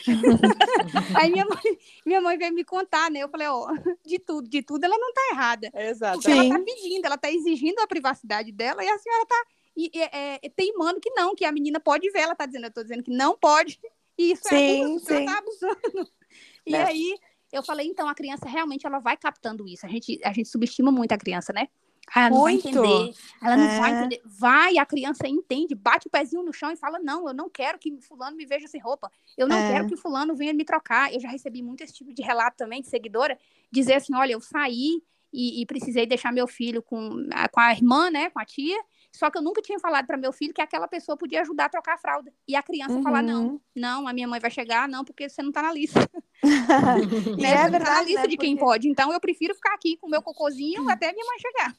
aí 1.20 1.32
minha 1.32 1.44
mãe, 1.44 1.78
minha 2.06 2.20
mãe 2.20 2.38
veio 2.38 2.54
me 2.54 2.64
contar, 2.64 3.10
né? 3.10 3.20
Eu 3.20 3.28
falei, 3.28 3.48
ó, 3.48 3.66
de 4.06 4.18
tudo, 4.20 4.48
de 4.48 4.62
tudo, 4.62 4.84
ela 4.84 4.96
não 4.96 5.12
tá 5.12 5.20
errada. 5.32 5.70
Exato. 5.74 6.20
Porque 6.20 6.32
Sim. 6.32 6.50
ela 6.50 6.58
tá 6.58 6.64
pedindo, 6.64 7.04
ela 7.04 7.18
tá 7.18 7.32
exigindo 7.32 7.80
a 7.80 7.88
privacidade 7.88 8.52
dela 8.52 8.84
e 8.84 8.88
a 8.88 8.96
senhora 8.96 9.26
tá 9.26 9.44
e, 9.76 9.90
é, 9.94 10.38
é, 10.40 10.48
teimando 10.50 11.00
que 11.00 11.10
não, 11.10 11.34
que 11.34 11.44
a 11.44 11.50
menina 11.50 11.80
pode 11.80 12.08
ver. 12.10 12.20
Ela 12.20 12.36
tá 12.36 12.46
dizendo, 12.46 12.66
eu 12.66 12.73
tô 12.73 12.82
dizendo 12.82 13.02
que 13.02 13.10
não 13.10 13.36
pode. 13.36 13.80
E 14.16 14.32
isso 14.32 14.46
é 14.46 14.50
sim, 14.50 14.80
é 14.80 14.84
abuso, 14.84 15.06
sim. 15.06 15.25
tá 15.25 15.38
abusando. 15.38 16.08
E 16.66 16.75
é. 16.76 16.84
aí 16.84 17.18
eu 17.52 17.63
falei, 17.63 17.86
então 17.86 18.08
a 18.08 18.15
criança 18.15 18.49
realmente 18.49 18.86
ela 18.86 18.99
vai 18.99 19.17
captando 19.17 19.67
isso. 19.67 19.84
A 19.84 19.89
gente, 19.89 20.21
a 20.25 20.32
gente 20.32 20.49
subestima 20.49 20.91
muito 20.91 21.13
a 21.13 21.19
criança, 21.19 21.52
né? 21.52 21.69
Ela 22.15 22.30
não 22.30 22.39
muito. 22.39 22.63
vai 22.63 22.73
entender. 22.73 23.15
Ela 23.43 23.56
não 23.56 23.65
é. 23.65 23.78
vai 23.78 23.91
entender. 23.93 24.23
Vai, 24.25 24.78
a 24.78 24.86
criança 24.86 25.28
entende, 25.28 25.75
bate 25.75 26.08
o 26.08 26.10
pezinho 26.10 26.43
no 26.43 26.52
chão 26.52 26.71
e 26.73 26.76
fala: 26.76 26.99
Não, 26.99 27.28
eu 27.28 27.34
não 27.34 27.49
quero 27.49 27.78
que 27.78 28.00
fulano 28.00 28.36
me 28.36 28.45
veja 28.45 28.67
sem 28.67 28.80
roupa. 28.80 29.10
Eu 29.36 29.47
não 29.47 29.56
é. 29.56 29.73
quero 29.73 29.86
que 29.86 29.97
fulano 29.97 30.34
venha 30.34 30.52
me 30.52 30.65
trocar. 30.65 31.13
Eu 31.13 31.21
já 31.21 31.28
recebi 31.28 31.63
muito 31.63 31.82
esse 31.82 31.93
tipo 31.93 32.13
de 32.13 32.23
relato 32.23 32.56
também 32.56 32.80
de 32.80 32.89
seguidora, 32.89 33.39
dizer 33.71 33.95
assim: 33.95 34.15
olha, 34.15 34.32
eu 34.32 34.41
saí 34.41 35.02
e, 35.32 35.63
e 35.63 35.67
precisei 35.67 36.04
deixar 36.04 36.32
meu 36.32 36.49
filho 36.49 36.82
com, 36.82 37.28
com 37.52 37.60
a 37.60 37.73
irmã, 37.73 38.10
né? 38.10 38.28
Com 38.30 38.41
a 38.41 38.45
tia. 38.45 38.80
Só 39.13 39.30
que 39.30 39.39
eu 39.39 39.43
nunca 39.43 39.63
tinha 39.63 39.78
falado 39.78 40.06
para 40.06 40.17
meu 40.17 40.32
filho 40.32 40.54
que 40.54 40.63
aquela 40.63 40.89
pessoa 40.89 41.17
podia 41.17 41.43
ajudar 41.43 41.67
a 41.67 41.69
trocar 41.69 41.95
a 41.95 41.99
fralda. 41.99 42.32
E 42.47 42.56
a 42.56 42.63
criança 42.63 42.95
uhum. 42.95 43.02
falar: 43.02 43.23
não, 43.23 43.60
não, 43.75 44.08
a 44.08 44.13
minha 44.13 44.26
mãe 44.26 44.41
vai 44.41 44.50
chegar, 44.50 44.89
não, 44.89 45.04
porque 45.04 45.28
você 45.28 45.43
não 45.43 45.52
tá 45.52 45.63
na 45.63 45.73
lista. 45.73 46.00
né? 47.38 47.64
É 47.64 47.68
verdade. 47.68 47.84
Tá 47.84 48.02
lista 48.02 48.22
né? 48.22 48.28
de 48.28 48.36
quem 48.36 48.56
porque... 48.56 48.64
pode. 48.64 48.88
Então 48.88 49.12
eu 49.12 49.20
prefiro 49.20 49.54
ficar 49.54 49.74
aqui 49.74 49.96
com 49.96 50.06
o 50.06 50.10
meu 50.10 50.22
cocôzinho 50.22 50.88
até 50.88 51.12
minha 51.12 51.26
mãe 51.26 51.38
chegar. 51.38 51.76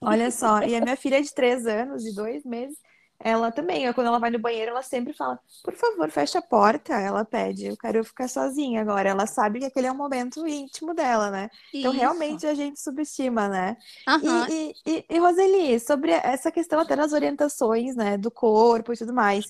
Olha 0.00 0.30
só, 0.30 0.62
e 0.62 0.74
a 0.76 0.80
minha 0.80 0.96
filha 0.96 1.18
é 1.18 1.22
de 1.22 1.32
três 1.32 1.66
anos 1.66 2.04
e 2.04 2.14
dois 2.14 2.44
meses 2.44 2.76
ela 3.18 3.50
também, 3.50 3.90
quando 3.92 4.08
ela 4.08 4.18
vai 4.18 4.30
no 4.30 4.38
banheiro, 4.38 4.72
ela 4.72 4.82
sempre 4.82 5.12
fala: 5.12 5.38
por 5.62 5.74
favor, 5.74 6.10
fecha 6.10 6.40
a 6.40 6.42
porta. 6.42 6.92
Ela 6.92 7.24
pede, 7.24 7.66
eu 7.66 7.76
quero 7.76 8.04
ficar 8.04 8.28
sozinha 8.28 8.80
agora. 8.80 9.08
Ela 9.08 9.26
sabe 9.26 9.60
que 9.60 9.64
aquele 9.64 9.86
é 9.86 9.92
um 9.92 9.96
momento 9.96 10.46
íntimo 10.46 10.92
dela, 10.92 11.30
né? 11.30 11.48
Isso. 11.72 11.78
Então, 11.78 11.92
realmente, 11.92 12.46
a 12.46 12.54
gente 12.54 12.80
subestima, 12.80 13.48
né? 13.48 13.76
Uhum. 14.06 14.46
E, 14.50 14.74
e, 14.86 15.04
e, 15.08 15.18
Roseli, 15.18 15.80
sobre 15.80 16.12
essa 16.12 16.50
questão 16.50 16.80
até 16.80 16.94
das 16.96 17.12
orientações, 17.12 17.94
né, 17.96 18.18
do 18.18 18.30
corpo 18.30 18.92
e 18.92 18.96
tudo 18.96 19.14
mais. 19.14 19.46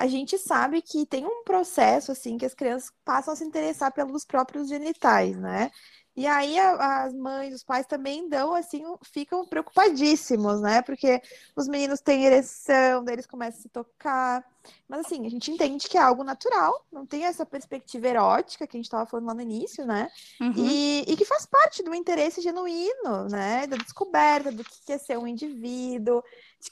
A 0.00 0.06
gente 0.06 0.38
sabe 0.38 0.80
que 0.80 1.04
tem 1.04 1.26
um 1.26 1.44
processo, 1.44 2.10
assim, 2.10 2.38
que 2.38 2.46
as 2.46 2.54
crianças 2.54 2.90
passam 3.04 3.34
a 3.34 3.36
se 3.36 3.44
interessar 3.44 3.92
pelos 3.92 4.24
próprios 4.24 4.66
genitais, 4.66 5.36
né? 5.36 5.70
E 6.16 6.26
aí 6.26 6.58
a, 6.58 7.04
as 7.04 7.14
mães, 7.14 7.54
os 7.54 7.62
pais 7.62 7.86
também 7.86 8.26
dão 8.28 8.54
assim, 8.54 8.82
ficam 9.12 9.46
preocupadíssimos, 9.46 10.60
né? 10.62 10.80
Porque 10.82 11.20
os 11.54 11.68
meninos 11.68 12.00
têm 12.00 12.24
ereção, 12.24 13.04
daí 13.04 13.14
eles 13.16 13.26
começam 13.26 13.58
a 13.58 13.62
se 13.62 13.68
tocar. 13.68 14.42
Mas 14.88 15.06
assim, 15.06 15.26
a 15.26 15.30
gente 15.30 15.50
entende 15.50 15.88
que 15.88 15.96
é 15.96 16.00
algo 16.00 16.24
natural, 16.24 16.84
não 16.92 17.06
tem 17.06 17.24
essa 17.24 17.46
perspectiva 17.46 18.08
erótica 18.08 18.66
que 18.66 18.76
a 18.76 18.78
gente 18.78 18.86
estava 18.86 19.06
falando 19.06 19.26
lá 19.26 19.34
no 19.34 19.40
início, 19.40 19.86
né? 19.86 20.08
Uhum. 20.40 20.52
E, 20.56 21.04
e, 21.06 21.16
que 21.16 21.24
faz 21.24 21.46
parte 21.46 21.82
do 21.82 21.94
interesse 21.94 22.40
genuíno, 22.40 23.28
né? 23.30 23.66
Da 23.66 23.76
descoberta 23.76 24.50
do 24.50 24.64
que 24.64 24.92
é 24.92 24.98
ser 24.98 25.18
um 25.18 25.26
indivíduo. 25.26 26.22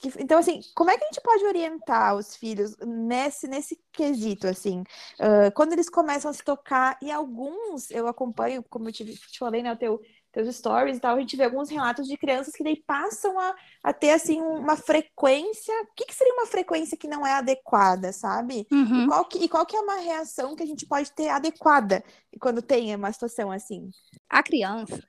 Que... 0.01 0.13
Então, 0.19 0.39
assim, 0.39 0.61
como 0.75 0.91
é 0.91 0.99
que 0.99 1.05
a 1.05 1.07
gente 1.07 1.23
pode 1.23 1.45
orientar 1.45 2.17
os 2.17 2.37
filhos 2.37 2.77
nesse, 2.79 3.49
nesse 3.49 3.79
quesito, 3.93 4.47
assim? 4.47 4.81
Uh, 5.19 5.53
quando 5.55 5.73
eles 5.73 5.89
começam 5.89 6.31
a 6.31 6.35
se 6.35 6.45
tocar, 6.45 6.99
e 7.01 7.11
alguns 7.11 7.91
eu 7.91 8.07
acompanho, 8.07 8.63
como 8.69 8.89
eu 8.89 8.93
te, 8.93 9.05
te 9.05 9.39
falei, 9.39 9.63
né? 9.63 9.73
O 9.73 9.77
teu 9.77 10.01
teus 10.33 10.55
stories 10.55 10.99
e 10.99 11.01
tal, 11.01 11.17
a 11.17 11.21
gente 11.21 11.37
vê 11.37 11.45
alguns 11.45 11.71
relatos 11.71 12.07
de 12.07 12.17
crianças 12.17 12.55
que 12.55 12.63
daí 12.63 12.77
passam 12.87 13.39
a, 13.39 13.55
a 13.83 13.93
ter, 13.93 14.11
assim, 14.11 14.41
uma 14.41 14.77
frequência. 14.77 15.75
O 15.83 15.95
que, 15.95 16.05
que 16.07 16.15
seria 16.15 16.35
uma 16.35 16.47
frequência 16.47 16.97
que 16.97 17.09
não 17.09 17.27
é 17.27 17.33
adequada, 17.33 18.13
sabe? 18.13 18.67
Uhum. 18.71 19.05
E, 19.05 19.07
qual 19.09 19.25
que, 19.25 19.39
e 19.39 19.49
qual 19.49 19.67
que 19.67 19.77
é 19.77 19.81
uma 19.81 19.97
reação 19.97 20.55
que 20.55 20.63
a 20.63 20.67
gente 20.67 20.87
pode 20.87 21.11
ter 21.13 21.29
adequada 21.29 22.05
quando 22.41 22.61
tem 22.61 22.95
uma 22.95 23.13
situação 23.13 23.51
assim? 23.51 23.91
A 24.29 24.43
criança, 24.43 25.03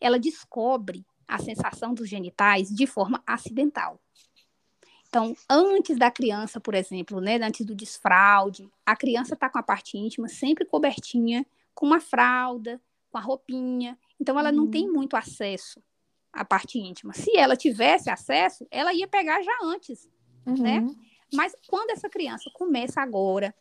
ela 0.00 0.18
descobre 0.18 1.04
a 1.28 1.38
sensação 1.38 1.94
dos 1.94 2.08
genitais 2.08 2.68
de 2.68 2.86
forma 2.86 3.22
acidental. 3.26 4.00
Então, 5.08 5.34
antes 5.48 5.98
da 5.98 6.10
criança, 6.10 6.60
por 6.60 6.74
exemplo, 6.74 7.20
né, 7.20 7.36
antes 7.42 7.66
do 7.66 7.74
desfraude, 7.74 8.68
a 8.86 8.94
criança 8.94 9.34
está 9.34 9.48
com 9.48 9.58
a 9.58 9.62
parte 9.62 9.98
íntima 9.98 10.28
sempre 10.28 10.64
cobertinha, 10.64 11.44
com 11.74 11.86
uma 11.86 12.00
fralda, 12.00 12.80
com 13.10 13.18
a 13.18 13.20
roupinha. 13.20 13.98
Então, 14.20 14.38
ela 14.38 14.52
não 14.52 14.70
tem 14.70 14.86
uhum. 14.86 14.94
muito 14.94 15.16
acesso 15.16 15.82
à 16.32 16.44
parte 16.44 16.78
íntima. 16.78 17.12
Se 17.14 17.36
ela 17.36 17.56
tivesse 17.56 18.10
acesso, 18.10 18.66
ela 18.70 18.92
ia 18.92 19.08
pegar 19.08 19.42
já 19.42 19.58
antes, 19.62 20.08
né? 20.46 20.52
uhum. 20.80 20.86
né? 20.86 20.94
Mas 21.32 21.54
quando 21.68 21.90
essa 21.90 22.08
criança 22.08 22.50
começa 22.52 23.00
agora 23.00 23.54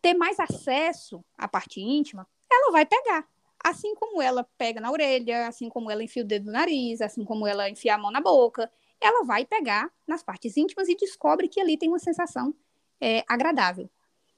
ter 0.00 0.14
mais 0.14 0.38
acesso 0.40 1.24
à 1.36 1.46
parte 1.46 1.80
íntima, 1.80 2.26
ela 2.50 2.72
vai 2.72 2.84
pegar. 2.84 3.26
Assim 3.62 3.94
como 3.94 4.20
ela 4.20 4.46
pega 4.58 4.80
na 4.80 4.90
orelha, 4.90 5.48
assim 5.48 5.68
como 5.68 5.90
ela 5.90 6.02
enfia 6.02 6.22
o 6.22 6.26
dedo 6.26 6.46
no 6.46 6.52
nariz, 6.52 7.00
assim 7.00 7.24
como 7.24 7.46
ela 7.46 7.68
enfia 7.70 7.94
a 7.94 7.98
mão 7.98 8.10
na 8.10 8.20
boca, 8.20 8.70
ela 9.00 9.24
vai 9.24 9.46
pegar 9.46 9.90
nas 10.06 10.22
partes 10.22 10.56
íntimas 10.56 10.88
e 10.88 10.96
descobre 10.96 11.48
que 11.48 11.60
ali 11.60 11.76
tem 11.76 11.88
uma 11.88 11.98
sensação 11.98 12.54
é, 13.00 13.24
agradável. 13.26 13.88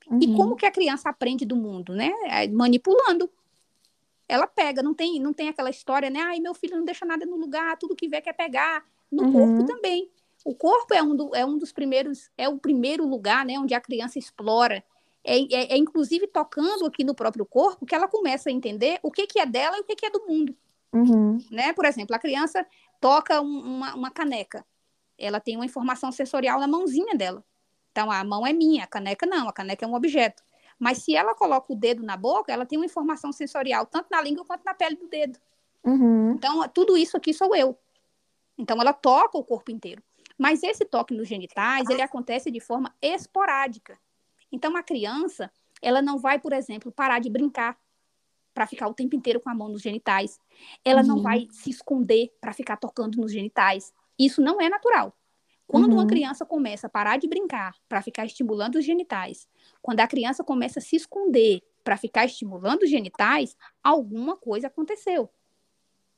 Uhum. 0.08 0.18
E 0.22 0.34
como 0.34 0.54
que 0.54 0.66
a 0.66 0.70
criança 0.70 1.08
aprende 1.08 1.44
do 1.44 1.56
mundo, 1.56 1.94
né? 1.94 2.12
É, 2.26 2.46
manipulando 2.48 3.28
ela 4.28 4.46
pega, 4.46 4.82
não 4.82 4.94
tem, 4.94 5.20
não 5.20 5.32
tem 5.32 5.48
aquela 5.48 5.70
história, 5.70 6.10
né? 6.10 6.20
Ai, 6.20 6.40
meu 6.40 6.54
filho 6.54 6.76
não 6.76 6.84
deixa 6.84 7.04
nada 7.04 7.24
no 7.24 7.36
lugar, 7.36 7.76
tudo 7.78 7.96
que 7.96 8.08
vê 8.08 8.20
quer 8.20 8.32
pegar. 8.32 8.84
No 9.10 9.24
uhum. 9.24 9.32
corpo 9.32 9.66
também. 9.66 10.10
O 10.44 10.54
corpo 10.54 10.94
é 10.94 11.02
um, 11.02 11.14
do, 11.14 11.34
é 11.34 11.44
um 11.44 11.58
dos 11.58 11.72
primeiros, 11.72 12.30
é 12.36 12.48
o 12.48 12.58
primeiro 12.58 13.06
lugar, 13.06 13.44
né, 13.44 13.58
onde 13.58 13.74
a 13.74 13.80
criança 13.80 14.18
explora 14.18 14.84
é, 15.26 15.38
é, 15.38 15.72
é, 15.74 15.76
inclusive 15.76 16.28
tocando 16.28 16.86
aqui 16.86 17.02
no 17.02 17.14
próprio 17.14 17.44
corpo 17.44 17.84
que 17.84 17.94
ela 17.94 18.06
começa 18.06 18.48
a 18.48 18.52
entender 18.52 19.00
o 19.02 19.10
que, 19.10 19.26
que 19.26 19.40
é 19.40 19.44
dela 19.44 19.76
e 19.76 19.80
o 19.80 19.84
que, 19.84 19.96
que 19.96 20.06
é 20.06 20.10
do 20.10 20.24
mundo. 20.24 20.54
Uhum. 20.92 21.38
Né? 21.50 21.72
Por 21.72 21.84
exemplo, 21.84 22.14
a 22.14 22.18
criança 22.18 22.64
toca 23.00 23.40
um, 23.40 23.58
uma, 23.58 23.94
uma 23.96 24.10
caneca. 24.10 24.64
Ela 25.18 25.40
tem 25.40 25.56
uma 25.56 25.64
informação 25.64 26.12
sensorial 26.12 26.60
na 26.60 26.68
mãozinha 26.68 27.16
dela. 27.16 27.44
Então, 27.90 28.10
a 28.10 28.22
mão 28.22 28.46
é 28.46 28.52
minha, 28.52 28.84
a 28.84 28.86
caneca 28.86 29.26
não, 29.26 29.48
a 29.48 29.52
caneca 29.52 29.84
é 29.84 29.88
um 29.88 29.94
objeto. 29.94 30.44
Mas 30.78 30.98
se 30.98 31.14
ela 31.14 31.34
coloca 31.34 31.72
o 31.72 31.76
dedo 31.76 32.02
na 32.02 32.16
boca, 32.16 32.52
ela 32.52 32.66
tem 32.66 32.78
uma 32.78 32.84
informação 32.84 33.32
sensorial, 33.32 33.86
tanto 33.86 34.08
na 34.10 34.20
língua 34.20 34.44
quanto 34.44 34.64
na 34.64 34.74
pele 34.74 34.96
do 34.96 35.08
dedo. 35.08 35.38
Uhum. 35.84 36.32
Então, 36.32 36.68
tudo 36.68 36.96
isso 36.96 37.16
aqui 37.16 37.32
sou 37.32 37.54
eu. 37.54 37.78
Então, 38.58 38.80
ela 38.80 38.92
toca 38.92 39.38
o 39.38 39.44
corpo 39.44 39.70
inteiro. 39.70 40.02
Mas 40.38 40.62
esse 40.62 40.84
toque 40.84 41.14
nos 41.14 41.28
genitais, 41.28 41.88
ele 41.88 42.02
acontece 42.02 42.50
de 42.50 42.60
forma 42.60 42.94
esporádica. 43.00 43.98
Então, 44.52 44.76
a 44.76 44.82
criança, 44.82 45.50
ela 45.80 46.02
não 46.02 46.18
vai, 46.18 46.38
por 46.38 46.52
exemplo, 46.52 46.92
parar 46.92 47.20
de 47.20 47.30
brincar 47.30 47.78
para 48.52 48.66
ficar 48.66 48.88
o 48.88 48.94
tempo 48.94 49.14
inteiro 49.14 49.40
com 49.40 49.48
a 49.48 49.54
mão 49.54 49.68
nos 49.68 49.82
genitais. 49.82 50.38
Ela 50.84 51.00
uhum. 51.00 51.08
não 51.08 51.22
vai 51.22 51.46
se 51.50 51.70
esconder 51.70 52.34
para 52.40 52.52
ficar 52.52 52.76
tocando 52.76 53.16
nos 53.16 53.32
genitais. 53.32 53.92
Isso 54.18 54.42
não 54.42 54.60
é 54.60 54.68
natural. 54.68 55.15
Quando 55.66 55.88
uhum. 55.88 55.94
uma 55.94 56.06
criança 56.06 56.46
começa 56.46 56.86
a 56.86 56.90
parar 56.90 57.18
de 57.18 57.26
brincar 57.26 57.74
para 57.88 58.00
ficar 58.00 58.24
estimulando 58.24 58.76
os 58.76 58.84
genitais, 58.84 59.48
quando 59.82 60.00
a 60.00 60.06
criança 60.06 60.44
começa 60.44 60.78
a 60.78 60.82
se 60.82 60.96
esconder 60.96 61.62
para 61.82 61.96
ficar 61.96 62.24
estimulando 62.24 62.82
os 62.82 62.90
genitais, 62.90 63.56
alguma 63.82 64.36
coisa 64.36 64.68
aconteceu. 64.68 65.28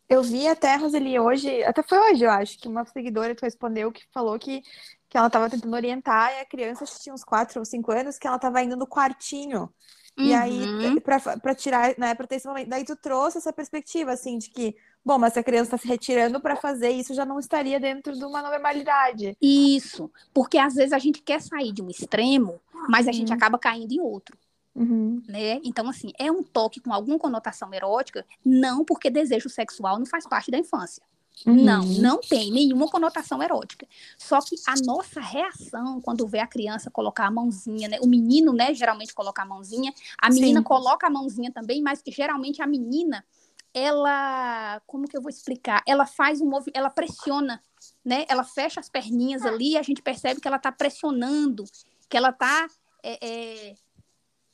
Eu 0.09 0.23
vi 0.23 0.49
até, 0.49 0.77
Roseli, 0.77 1.19
hoje, 1.19 1.63
até 1.65 1.83
foi 1.83 1.99
hoje, 1.99 2.25
eu 2.25 2.31
acho, 2.31 2.59
que 2.59 2.67
uma 2.67 2.85
seguidora 2.87 3.35
que 3.35 3.45
respondeu 3.45 3.93
que 3.93 4.07
falou 4.11 4.39
que 4.39 4.63
que 5.09 5.17
ela 5.17 5.29
estava 5.29 5.49
tentando 5.49 5.75
orientar, 5.75 6.33
e 6.35 6.41
a 6.41 6.45
criança 6.45 6.85
tinha 6.85 7.15
uns 7.15 7.25
4 7.25 7.59
ou 7.59 7.65
5 7.65 7.93
anos, 7.93 8.19
que 8.19 8.27
ela 8.27 8.37
estava 8.37 8.63
indo 8.63 8.77
no 8.77 8.87
quartinho. 8.87 9.73
Uhum. 10.19 10.25
E 10.25 10.35
aí, 10.35 10.61
uhum. 10.63 10.97
para 11.41 11.55
tirar, 11.55 11.95
né, 11.97 12.13
para 12.13 12.27
ter 12.27 12.37
esse 12.37 12.47
momento. 12.49 12.69
Daí 12.69 12.85
tu 12.85 12.97
trouxe 12.97 13.39
essa 13.39 13.53
perspectiva, 13.53 14.11
assim, 14.13 14.37
de 14.37 14.51
que, 14.51 14.75
bom, 15.05 15.17
mas 15.17 15.33
se 15.33 15.39
a 15.39 15.45
criança 15.45 15.77
está 15.77 15.79
se 15.79 15.87
retirando 15.87 16.41
para 16.41 16.57
fazer 16.57 16.91
isso, 16.91 17.15
já 17.15 17.25
não 17.25 17.39
estaria 17.39 17.79
dentro 17.79 18.13
de 18.13 18.25
uma 18.25 18.43
normalidade. 18.43 19.37
Isso, 19.41 20.11
porque 20.35 20.59
às 20.59 20.75
vezes 20.75 20.93
a 20.93 20.99
gente 20.99 21.23
quer 21.23 21.41
sair 21.41 21.73
de 21.73 21.81
um 21.81 21.89
extremo, 21.89 22.61
mas 22.89 23.07
a 23.07 23.11
uhum. 23.11 23.17
gente 23.17 23.33
acaba 23.33 23.59
caindo 23.59 23.93
em 23.93 24.01
outro. 24.01 24.37
Uhum. 24.75 25.23
Né? 25.29 25.61
Então, 25.65 25.89
assim, 25.89 26.11
é 26.19 26.31
um 26.31 26.43
toque 26.43 26.81
com 26.81 26.93
alguma 26.93 27.19
conotação 27.19 27.73
erótica, 27.73 28.27
não 28.45 28.85
porque 28.85 29.11
desejo 29.11 29.49
sexual 29.49 29.99
não 29.99 30.07
faz 30.07 30.27
parte 30.27 30.51
da 30.51 30.59
infância. 30.59 31.03
Uhum. 31.47 31.65
Não, 31.65 31.85
não 31.85 32.21
tem 32.21 32.51
nenhuma 32.51 32.89
conotação 32.89 33.43
erótica. 33.43 33.87
Só 34.17 34.41
que 34.41 34.57
a 34.67 34.75
nossa 34.85 35.21
reação 35.21 36.01
quando 36.01 36.27
vê 36.27 36.41
a 36.41 36.47
criança 36.47 36.91
colocar 36.91 37.27
a 37.27 37.31
mãozinha, 37.31 37.89
né? 37.89 37.99
O 38.01 38.07
menino, 38.07 38.53
né, 38.53 38.75
geralmente 38.75 39.15
coloca 39.15 39.43
a 39.43 39.47
mãozinha, 39.47 39.93
a 40.21 40.31
menina 40.31 40.61
Sim. 40.61 40.65
coloca 40.65 41.07
a 41.07 41.11
mãozinha 41.11 41.53
também, 41.53 41.83
mas 41.83 42.03
geralmente 42.07 42.63
a 42.63 42.67
menina 42.67 43.25
ela, 43.73 44.81
como 44.87 45.07
que 45.07 45.17
eu 45.17 45.23
vou 45.23 45.31
explicar? 45.31 45.83
Ela 45.87 46.07
faz 46.07 46.41
um 46.41 46.47
movimento, 46.49 46.77
ela 46.77 46.91
pressiona, 46.91 47.63
né? 48.05 48.25
Ela 48.29 48.43
fecha 48.43 48.81
as 48.81 48.89
perninhas 48.89 49.45
ali, 49.45 49.73
e 49.73 49.79
a 49.79 49.83
gente 49.83 50.03
percebe 50.03 50.41
que 50.41 50.49
ela 50.49 50.57
está 50.57 50.73
pressionando, 50.73 51.65
que 52.09 52.17
ela 52.17 52.31
está 52.31 52.67
é, 53.03 53.27
é... 53.27 53.75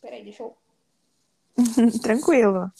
Peraí, 0.00 0.22
deixa 0.22 0.42
eu 0.42 0.56
Tranquilo. 2.02 2.70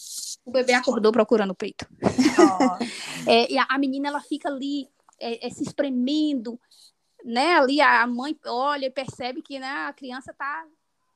O 0.45 0.51
bebê 0.51 0.73
acordou 0.73 1.11
procurando 1.11 1.51
o 1.51 1.55
peito. 1.55 1.87
Oh. 2.03 2.83
é, 3.29 3.51
e 3.51 3.57
a, 3.57 3.65
a, 3.69 3.77
menina, 3.77 4.09
ela 4.09 4.21
fica 4.21 4.49
ali 4.49 4.87
é, 5.19 5.47
é, 5.47 5.49
se 5.49 5.63
espremendo, 5.63 6.59
né? 7.23 7.55
Ali 7.57 7.81
a 7.81 8.05
mãe 8.05 8.37
olha 8.45 8.85
e 8.85 8.91
percebe 8.91 9.41
que 9.41 9.59
né, 9.59 9.87
a 9.87 9.93
criança 9.93 10.31
está 10.31 10.65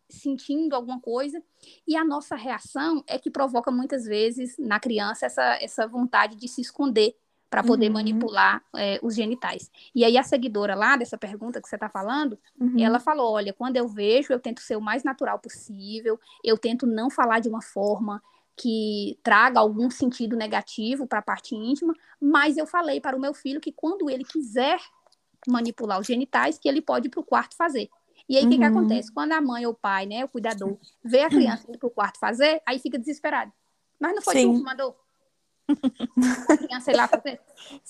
sentindo 0.09 0.75
alguma 0.75 0.99
coisa. 0.99 1.41
E 1.87 1.95
a 1.95 2.03
nossa 2.03 2.35
reação 2.35 3.03
é 3.07 3.19
que 3.19 3.29
provoca 3.29 3.69
muitas 3.71 4.05
vezes 4.05 4.57
na 4.57 4.79
criança 4.79 5.25
essa, 5.25 5.57
essa 5.61 5.87
vontade 5.87 6.35
de 6.35 6.47
se 6.47 6.61
esconder 6.61 7.15
para 7.49 7.63
poder 7.63 7.87
uhum. 7.87 7.93
manipular 7.93 8.63
é, 8.75 8.99
os 9.01 9.15
genitais. 9.15 9.71
E 9.93 10.05
aí 10.05 10.17
a 10.17 10.23
seguidora 10.23 10.75
lá 10.75 10.95
dessa 10.95 11.17
pergunta 11.17 11.59
que 11.59 11.67
você 11.67 11.75
está 11.75 11.89
falando, 11.89 12.37
uhum. 12.59 12.79
ela 12.79 12.99
falou, 12.99 13.33
olha, 13.33 13.51
quando 13.53 13.77
eu 13.77 13.87
vejo, 13.87 14.31
eu 14.31 14.39
tento 14.39 14.61
ser 14.61 14.75
o 14.75 14.81
mais 14.81 15.03
natural 15.03 15.39
possível, 15.39 16.19
eu 16.43 16.57
tento 16.57 16.85
não 16.85 17.09
falar 17.09 17.39
de 17.39 17.49
uma 17.49 17.61
forma 17.61 18.21
que 18.55 19.17
traga 19.23 19.59
algum 19.59 19.89
sentido 19.89 20.35
negativo 20.35 21.07
para 21.07 21.19
a 21.19 21.23
parte 21.23 21.55
íntima, 21.55 21.93
mas 22.21 22.57
eu 22.57 22.67
falei 22.67 22.99
para 22.99 23.15
o 23.15 23.19
meu 23.19 23.33
filho 23.33 23.61
que 23.61 23.71
quando 23.71 24.09
ele 24.09 24.23
quiser 24.23 24.79
manipular 25.47 25.99
os 25.99 26.05
genitais, 26.05 26.59
que 26.59 26.67
ele 26.67 26.81
pode 26.81 27.07
ir 27.07 27.09
para 27.09 27.21
o 27.21 27.23
quarto 27.23 27.55
fazer. 27.55 27.89
E 28.27 28.37
aí, 28.37 28.43
o 28.43 28.45
uhum. 28.45 28.51
que, 28.51 28.57
que 28.59 28.63
uhum. 28.63 28.77
acontece? 28.77 29.11
Quando 29.11 29.31
a 29.31 29.41
mãe 29.41 29.65
ou 29.65 29.71
o 29.71 29.75
pai, 29.75 30.05
né, 30.05 30.23
o 30.23 30.29
cuidador, 30.29 30.77
vê 31.03 31.21
a 31.21 31.29
criança 31.29 31.65
indo 31.67 31.79
para 31.79 31.87
o 31.87 31.91
quarto 31.91 32.19
fazer, 32.19 32.61
aí 32.65 32.77
fica 32.77 32.99
desesperado. 32.99 33.51
Mas 33.99 34.13
não 34.13 34.21
foi 34.21 34.35
Sim. 34.35 34.53
tu 34.53 34.59
que 34.59 34.63
mandou? 34.63 34.95
Sei 36.81 36.95
lá, 36.95 37.07
fazer. 37.07 37.39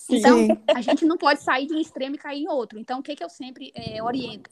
Então, 0.09 0.47
a 0.75 0.81
gente 0.81 1.05
não 1.05 1.17
pode 1.17 1.41
sair 1.41 1.67
de 1.67 1.73
um 1.73 1.79
extremo 1.79 2.15
e 2.15 2.19
cair 2.19 2.43
em 2.43 2.49
outro. 2.49 2.79
Então, 2.79 2.99
o 2.99 3.03
que, 3.03 3.15
que 3.15 3.23
eu 3.23 3.29
sempre 3.29 3.71
é, 3.75 4.01
oriento? 4.03 4.49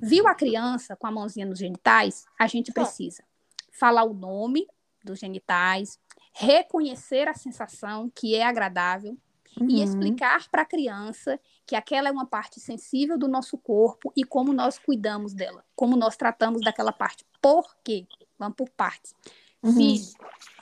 Viu 0.00 0.26
a 0.26 0.34
criança 0.34 0.96
com 0.96 1.06
a 1.06 1.10
mãozinha 1.10 1.46
nos 1.46 1.58
genitais? 1.58 2.24
A 2.38 2.46
gente 2.46 2.72
precisa 2.72 3.22
falar 3.70 4.04
o 4.04 4.14
nome 4.14 4.66
dos 5.04 5.18
genitais, 5.18 5.98
reconhecer 6.32 7.28
a 7.28 7.34
sensação 7.34 8.10
que 8.14 8.34
é 8.34 8.44
agradável 8.44 9.16
uhum. 9.60 9.68
e 9.68 9.82
explicar 9.82 10.48
para 10.50 10.62
a 10.62 10.66
criança 10.66 11.38
que 11.66 11.76
aquela 11.76 12.08
é 12.08 12.12
uma 12.12 12.26
parte 12.26 12.60
sensível 12.60 13.18
do 13.18 13.28
nosso 13.28 13.58
corpo 13.58 14.12
e 14.16 14.24
como 14.24 14.52
nós 14.52 14.78
cuidamos 14.78 15.34
dela, 15.34 15.64
como 15.74 15.96
nós 15.96 16.16
tratamos 16.16 16.62
daquela 16.62 16.92
parte. 16.92 17.24
Por 17.40 17.76
quê? 17.84 18.06
Vamos 18.38 18.56
por 18.56 18.70
partes. 18.70 19.14
Uhum. 19.62 19.72
Filho, 19.74 20.04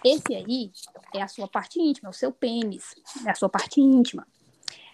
esse 0.04 0.34
aí 0.34 0.70
é 1.14 1.22
a 1.22 1.28
sua 1.28 1.48
parte 1.48 1.80
íntima, 1.80 2.08
é 2.08 2.10
o 2.10 2.14
seu 2.14 2.32
pênis, 2.32 2.94
é 3.26 3.30
a 3.30 3.34
sua 3.34 3.48
parte 3.48 3.80
íntima. 3.80 4.26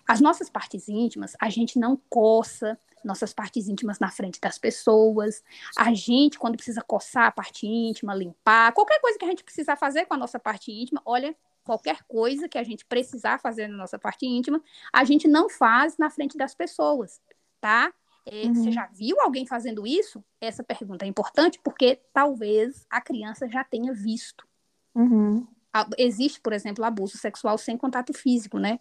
As 0.07 0.21
nossas 0.21 0.49
partes 0.49 0.89
íntimas, 0.89 1.35
a 1.41 1.51
gente 1.51 1.79
não 1.79 2.01
coça 2.09 2.79
nossas 3.07 3.33
partes 3.33 3.69
íntimas 3.69 3.99
na 3.99 4.11
frente 4.11 4.41
das 4.41 4.59
pessoas. 4.59 5.43
A 5.77 5.95
gente, 5.95 6.39
quando 6.39 6.57
precisa 6.57 6.83
coçar 6.83 7.27
a 7.27 7.31
parte 7.31 7.67
íntima, 7.67 8.15
limpar, 8.15 8.73
qualquer 8.73 9.01
coisa 9.01 9.19
que 9.19 9.25
a 9.25 9.29
gente 9.29 9.45
precisar 9.45 9.77
fazer 9.77 10.07
com 10.07 10.15
a 10.15 10.19
nossa 10.19 10.39
parte 10.39 10.73
íntima, 10.73 11.01
olha, 11.05 11.35
qualquer 11.65 12.03
coisa 12.05 12.49
que 12.49 12.59
a 12.59 12.65
gente 12.65 12.85
precisar 12.85 13.39
fazer 13.39 13.69
na 13.69 13.77
nossa 13.77 13.99
parte 13.99 14.27
íntima, 14.27 14.61
a 14.93 15.05
gente 15.05 15.27
não 15.29 15.49
faz 15.49 15.97
na 15.97 16.11
frente 16.11 16.37
das 16.37 16.55
pessoas, 16.55 17.21
tá? 17.61 17.93
É, 18.27 18.47
uhum. 18.47 18.55
Você 18.55 18.73
já 18.73 18.87
viu 18.87 19.21
alguém 19.21 19.47
fazendo 19.47 19.87
isso? 19.87 20.23
Essa 20.41 20.65
pergunta 20.65 21.05
é 21.05 21.09
importante 21.09 21.61
porque 21.63 22.01
talvez 22.13 22.85
a 22.91 23.01
criança 23.01 23.49
já 23.49 23.63
tenha 23.63 23.93
visto. 23.93 24.45
Uhum. 24.95 25.47
Existe, 25.97 26.41
por 26.41 26.53
exemplo, 26.53 26.85
abuso 26.85 27.17
sexual 27.17 27.57
sem 27.57 27.77
contato 27.77 28.13
físico, 28.13 28.59
né? 28.59 28.81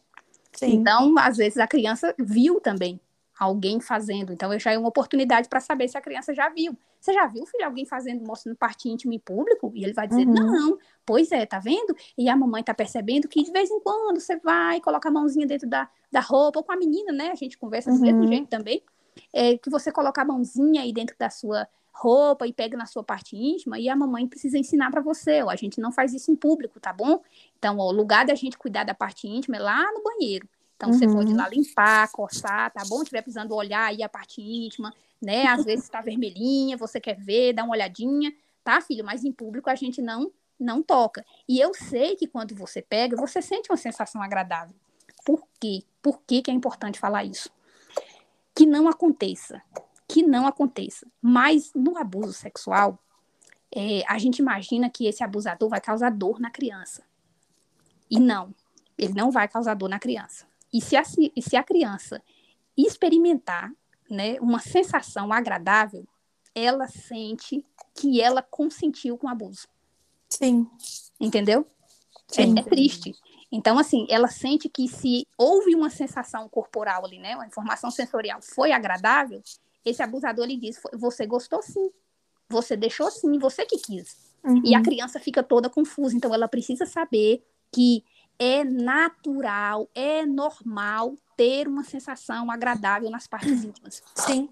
Sim. 0.53 0.77
Então, 0.77 1.13
às 1.19 1.37
vezes, 1.37 1.59
a 1.59 1.67
criança 1.67 2.15
viu 2.17 2.59
também 2.59 2.99
alguém 3.37 3.81
fazendo. 3.81 4.31
Então, 4.31 4.57
já 4.57 4.71
é 4.71 4.77
uma 4.77 4.87
oportunidade 4.87 5.49
para 5.49 5.59
saber 5.59 5.89
se 5.89 5.97
a 5.97 6.01
criança 6.01 6.33
já 6.33 6.49
viu. 6.49 6.75
Você 6.99 7.13
já 7.13 7.27
viu, 7.27 7.45
filho, 7.45 7.65
alguém 7.65 7.85
fazendo, 7.85 8.25
mostrando 8.25 8.55
parte 8.55 8.89
íntima 8.89 9.13
em 9.13 9.19
público? 9.19 9.71
E 9.75 9.83
ele 9.83 9.93
vai 9.93 10.07
dizer, 10.07 10.25
uhum. 10.25 10.33
não, 10.33 10.77
pois 11.05 11.31
é, 11.31 11.45
tá 11.45 11.59
vendo? 11.59 11.95
E 12.17 12.29
a 12.29 12.35
mamãe 12.35 12.63
tá 12.63 12.73
percebendo 12.73 13.27
que 13.27 13.43
de 13.43 13.51
vez 13.51 13.69
em 13.69 13.79
quando 13.81 14.19
você 14.19 14.37
vai, 14.37 14.79
coloca 14.79 15.09
a 15.09 15.11
mãozinha 15.11 15.45
dentro 15.45 15.69
da, 15.69 15.87
da 16.09 16.21
roupa, 16.21 16.59
ou 16.59 16.63
com 16.63 16.71
a 16.71 16.77
menina, 16.77 17.11
né? 17.11 17.29
A 17.29 17.35
gente 17.35 17.57
conversa 17.57 17.91
do 17.91 17.99
mesmo 17.99 18.21
uhum. 18.21 18.27
jeito 18.27 18.47
também 18.47 18.81
é, 19.33 19.57
que 19.57 19.69
você 19.69 19.91
coloca 19.91 20.21
a 20.21 20.25
mãozinha 20.25 20.81
aí 20.81 20.93
dentro 20.93 21.15
da 21.17 21.29
sua 21.29 21.67
roupa 21.91 22.45
e 22.45 22.51
pega 22.51 22.75
na 22.77 22.85
sua 22.85 23.03
parte 23.03 23.37
íntima 23.37 23.79
e 23.79 23.87
a 23.87 23.95
mamãe 23.95 24.27
precisa 24.27 24.57
ensinar 24.57 24.91
para 24.91 25.01
você. 25.01 25.41
Ó, 25.41 25.49
a 25.49 25.55
gente 25.55 25.79
não 25.79 25.91
faz 25.91 26.13
isso 26.13 26.29
em 26.29 26.35
público, 26.35 26.79
tá 26.79 26.91
bom? 26.91 27.21
Então, 27.57 27.77
ó, 27.77 27.87
o 27.87 27.91
lugar 27.91 28.25
da 28.25 28.35
gente 28.35 28.57
cuidar 28.57 28.83
da 28.83 28.93
parte 28.93 29.27
íntima 29.27 29.55
é 29.57 29.59
lá 29.59 29.91
no 29.93 30.03
banheiro. 30.03 30.47
Então, 30.75 30.89
uhum. 30.89 30.97
você 30.97 31.07
pode 31.07 31.29
ir 31.29 31.33
uhum. 31.33 31.37
lá 31.37 31.47
limpar, 31.47 32.11
coçar, 32.11 32.71
tá 32.71 32.83
bom? 32.89 32.97
Se 32.97 33.03
estiver 33.03 33.21
precisando 33.21 33.55
olhar 33.55 33.85
aí 33.85 34.03
a 34.03 34.09
parte 34.09 34.41
íntima, 34.41 34.93
né? 35.21 35.47
Às 35.47 35.63
vezes 35.63 35.85
está 35.85 36.01
vermelhinha, 36.01 36.75
você 36.75 36.99
quer 36.99 37.15
ver, 37.15 37.53
dá 37.53 37.63
uma 37.63 37.73
olhadinha, 37.73 38.33
tá, 38.63 38.81
filho? 38.81 39.05
Mas 39.05 39.23
em 39.23 39.31
público 39.31 39.69
a 39.69 39.75
gente 39.75 40.01
não 40.01 40.31
não 40.57 40.81
toca. 40.81 41.25
E 41.49 41.59
eu 41.59 41.73
sei 41.73 42.15
que 42.15 42.27
quando 42.27 42.55
você 42.55 42.81
pega, 42.81 43.17
você 43.17 43.41
sente 43.41 43.69
uma 43.69 43.75
sensação 43.75 44.21
agradável. 44.21 44.73
Por 45.25 45.45
quê? 45.59 45.83
Por 46.01 46.21
que, 46.21 46.41
que 46.41 46.49
é 46.49 46.53
importante 46.53 46.97
falar 46.97 47.25
isso? 47.25 47.49
Que 48.55 48.65
não 48.65 48.87
aconteça, 48.87 49.61
que 50.07 50.23
não 50.23 50.47
aconteça. 50.47 51.05
Mas 51.21 51.71
no 51.75 51.97
abuso 51.97 52.33
sexual, 52.33 52.97
é, 53.75 54.03
a 54.07 54.17
gente 54.17 54.39
imagina 54.39 54.89
que 54.89 55.05
esse 55.05 55.23
abusador 55.23 55.69
vai 55.69 55.81
causar 55.81 56.09
dor 56.09 56.39
na 56.39 56.49
criança. 56.49 57.03
E 58.09 58.19
não, 58.19 58.53
ele 58.97 59.13
não 59.13 59.29
vai 59.29 59.47
causar 59.47 59.73
dor 59.73 59.89
na 59.89 59.99
criança. 59.99 60.45
E 60.71 60.81
se 60.81 60.95
a, 60.95 61.03
e 61.35 61.41
se 61.41 61.55
a 61.55 61.63
criança 61.63 62.21
experimentar 62.77 63.71
né, 64.09 64.39
uma 64.39 64.59
sensação 64.59 65.33
agradável, 65.33 66.07
ela 66.53 66.87
sente 66.87 67.65
que 67.93 68.21
ela 68.21 68.41
consentiu 68.41 69.17
com 69.17 69.27
o 69.27 69.29
abuso. 69.29 69.67
Sim. 70.29 70.69
Entendeu? 71.19 71.65
Sim. 72.27 72.55
É, 72.57 72.61
é 72.61 72.63
triste. 72.63 73.13
Então, 73.51 73.77
assim, 73.77 74.05
ela 74.09 74.27
sente 74.27 74.67
que 74.67 74.87
se 74.87 75.25
houve 75.37 75.75
uma 75.75 75.89
sensação 75.89 76.49
corporal 76.49 77.05
ali, 77.05 77.19
né, 77.19 77.35
uma 77.35 77.45
informação 77.45 77.91
sensorial 77.91 78.39
foi 78.41 78.71
agradável, 78.71 79.41
esse 79.85 80.01
abusador 80.01 80.45
lhe 80.45 80.57
diz, 80.57 80.79
você 80.93 81.25
gostou 81.25 81.61
sim. 81.61 81.91
Você 82.49 82.75
deixou 82.75 83.09
sim, 83.11 83.37
você 83.37 83.65
que 83.65 83.77
quis. 83.77 84.17
Uhum. 84.43 84.61
E 84.63 84.75
a 84.75 84.77
uhum. 84.77 84.83
criança 84.83 85.19
fica 85.19 85.43
toda 85.43 85.69
confusa. 85.69 86.15
Então, 86.15 86.33
ela 86.33 86.47
precisa 86.47 86.85
saber 86.85 87.43
que 87.71 88.03
é 88.37 88.63
natural, 88.63 89.89
é 89.93 90.25
normal 90.25 91.15
ter 91.37 91.67
uma 91.67 91.83
sensação 91.83 92.51
agradável 92.51 93.09
nas 93.09 93.27
partes 93.27 93.63
íntimas. 93.63 94.01
Sim. 94.13 94.49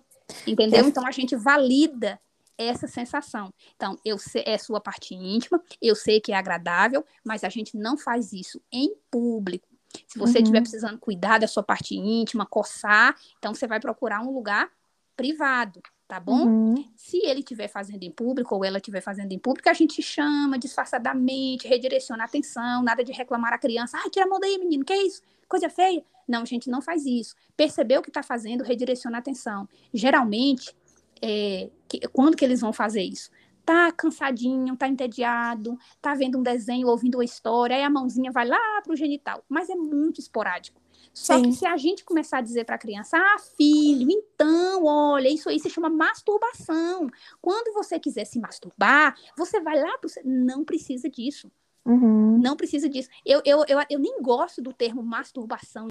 Entendeu? 0.48 0.88
Então, 0.88 1.06
a 1.06 1.12
gente 1.12 1.36
valida 1.36 2.20
essa 2.58 2.88
sensação. 2.88 3.54
Então, 3.76 3.98
eu 4.06 4.18
sei, 4.18 4.44
é 4.46 4.58
sua 4.58 4.80
parte 4.80 5.14
íntima, 5.14 5.62
eu 5.82 5.96
sei 5.96 6.20
que 6.20 6.32
é 6.32 6.36
agradável, 6.36 7.06
mas 7.24 7.44
a 7.44 7.50
gente 7.50 7.78
não 7.78 7.98
faz 7.98 8.34
isso 8.34 8.62
em 8.72 8.94
público. 9.10 9.68
Se 10.08 10.18
você 10.18 10.40
estiver 10.40 10.58
uhum. 10.58 10.64
precisando 10.64 10.98
cuidar 10.98 11.40
da 11.40 11.48
sua 11.48 11.62
parte 11.64 11.96
íntima, 11.96 12.46
coçar, 12.46 13.16
então 13.38 13.54
você 13.54 13.68
vai 13.68 13.80
procurar 13.80 14.22
um 14.22 14.34
lugar 14.34 14.72
privado, 15.16 15.82
tá 16.08 16.20
bom? 16.20 16.48
Uhum. 16.48 16.92
Se 16.96 17.18
ele 17.26 17.42
estiver 17.42 17.68
fazendo 17.68 18.04
em 18.04 18.12
público 18.12 18.56
ou 18.56 18.66
ela 18.66 18.78
estiver 18.78 19.02
fazendo 19.02 19.32
em 19.32 19.40
público, 19.40 19.70
a 19.70 19.74
gente 19.74 20.02
chama 20.02 20.58
disfarçadamente, 20.58 21.68
redireciona 21.68 22.24
a 22.24 22.26
atenção, 22.26 22.82
nada 22.82 23.04
de 23.04 23.12
reclamar 23.12 23.54
a 23.54 23.58
criança. 23.58 23.98
Ah, 24.04 24.10
tira 24.10 24.26
a 24.26 24.28
mão 24.28 24.40
daí, 24.40 24.58
menino, 24.58 24.84
que 24.84 24.94
é 24.94 25.06
isso? 25.06 25.22
Coisa 25.48 25.70
feia. 25.70 26.04
Não, 26.28 26.42
a 26.42 26.46
gente 26.46 26.70
não 26.70 26.82
faz 26.82 27.06
isso. 27.06 27.36
Percebeu 27.56 28.00
o 28.00 28.04
que 28.04 28.10
está 28.10 28.24
fazendo, 28.24 28.64
redireciona 28.64 29.18
a 29.18 29.20
atenção. 29.20 29.68
Geralmente, 29.94 30.76
é, 31.22 31.70
que, 32.00 32.08
quando 32.10 32.36
que 32.36 32.44
eles 32.44 32.62
vão 32.62 32.74
fazer 32.74 33.04
isso? 33.04 33.30
Tá 33.66 33.92
cansadinho, 33.92 34.76
tá 34.76 34.88
entediado, 34.88 35.78
tá 36.02 36.14
vendo 36.14 36.38
um 36.38 36.44
desenho, 36.44 36.88
ouvindo 36.88 37.16
uma 37.16 37.24
história, 37.24 37.76
aí 37.76 37.84
a 37.84 37.90
mãozinha 37.90 38.32
vai 38.32 38.46
lá 38.46 38.82
pro 38.84 38.96
genital. 38.96 39.44
Mas 39.48 39.70
é 39.70 39.76
muito 39.76 40.20
esporádico. 40.20 40.82
Só 41.14 41.38
Sim. 41.38 41.44
que 41.44 41.54
se 41.54 41.66
a 41.66 41.78
gente 41.78 42.04
começar 42.04 42.40
a 42.40 42.42
dizer 42.42 42.66
para 42.66 42.76
a 42.76 42.80
criança, 42.80 43.18
ah, 43.18 43.38
filho, 43.56 44.10
então, 44.10 44.84
olha, 44.84 45.30
isso 45.30 45.48
aí 45.48 45.60
se 45.60 45.70
chama 45.70 45.90
masturbação. 45.90 47.08
Quando 47.40 47.74
você 47.74 48.00
quiser 48.00 48.26
se 48.26 48.40
masturbar, 48.40 49.16
você 49.38 49.62
vai 49.62 49.80
lá 49.80 49.98
pro. 49.98 50.10
Não 50.26 50.66
precisa 50.66 51.10
disso. 51.10 51.52
Uhum. 51.86 52.40
Não 52.40 52.58
precisa 52.58 52.90
disso. 52.90 53.10
Eu, 53.26 53.42
eu, 53.46 53.64
eu, 53.68 53.80
eu 53.90 54.00
nem 54.00 54.22
gosto 54.22 54.62
do 54.62 54.74
termo 54.74 55.04
masturbação. 55.04 55.88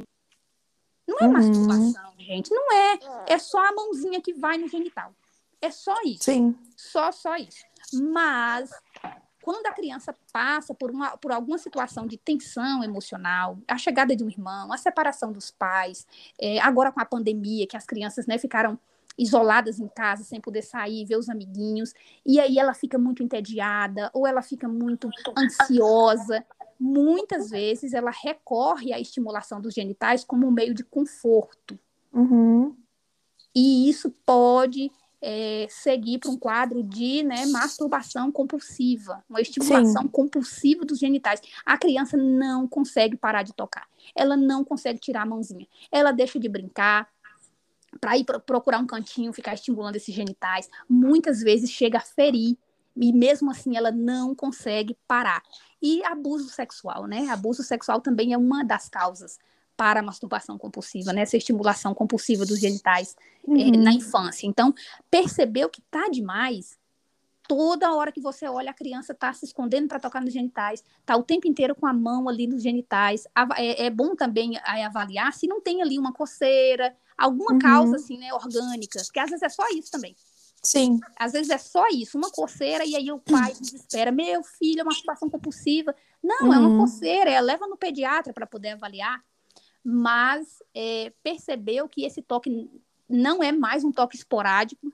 Não 1.07 1.19
é 1.21 1.25
uhum. 1.25 1.33
masturbação, 1.33 2.13
gente. 2.19 2.51
Não 2.53 2.73
é. 2.73 2.99
É 3.29 3.39
só 3.39 3.65
a 3.65 3.73
mãozinha 3.73 4.21
que 4.21 4.33
vai 4.33 4.59
no 4.59 4.69
genital. 4.69 5.15
É 5.63 5.71
só 5.71 5.95
isso. 6.05 6.25
Sim. 6.25 6.55
Só, 6.77 7.13
só 7.13 7.37
isso. 7.37 7.65
Mas 7.95 8.71
quando 9.43 9.67
a 9.67 9.73
criança 9.73 10.15
passa 10.33 10.75
por, 10.75 10.91
uma, 10.91 11.17
por 11.17 11.31
alguma 11.31 11.59
situação 11.59 12.07
de 12.07 12.17
tensão 12.17 12.83
emocional, 12.83 13.59
a 13.69 13.79
chegada 13.79 14.15
de 14.15 14.25
um 14.25 14.29
irmão, 14.29 14.73
a 14.73 14.77
separação 14.77 15.33
dos 15.33 15.51
pais, 15.51 16.07
é, 16.41 16.61
agora 16.61 16.91
com 16.91 17.01
a 17.01 17.05
pandemia, 17.05 17.67
que 17.67 17.77
as 17.77 17.87
crianças 17.87 18.27
né, 18.27 18.39
ficaram 18.39 18.79
isoladas 19.19 19.79
em 19.79 19.89
casa, 19.89 20.25
sem 20.25 20.41
poder 20.41 20.63
sair, 20.63 21.05
ver 21.05 21.17
os 21.17 21.29
amiguinhos, 21.29 21.93
e 22.25 22.41
aí 22.41 22.59
ela 22.59 22.73
fica 22.73 22.99
muito 22.99 23.23
entediada, 23.23 24.11
ou 24.15 24.27
ela 24.27 24.43
fica 24.43 24.67
muito 24.67 25.11
ansiosa. 25.37 26.45
Muitas 26.79 27.51
vezes 27.51 27.93
ela 27.93 28.11
recorre 28.11 28.93
à 28.93 28.99
estimulação 28.99 29.61
dos 29.61 29.75
genitais 29.75 30.25
como 30.25 30.47
um 30.47 30.51
meio 30.51 30.73
de 30.75 30.83
conforto. 30.83 31.79
Uhum. 32.13 32.75
E 33.55 33.89
isso 33.89 34.11
pode 34.25 34.91
é, 35.23 35.69
seguir 35.71 36.19
para 36.19 36.31
um 36.31 36.37
quadro 36.37 36.83
de 36.83 37.23
né, 37.23 37.47
masturbação 37.47 38.33
compulsiva, 38.33 39.25
uma 39.31 39.41
estimulação 39.41 40.03
Sim. 40.03 40.09
compulsiva 40.09 40.85
dos 40.85 40.99
genitais. 40.99 41.41
A 41.65 41.79
criança 41.79 42.17
não 42.17 42.67
consegue 42.67 43.17
parar 43.17 43.45
de 43.45 43.53
tocar, 43.53 43.87
ela 44.17 44.37
não 44.37 44.65
consegue 44.65 44.99
tirar 44.99 45.23
a 45.23 45.27
mãozinha, 45.27 45.67
ela 45.93 46.11
deixa 46.11 46.41
de 46.41 46.49
brincar 46.49 47.09
para 48.01 48.17
ir 48.19 48.25
procurar 48.47 48.79
um 48.79 48.87
cantinho, 48.87 49.33
ficar 49.33 49.55
estimulando 49.55 49.97
esses 49.97 50.15
genitais. 50.15 50.69
Muitas 50.89 51.41
vezes 51.41 51.71
chega 51.71 51.99
a 51.99 52.01
ferir 52.01 52.57
e 52.97 53.13
mesmo 53.13 53.51
assim 53.51 53.77
ela 53.77 53.93
não 53.93 54.35
consegue 54.35 54.97
parar. 55.07 55.43
E 55.81 56.03
abuso 56.05 56.49
sexual, 56.49 57.07
né? 57.07 57.29
Abuso 57.29 57.63
sexual 57.63 58.01
também 58.01 58.33
é 58.33 58.39
uma 58.39 58.65
das 58.65 58.89
causas 58.89 59.39
para 59.83 59.99
a 59.99 60.03
masturbação 60.03 60.57
compulsiva, 60.57 61.13
né? 61.13 61.23
Essa 61.23 61.37
estimulação 61.37 61.93
compulsiva 61.93 62.47
dos 62.47 62.61
genitais 62.61 63.17
uhum. 63.45 63.75
é, 63.75 63.77
na 63.77 63.93
infância. 63.93 64.47
Então, 64.47 64.73
percebeu 65.11 65.69
que 65.69 65.83
tá 65.91 66.09
demais, 66.09 66.79
toda 67.49 67.93
hora 67.93 68.13
que 68.13 68.21
você 68.21 68.47
olha, 68.47 68.71
a 68.71 68.75
criança 68.75 69.11
está 69.11 69.33
se 69.33 69.45
escondendo 69.45 69.89
para 69.89 69.99
tocar 69.99 70.23
nos 70.23 70.33
genitais, 70.33 70.85
está 71.01 71.17
o 71.17 71.25
tempo 71.25 71.49
inteiro 71.49 71.75
com 71.75 71.85
a 71.85 71.93
mão 71.93 72.29
ali 72.29 72.47
nos 72.47 72.63
genitais. 72.63 73.27
É, 73.57 73.87
é 73.87 73.91
bom 73.91 74.15
também 74.15 74.57
avaliar 74.65 75.33
se 75.33 75.49
não 75.49 75.61
tem 75.61 75.83
ali 75.83 75.99
uma 75.99 76.13
coceira, 76.13 76.95
alguma 77.19 77.55
uhum. 77.55 77.59
causa 77.59 77.97
assim, 77.97 78.17
né, 78.19 78.33
orgânica, 78.33 79.01
porque 79.05 79.19
às 79.19 79.31
vezes 79.31 79.43
é 79.43 79.49
só 79.49 79.65
isso 79.71 79.91
também. 79.91 80.15
Sim. 80.63 81.01
Às 81.19 81.33
vezes 81.33 81.51
é 81.51 81.59
só 81.59 81.89
isso, 81.89 82.17
uma 82.17 82.31
coceira, 82.31 82.85
e 82.85 82.95
aí 82.95 83.11
o 83.11 83.19
pai 83.19 83.53
desespera, 83.61 84.13
meu 84.13 84.45
filho, 84.45 84.79
é 84.79 84.85
uma 84.85 84.95
situação 84.95 85.29
compulsiva. 85.29 85.93
Não, 86.23 86.47
uhum. 86.47 86.55
é 86.55 86.59
uma 86.59 86.69
uhum. 86.69 86.79
coceira, 86.79 87.29
é, 87.29 87.41
leva 87.41 87.67
no 87.67 87.77
pediatra 87.77 88.33
para 88.33 88.47
poder 88.47 88.75
avaliar 88.75 89.21
mas 89.85 90.63
é, 90.75 91.13
percebeu 91.23 91.89
que 91.89 92.05
esse 92.05 92.23
toque 92.23 92.71
não 93.09 93.43
é 93.43 93.53
mais 93.53 93.85
um 93.85 93.93
toque 93.93 94.17
esporádico, 94.17 94.93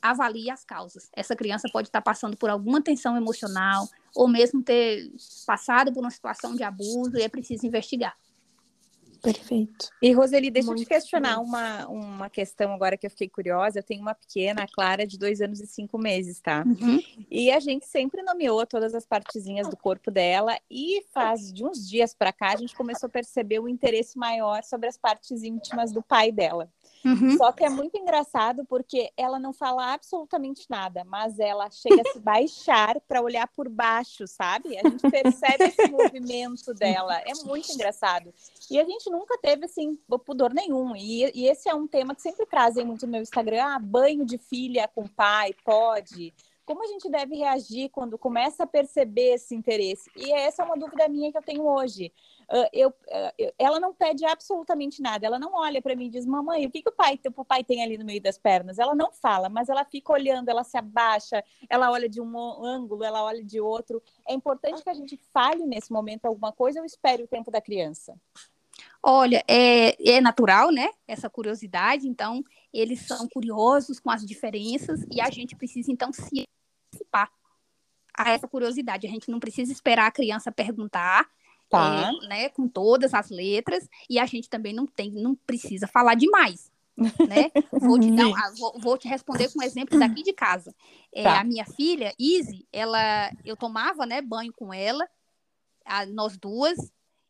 avalie 0.00 0.50
as 0.50 0.64
causas. 0.64 1.08
Essa 1.14 1.34
criança 1.34 1.68
pode 1.72 1.88
estar 1.88 2.02
passando 2.02 2.36
por 2.36 2.50
alguma 2.50 2.82
tensão 2.82 3.16
emocional, 3.16 3.88
ou 4.14 4.28
mesmo 4.28 4.62
ter 4.62 5.10
passado 5.46 5.92
por 5.92 6.00
uma 6.00 6.10
situação 6.10 6.54
de 6.54 6.62
abuso 6.62 7.16
e 7.16 7.22
é 7.22 7.28
preciso 7.28 7.66
investigar. 7.66 8.14
Perfeito. 9.24 9.88
E 10.02 10.12
Roseli, 10.12 10.50
deixa 10.50 10.66
Muito 10.66 10.82
eu 10.82 10.84
te 10.84 10.88
questionar 10.88 11.40
uma, 11.40 11.86
uma 11.88 12.28
questão 12.28 12.74
agora 12.74 12.96
que 12.96 13.06
eu 13.06 13.10
fiquei 13.10 13.28
curiosa. 13.28 13.78
Eu 13.78 13.82
tenho 13.82 14.02
uma 14.02 14.14
pequena, 14.14 14.64
a 14.64 14.68
Clara, 14.68 15.06
de 15.06 15.18
dois 15.18 15.40
anos 15.40 15.60
e 15.60 15.66
cinco 15.66 15.96
meses, 15.96 16.40
tá? 16.40 16.62
Uhum. 16.66 17.00
E 17.30 17.50
a 17.50 17.58
gente 17.58 17.86
sempre 17.86 18.22
nomeou 18.22 18.66
todas 18.66 18.94
as 18.94 19.06
partezinhas 19.06 19.68
do 19.68 19.76
corpo 19.76 20.10
dela 20.10 20.58
e 20.70 21.02
faz 21.12 21.50
de 21.50 21.64
uns 21.64 21.88
dias 21.88 22.14
para 22.14 22.32
cá 22.32 22.52
a 22.52 22.56
gente 22.56 22.76
começou 22.76 23.06
a 23.06 23.10
perceber 23.10 23.58
um 23.60 23.68
interesse 23.68 24.18
maior 24.18 24.62
sobre 24.62 24.88
as 24.88 24.98
partes 24.98 25.42
íntimas 25.42 25.90
do 25.90 26.02
pai 26.02 26.30
dela. 26.30 26.70
Uhum. 27.04 27.36
Só 27.36 27.52
que 27.52 27.64
é 27.64 27.68
muito 27.68 27.98
engraçado 27.98 28.64
porque 28.64 29.12
ela 29.16 29.38
não 29.38 29.52
fala 29.52 29.92
absolutamente 29.92 30.66
nada, 30.70 31.04
mas 31.04 31.38
ela 31.38 31.70
chega 31.70 32.00
a 32.00 32.12
se 32.12 32.18
baixar 32.20 32.98
para 33.00 33.20
olhar 33.20 33.46
por 33.48 33.68
baixo, 33.68 34.26
sabe? 34.26 34.78
A 34.78 34.88
gente 34.88 35.10
percebe 35.10 35.64
esse 35.64 35.86
movimento 35.92 36.72
dela. 36.72 37.18
É 37.20 37.34
muito 37.44 37.70
engraçado. 37.72 38.32
E 38.70 38.80
a 38.80 38.84
gente 38.84 39.10
nunca 39.10 39.36
teve, 39.38 39.66
assim, 39.66 39.98
pudor 40.24 40.54
nenhum. 40.54 40.96
E, 40.96 41.30
e 41.34 41.46
esse 41.46 41.68
é 41.68 41.74
um 41.74 41.86
tema 41.86 42.14
que 42.14 42.22
sempre 42.22 42.46
trazem 42.46 42.84
muito 42.86 43.04
no 43.04 43.12
meu 43.12 43.22
Instagram. 43.22 43.62
Ah, 43.62 43.78
banho 43.78 44.24
de 44.24 44.38
filha 44.38 44.88
com 44.88 45.06
pai, 45.06 45.54
pode 45.64 46.32
como 46.64 46.82
a 46.82 46.86
gente 46.86 47.10
deve 47.10 47.36
reagir 47.36 47.90
quando 47.90 48.18
começa 48.18 48.64
a 48.64 48.66
perceber 48.66 49.34
esse 49.34 49.54
interesse? 49.54 50.10
E 50.16 50.32
essa 50.32 50.62
é 50.62 50.64
uma 50.64 50.78
dúvida 50.78 51.08
minha 51.08 51.30
que 51.30 51.36
eu 51.36 51.42
tenho 51.42 51.66
hoje. 51.66 52.12
Eu, 52.72 52.94
ela 53.58 53.80
não 53.80 53.94
pede 53.94 54.24
absolutamente 54.24 55.00
nada, 55.00 55.26
ela 55.26 55.38
não 55.38 55.54
olha 55.54 55.80
para 55.80 55.96
mim 55.96 56.06
e 56.06 56.10
diz, 56.10 56.26
mamãe, 56.26 56.66
o 56.66 56.70
que, 56.70 56.82
que 56.82 56.88
o 56.88 56.92
pai, 56.92 57.18
o 57.26 57.32
papai 57.32 57.64
tem 57.64 57.82
ali 57.82 57.96
no 57.96 58.04
meio 58.04 58.20
das 58.20 58.38
pernas? 58.38 58.78
Ela 58.78 58.94
não 58.94 59.12
fala, 59.12 59.48
mas 59.48 59.68
ela 59.68 59.84
fica 59.84 60.12
olhando, 60.12 60.48
ela 60.48 60.64
se 60.64 60.76
abaixa, 60.76 61.42
ela 61.68 61.90
olha 61.90 62.08
de 62.08 62.20
um 62.20 62.64
ângulo, 62.64 63.04
ela 63.04 63.22
olha 63.22 63.42
de 63.42 63.60
outro. 63.60 64.02
É 64.28 64.34
importante 64.34 64.82
que 64.82 64.90
a 64.90 64.94
gente 64.94 65.18
fale 65.32 65.66
nesse 65.66 65.92
momento 65.92 66.26
alguma 66.26 66.52
coisa 66.52 66.80
ou 66.80 66.86
espere 66.86 67.22
o 67.22 67.28
tempo 67.28 67.50
da 67.50 67.60
criança? 67.60 68.14
Olha, 69.02 69.44
é, 69.46 70.16
é 70.16 70.20
natural, 70.20 70.70
né? 70.70 70.88
Essa 71.06 71.28
curiosidade, 71.28 72.08
então 72.08 72.42
eles 72.72 73.06
são 73.06 73.28
curiosos 73.28 74.00
com 74.00 74.10
as 74.10 74.24
diferenças 74.24 75.04
e 75.10 75.20
a 75.20 75.30
gente 75.30 75.54
precisa 75.54 75.92
então 75.92 76.12
se 76.12 76.44
antecipar 76.88 77.30
a 78.16 78.30
essa 78.30 78.48
curiosidade. 78.48 79.06
A 79.06 79.10
gente 79.10 79.30
não 79.30 79.38
precisa 79.38 79.72
esperar 79.72 80.06
a 80.06 80.10
criança 80.10 80.50
perguntar, 80.50 81.28
tá. 81.78 82.12
é, 82.22 82.26
né, 82.26 82.48
com 82.48 82.68
todas 82.68 83.14
as 83.14 83.30
letras, 83.30 83.88
e 84.08 84.18
a 84.18 84.26
gente 84.26 84.48
também 84.48 84.72
não 84.72 84.86
tem, 84.86 85.10
não 85.10 85.34
precisa 85.34 85.86
falar 85.86 86.14
demais. 86.14 86.72
né? 86.96 87.50
Vou 87.72 87.98
te, 87.98 88.10
dar, 88.12 88.30
vou, 88.56 88.80
vou, 88.80 88.96
te 88.96 89.08
responder 89.08 89.52
com 89.52 89.58
um 89.58 89.62
exemplo 89.64 89.98
daqui 89.98 90.22
de 90.22 90.32
casa. 90.32 90.72
É, 91.12 91.24
tá. 91.24 91.40
A 91.40 91.44
minha 91.44 91.64
filha, 91.64 92.14
Izzy, 92.16 92.68
ela, 92.72 93.32
eu 93.44 93.56
tomava 93.56 94.06
né, 94.06 94.22
banho 94.22 94.52
com 94.52 94.72
ela, 94.72 95.04
a, 95.84 96.06
nós 96.06 96.38
duas, 96.38 96.78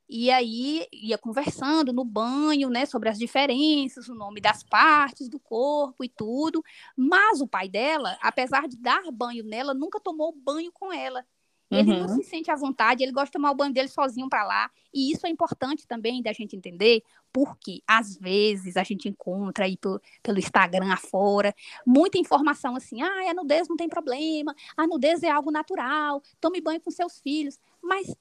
e 0.09 0.31
aí 0.31 0.87
ia 0.93 1.17
conversando 1.17 1.93
no 1.93 2.05
banho, 2.05 2.69
né, 2.69 2.85
sobre 2.85 3.09
as 3.09 3.19
diferenças, 3.19 4.09
o 4.09 4.15
nome 4.15 4.41
das 4.41 4.63
partes 4.63 5.29
do 5.29 5.41
corpo 5.41 6.05
e 6.05 6.09
tudo. 6.09 6.63
Mas 6.97 7.41
o 7.41 7.49
pai 7.49 7.69
dela, 7.69 8.19
apesar 8.21 8.69
de 8.69 8.77
dar 8.77 9.03
banho 9.11 9.45
nela, 9.45 9.73
nunca 9.73 9.99
tomou 9.99 10.33
banho 10.33 10.71
com 10.73 10.93
ela. 10.93 11.25
Ele 11.71 11.93
uhum. 11.93 12.01
não 12.01 12.09
se 12.09 12.23
sente 12.25 12.51
à 12.51 12.57
vontade, 12.57 13.03
ele 13.03 13.13
gosta 13.13 13.27
de 13.27 13.33
tomar 13.33 13.51
o 13.51 13.55
banho 13.55 13.73
dele 13.73 13.89
sozinho 13.89 14.29
para 14.29 14.45
lá. 14.45 14.71
E 14.93 15.11
isso 15.11 15.27
é 15.27 15.31
importante 15.31 15.87
também 15.87 16.23
da 16.23 16.33
gente 16.33 16.55
entender, 16.55 17.03
porque 17.33 17.83
às 17.87 18.17
vezes 18.17 18.77
a 18.77 18.85
gente 18.85 19.09
encontra 19.09 19.65
aí 19.65 19.77
pelo, 19.77 20.01
pelo 20.23 20.39
Instagram 20.39 20.93
afora 20.93 21.55
muita 21.87 22.19
informação 22.19 22.77
assim: 22.77 23.03
ah, 23.03 23.31
a 23.31 23.35
nudez 23.35 23.69
não 23.69 23.77
tem 23.77 23.89
problema, 23.89 24.55
a 24.77 24.87
nudez 24.87 25.23
é 25.23 25.31
algo 25.31 25.51
natural, 25.51 26.23
tome 26.41 26.61
banho 26.61 26.81
com 26.81 26.91
seus 26.91 27.19
filhos. 27.21 27.59
Mas 27.83 28.15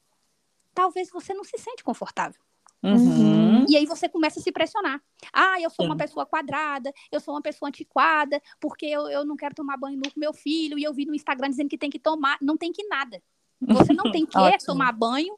talvez 0.74 1.10
você 1.10 1.34
não 1.34 1.44
se 1.44 1.58
sente 1.58 1.84
confortável. 1.84 2.42
Uhum. 2.84 3.66
E 3.70 3.78
aí 3.78 3.86
você 3.86 4.10
começa 4.10 4.40
a 4.40 4.44
se 4.44 4.52
pressionar. 4.52 5.02
Ah, 5.32 5.60
eu 5.62 5.70
sou 5.70 5.86
Sim. 5.86 5.90
uma 5.90 5.98
pessoa 5.98 6.26
quadrada, 6.26 6.92
eu 7.12 7.20
sou 7.20 7.34
uma 7.34 7.42
pessoa 7.42 7.70
antiquada, 7.70 8.42
porque 8.60 8.86
eu, 8.86 9.08
eu 9.10 9.26
não 9.26 9.38
quero 9.38 9.56
tomar 9.56 9.78
banho 9.78 9.98
nu 9.98 10.12
com 10.12 10.20
meu 10.20 10.34
filho, 10.34 10.78
e 10.78 10.84
eu 10.84 10.94
vi 10.94 11.06
no 11.06 11.16
Instagram 11.16 11.50
dizendo 11.50 11.70
que 11.70 11.78
tem 11.78 11.90
que 11.90 12.00
tomar. 12.00 12.38
Não 12.42 12.58
tem 12.58 12.72
que 12.74 12.86
nada. 12.88 13.22
Você 13.62 13.94
não 13.94 14.12
tem 14.12 14.26
que 14.28 14.66
tomar 14.66 14.92
banho 14.92 15.38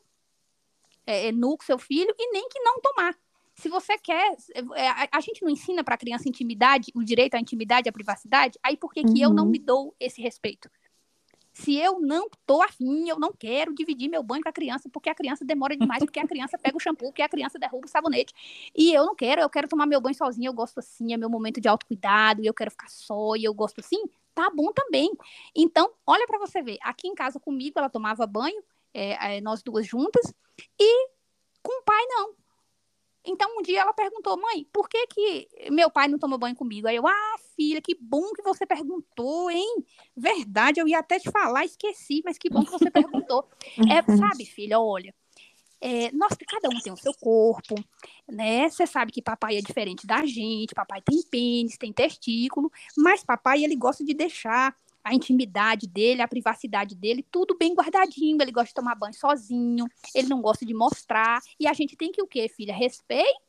é, 1.06 1.28
é, 1.28 1.32
nu 1.32 1.56
com 1.58 1.64
seu 1.64 1.78
filho 1.78 2.14
e 2.18 2.32
nem 2.32 2.50
que 2.50 2.60
não 2.60 2.80
tomar. 2.82 3.16
Se 3.54 3.70
você 3.70 3.98
quer, 3.98 4.36
é, 4.76 4.90
a, 4.90 5.10
a 5.14 5.22
gente 5.22 5.42
não 5.42 5.50
ensina 5.50 5.84
para 5.84 5.96
a 5.96 5.98
criança 5.98 6.28
intimidade, 6.28 6.92
o 6.94 7.04
direito 7.04 7.36
à 7.36 7.40
intimidade, 7.40 7.88
à 7.88 7.92
privacidade, 7.92 8.60
aí 8.62 8.76
por 8.76 8.92
que, 8.92 9.02
uhum. 9.02 9.14
que 9.14 9.22
eu 9.22 9.30
não 9.30 9.46
uhum. 9.46 9.52
me 9.52 9.60
dou 9.60 9.96
esse 10.00 10.22
respeito? 10.22 10.70
Se 11.56 11.74
eu 11.78 12.02
não 12.02 12.28
tô 12.46 12.62
afim, 12.62 13.08
eu 13.08 13.18
não 13.18 13.32
quero 13.32 13.74
dividir 13.74 14.10
meu 14.10 14.22
banho 14.22 14.44
com 14.44 14.50
a 14.50 14.52
criança, 14.52 14.90
porque 14.90 15.10
a 15.10 15.16
criança 15.16 15.46
demora 15.46 15.74
demais, 15.78 16.04
porque 16.04 16.20
a 16.20 16.28
criança 16.28 16.58
pega 16.58 16.76
o 16.76 16.80
shampoo, 16.82 17.08
porque 17.08 17.22
a 17.22 17.30
criança 17.30 17.58
derruba 17.58 17.86
o 17.86 17.90
sabonete. 17.90 18.34
E 18.76 18.94
eu 18.94 19.06
não 19.06 19.16
quero, 19.16 19.40
eu 19.40 19.50
quero 19.50 19.66
tomar 19.66 19.86
meu 19.86 20.02
banho 20.02 20.14
sozinha, 20.14 20.50
eu 20.50 20.54
gosto 20.54 20.80
assim, 20.80 21.14
é 21.14 21.18
meu 21.18 21.30
momento 21.30 21.62
de 21.62 21.70
autocuidado, 21.70 22.44
e 22.44 22.46
eu 22.46 22.54
quero 22.54 22.72
ficar 22.72 22.90
só, 22.90 23.38
e 23.38 23.46
eu 23.46 23.54
gosto 23.54 23.80
assim, 23.80 24.04
tá 24.34 24.50
bom 24.50 24.74
também. 24.74 25.10
Então, 25.56 25.90
olha 26.06 26.28
para 26.28 26.40
você 26.40 26.62
ver, 26.62 26.78
aqui 26.82 27.08
em 27.08 27.16
casa 27.16 27.40
comigo, 27.40 27.80
ela 27.80 27.90
tomava 27.90 28.28
banho, 28.28 28.62
é, 28.94 29.38
é, 29.38 29.42
nós 29.42 29.64
duas 29.64 29.88
juntas, 29.88 30.34
e 30.78 31.08
com 31.64 31.80
o 31.80 31.84
pai 31.84 32.06
não. 32.10 32.36
Então, 33.26 33.58
um 33.58 33.62
dia 33.62 33.82
ela 33.82 33.94
perguntou, 33.94 34.40
mãe, 34.40 34.68
por 34.72 34.88
que, 34.88 35.08
que 35.08 35.48
meu 35.72 35.90
pai 35.90 36.08
não 36.08 36.20
toma 36.20 36.38
banho 36.38 36.56
comigo? 36.56 36.88
Aí 36.88 36.96
eu, 36.96 37.08
ah, 37.08 37.36
filha, 37.56 37.82
que 37.82 37.98
bom 38.00 38.32
que 38.34 38.42
você 38.42 38.66
perguntou, 38.66 39.50
hein? 39.50 39.84
Verdade, 40.16 40.80
eu 40.80 40.88
ia 40.88 41.00
até 41.00 41.20
te 41.20 41.32
falar, 41.32 41.66
esqueci, 41.66 42.22
mas 42.24 42.38
que 42.38 42.50
bom 42.50 42.64
que 42.64 42.72
você 42.72 42.92
perguntou. 42.92 43.48
É, 43.92 44.02
sabe, 44.18 44.46
filha, 44.46 44.80
olha, 44.80 45.14
é, 45.82 46.12
nós, 46.12 46.34
cada 46.48 46.70
um 46.70 46.80
tem 46.82 46.92
o 46.92 46.98
seu 46.98 47.14
corpo, 47.14 47.76
né? 48.28 48.70
Você 48.70 48.88
sabe 48.88 49.12
que 49.12 49.22
papai 49.22 49.58
é 49.58 49.62
diferente 49.62 50.08
da 50.08 50.26
gente, 50.26 50.74
papai 50.74 51.02
tem 51.02 51.22
pênis, 51.24 51.78
tem 51.78 51.92
testículo, 51.92 52.72
mas 52.98 53.24
papai, 53.24 53.64
ele 53.64 53.76
gosta 53.76 54.04
de 54.04 54.14
deixar 54.14 54.76
a 55.06 55.14
intimidade 55.14 55.88
dele, 55.88 56.24
a 56.24 56.28
privacidade 56.28 56.96
dele, 56.96 57.24
tudo 57.32 57.56
bem 57.56 57.76
guardadinho. 57.76 58.42
Ele 58.42 58.52
gosta 58.52 58.70
de 58.70 58.74
tomar 58.74 58.96
banho 58.96 59.14
sozinho, 59.14 59.86
ele 60.16 60.28
não 60.28 60.42
gosta 60.42 60.66
de 60.66 60.74
mostrar. 60.74 61.40
E 61.60 61.68
a 61.68 61.74
gente 61.74 61.96
tem 61.96 62.12
que 62.12 62.22
o 62.22 62.28
quê, 62.28 62.50
filha? 62.50 62.74
Respeito 62.74 63.46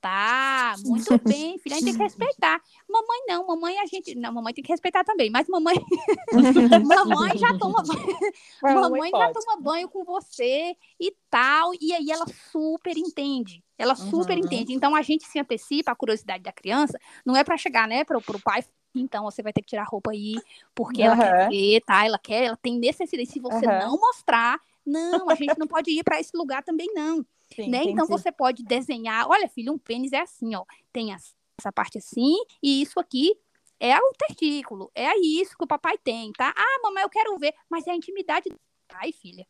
Tá, 0.00 0.76
muito 0.86 1.10
bem, 1.28 1.58
filha, 1.58 1.76
a 1.76 1.78
gente 1.78 1.84
tem 1.84 1.96
que 1.96 2.02
respeitar. 2.02 2.60
Mamãe 2.88 3.18
não, 3.28 3.46
mamãe 3.46 3.78
a 3.78 3.86
gente. 3.86 4.14
Não, 4.14 4.32
mamãe 4.32 4.54
tem 4.54 4.64
que 4.64 4.72
respeitar 4.72 5.04
também, 5.04 5.28
mas 5.30 5.46
mamãe. 5.46 5.76
mamãe 6.88 7.36
já 7.36 7.56
toma 7.58 7.82
banho. 7.82 8.80
mamãe 8.80 9.10
já 9.10 9.30
toma 9.30 9.60
banho 9.60 9.88
com 9.90 10.02
você 10.04 10.74
e 10.98 11.14
tal. 11.28 11.72
E 11.78 11.92
aí 11.92 12.10
ela 12.10 12.24
super 12.50 12.96
entende. 12.96 13.62
Ela 13.76 13.94
super 13.94 14.38
uhum. 14.38 14.44
entende. 14.44 14.72
Então 14.72 14.94
a 14.94 15.02
gente 15.02 15.26
se 15.26 15.38
antecipa 15.38 15.92
a 15.92 15.96
curiosidade 15.96 16.42
da 16.42 16.52
criança, 16.52 16.98
não 17.24 17.36
é 17.36 17.44
para 17.44 17.58
chegar, 17.58 17.86
né, 17.86 18.02
pro, 18.02 18.22
pro 18.22 18.40
pai 18.40 18.64
então 18.94 19.24
você 19.24 19.42
vai 19.42 19.52
ter 19.52 19.62
que 19.62 19.68
tirar 19.68 19.82
a 19.82 19.86
roupa 19.86 20.10
aí, 20.10 20.34
porque 20.74 21.02
uhum. 21.02 21.08
ela 21.08 21.16
quer 21.16 21.48
ver, 21.48 21.80
tá? 21.82 22.06
Ela 22.06 22.18
quer, 22.18 22.44
ela 22.44 22.56
tem 22.56 22.78
necessidade. 22.78 23.30
Se 23.30 23.40
você 23.40 23.66
uhum. 23.66 23.78
não 23.78 23.96
mostrar, 23.98 24.60
não, 24.84 25.30
a 25.30 25.34
gente 25.34 25.58
não 25.58 25.66
pode 25.66 25.90
ir 25.90 26.02
para 26.02 26.18
esse 26.20 26.36
lugar 26.36 26.62
também, 26.62 26.88
não. 26.94 27.24
Sim, 27.54 27.68
né? 27.68 27.82
Então 27.84 28.06
você 28.06 28.30
pode 28.30 28.62
desenhar, 28.62 29.28
olha, 29.28 29.48
filho, 29.48 29.72
um 29.72 29.78
pênis 29.78 30.12
é 30.12 30.20
assim, 30.20 30.54
ó. 30.54 30.64
Tem 30.92 31.12
essa 31.12 31.72
parte 31.72 31.98
assim, 31.98 32.36
e 32.62 32.82
isso 32.82 32.98
aqui 32.98 33.36
é 33.78 33.96
o 33.98 34.12
testículo. 34.12 34.90
É 34.94 35.18
isso 35.18 35.56
que 35.56 35.64
o 35.64 35.66
papai 35.66 35.96
tem, 35.98 36.32
tá? 36.32 36.52
Ah, 36.56 36.80
mamãe, 36.82 37.02
eu 37.02 37.08
quero 37.10 37.36
ver, 37.38 37.54
mas 37.68 37.86
é 37.86 37.90
a 37.90 37.96
intimidade 37.96 38.48
do 38.48 38.60
pai, 38.86 39.12
filha. 39.12 39.46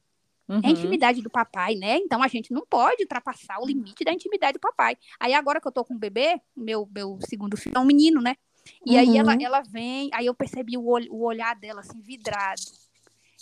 Uhum. 0.49 0.61
É 0.63 0.67
a 0.67 0.71
uhum. 0.71 0.71
intimidade 0.71 1.23
do 1.23 1.31
papai, 1.31 1.75
né? 1.75 1.97
Então 1.99 2.23
a 2.23 2.29
gente 2.29 2.53
não 2.53 2.65
pode 2.65 3.03
ultrapassar 3.03 3.61
o 3.61 3.67
limite 3.67 4.05
da 4.05 4.13
intimidade 4.13 4.55
do 4.55 4.61
papai. 4.61 4.97
Aí 5.19 5.35
agora 5.35 5.61
que 5.61 5.69
eu 5.69 5.73
tô 5.73 5.85
com 5.85 5.95
o 5.95 5.99
bebê, 5.99 6.41
meu, 6.57 6.89
meu 6.95 7.19
segundo 7.29 7.57
filho 7.57 7.77
é 7.77 7.81
um 7.81 7.85
menino, 7.85 8.21
né? 8.21 8.37
E 8.85 8.93
uhum. 8.93 8.99
aí 8.99 9.19
ela, 9.19 9.35
uhum. 9.35 9.43
ela 9.43 9.63
vem, 9.63 10.11
aí 10.13 10.27
eu 10.27 10.35
percebi 10.35 10.77
o, 10.77 10.87
olh, 10.87 11.07
o 11.11 11.25
olhar 11.25 11.55
dela 11.57 11.81
assim, 11.81 12.01
vidrado. 12.01 12.63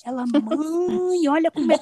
Ela, 0.05 0.25
mãe, 0.27 1.29
olha 1.29 1.51
como 1.51 1.73
é 1.73 1.79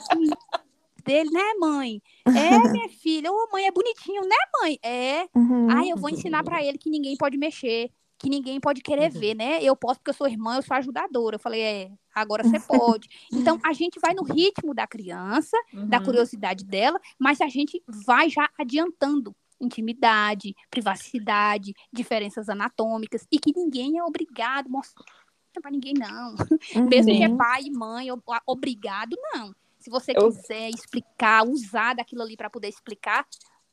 dele, 1.07 1.31
né, 1.31 1.55
mãe? 1.61 2.03
É, 2.27 2.59
minha 2.73 2.89
filha, 2.89 3.31
ô 3.31 3.49
mãe, 3.53 3.67
é 3.67 3.71
bonitinho, 3.71 4.23
né, 4.23 4.37
mãe? 4.61 4.79
É. 4.83 5.29
Uhum. 5.35 5.69
Ai, 5.71 5.91
eu 5.91 5.97
vou 5.97 6.11
ensinar 6.11 6.43
para 6.43 6.63
ele 6.63 6.77
que 6.77 6.91
ninguém 6.91 7.17
pode 7.17 7.39
mexer, 7.39 7.91
que 8.19 8.29
ninguém 8.29 8.59
pode 8.61 8.83
querer 8.83 9.13
uhum. 9.13 9.21
ver, 9.21 9.35
né? 9.35 9.63
Eu 9.63 9.77
posso 9.77 10.01
porque 10.01 10.11
eu 10.11 10.15
sou 10.15 10.29
irmã, 10.29 10.57
eu 10.57 10.63
sou 10.63 10.77
ajudadora. 10.77 11.37
Eu 11.37 11.41
falei, 11.41 11.63
é, 11.63 11.91
agora 12.15 12.43
você 12.43 12.59
pode. 12.67 13.09
Então, 13.33 13.59
a 13.65 13.73
gente 13.73 14.01
vai 14.01 14.15
no 14.15 14.25
ritmo 14.25 14.75
da 14.75 14.87
criança, 14.87 15.57
uhum. 15.73 15.89
da 15.89 16.01
curiosidade 16.01 16.65
dela, 16.65 17.01
mas 17.19 17.41
a 17.41 17.49
gente 17.49 17.83
vai 18.05 18.29
já 18.29 18.51
adiantando 18.59 19.35
intimidade, 19.61 20.55
privacidade, 20.71 21.75
diferenças 21.93 22.49
anatômicas 22.49 23.27
e 23.31 23.39
que 23.39 23.53
ninguém 23.55 23.99
é 23.99 24.05
obrigado 24.05 24.67
a 24.67 24.71
mostrar 24.71 25.05
para 25.61 25.71
ninguém 25.71 25.95
não. 25.95 26.35
Uhum. 26.75 26.89
Mesmo 26.89 27.13
que 27.13 27.23
é 27.23 27.35
pai 27.35 27.63
e 27.65 27.71
mãe, 27.71 28.09
obrigado 28.47 29.17
não. 29.33 29.55
Se 29.79 29.91
você 29.91 30.13
Eu... 30.15 30.31
quiser 30.31 30.69
explicar, 30.71 31.47
usar 31.47 31.95
daquilo 31.95 32.23
ali 32.23 32.37
para 32.37 32.51
poder 32.51 32.69
explicar, 32.69 33.27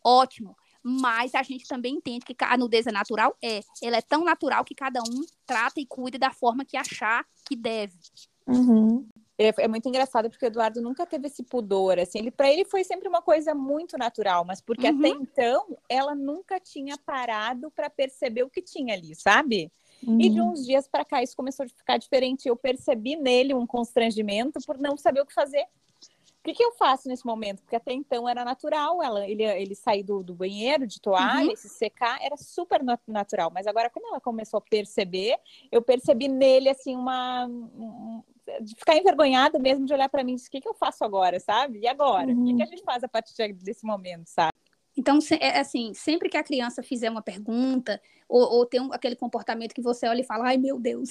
ótimo. 0.04 0.56
Mas 0.86 1.34
a 1.34 1.42
gente 1.42 1.66
também 1.66 1.96
entende 1.96 2.26
que 2.26 2.36
a 2.44 2.58
nudez 2.58 2.86
é 2.86 2.92
natural? 2.92 3.38
É. 3.42 3.62
Ela 3.82 3.98
é 3.98 4.02
tão 4.02 4.26
natural 4.26 4.66
que 4.66 4.76
cada 4.76 5.02
um 5.02 5.26
trata 5.46 5.80
e 5.80 5.86
cuida 5.86 6.20
da 6.20 6.30
forma 6.30 6.66
que 6.66 6.76
achar 6.76 7.26
que 7.46 7.56
deve. 7.56 7.98
Uhum. 8.46 9.08
É, 9.38 9.52
é, 9.64 9.68
muito 9.68 9.88
engraçado 9.90 10.30
porque 10.30 10.46
o 10.46 10.48
Eduardo 10.48 10.82
nunca 10.82 11.06
teve 11.06 11.28
esse 11.28 11.44
pudor, 11.44 11.98
assim, 11.98 12.20
ele 12.20 12.32
para 12.32 12.52
ele 12.52 12.66
foi 12.66 12.84
sempre 12.84 13.08
uma 13.08 13.22
coisa 13.22 13.56
muito 13.56 13.98
natural, 13.98 14.46
mas 14.46 14.62
porque 14.62 14.88
uhum. 14.88 15.00
até 15.00 15.08
então 15.10 15.78
ela 15.90 16.14
nunca 16.14 16.60
tinha 16.60 16.98
parado 17.00 17.72
para 17.72 17.90
perceber 17.90 18.44
o 18.44 18.50
que 18.50 18.62
tinha 18.62 18.94
ali, 18.94 19.16
sabe? 19.16 19.72
Uhum. 20.06 20.22
E 20.22 20.30
de 20.30 20.40
uhum. 20.40 20.52
uns 20.52 20.66
dias 20.66 20.88
para 20.88 21.04
cá 21.04 21.24
isso 21.24 21.36
começou 21.36 21.66
a 21.66 21.70
ficar 21.70 21.98
diferente. 21.98 22.48
Eu 22.48 22.56
percebi 22.56 23.16
nele 23.16 23.54
um 23.54 23.66
constrangimento 23.66 24.60
por 24.66 24.78
não 24.78 24.98
saber 24.98 25.22
o 25.22 25.26
que 25.26 25.34
fazer. 25.34 25.64
O 25.64 26.44
que, 26.44 26.54
que, 26.54 26.64
eu 26.64 26.74
faço 26.74 27.08
nesse 27.08 27.26
momento? 27.26 27.62
Porque 27.62 27.76
até 27.76 27.94
então 27.94 28.28
era 28.28 28.44
natural, 28.44 29.02
ela, 29.02 29.26
ele, 29.26 29.44
ele 29.44 29.74
sair 29.74 30.04
do, 30.04 30.22
do 30.22 30.36
banheiro 30.36 30.86
de 30.86 31.00
toalha, 31.00 31.52
uhum. 31.52 31.56
se 31.56 31.70
secar, 31.70 32.22
era 32.22 32.36
super 32.36 32.82
natural. 33.08 33.50
Mas 33.50 33.66
agora, 33.66 33.90
quando 33.90 34.08
ela 34.08 34.20
começou 34.20 34.58
a 34.58 34.62
perceber, 34.62 35.38
eu 35.72 35.82
percebi 35.82 36.28
nele, 36.28 36.68
assim, 36.68 36.98
uma. 36.98 37.46
Um, 37.48 38.22
de 38.62 38.76
ficar 38.76 38.96
envergonhada 38.96 39.58
mesmo 39.60 39.86
de 39.86 39.94
olhar 39.94 40.10
para 40.10 40.24
mim 40.24 40.34
e 40.34 40.36
dizer, 40.36 40.48
o 40.48 40.52
que, 40.52 40.62
que 40.62 40.68
eu 40.68 40.74
faço 40.74 41.04
agora, 41.04 41.40
sabe? 41.40 41.80
E 41.80 41.88
agora? 41.88 42.28
Uhum. 42.28 42.42
O 42.42 42.46
que, 42.46 42.54
que 42.54 42.62
a 42.62 42.66
uhum. 42.66 42.72
gente 42.72 42.84
faz 42.84 43.04
a 43.04 43.08
partir 43.08 43.54
desse 43.54 43.86
momento, 43.86 44.28
sabe? 44.28 44.54
Então, 44.96 45.18
é 45.40 45.60
assim, 45.60 45.94
sempre 45.94 46.30
que 46.30 46.38
a 46.38 46.44
criança 46.44 46.84
fizer 46.84 47.10
uma 47.10 47.22
pergunta 47.22 48.00
ou, 48.30 48.42
ou 48.42 48.66
tem 48.66 48.80
um, 48.80 48.94
aquele 48.94 49.16
comportamento 49.16 49.74
que 49.74 49.82
você 49.82 50.08
olha 50.08 50.22
e 50.22 50.26
fala, 50.26 50.48
ai 50.48 50.58
meu 50.58 50.80
Deus, 50.80 51.10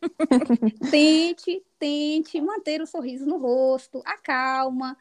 tente, 0.90 1.62
tente 1.78 2.40
manter 2.40 2.80
o 2.80 2.86
sorriso 2.86 3.26
no 3.26 3.38
rosto, 3.38 4.02
a 4.04 4.18
calma, 4.18 4.96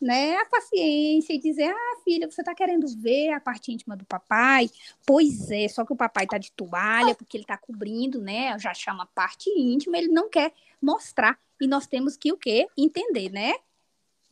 né, 0.00 0.36
a 0.36 0.46
paciência 0.46 1.32
e 1.32 1.38
dizer, 1.38 1.70
ah, 1.70 1.96
filha, 2.04 2.30
você 2.30 2.40
está 2.40 2.54
querendo 2.54 2.86
ver 3.00 3.32
a 3.32 3.40
parte 3.40 3.72
íntima 3.72 3.96
do 3.96 4.04
papai? 4.04 4.70
Pois 5.06 5.50
é, 5.50 5.68
só 5.68 5.84
que 5.84 5.92
o 5.92 5.96
papai 5.96 6.24
está 6.24 6.38
de 6.38 6.52
toalha, 6.52 7.14
porque 7.14 7.36
ele 7.36 7.44
está 7.44 7.56
cobrindo, 7.56 8.20
né, 8.20 8.58
já 8.58 8.74
chama 8.74 9.06
parte 9.14 9.50
íntima, 9.50 9.98
ele 9.98 10.08
não 10.08 10.28
quer 10.28 10.52
mostrar. 10.80 11.38
E 11.60 11.66
nós 11.66 11.86
temos 11.86 12.16
que 12.16 12.32
o 12.32 12.36
quê? 12.36 12.66
Entender, 12.76 13.30
né? 13.30 13.54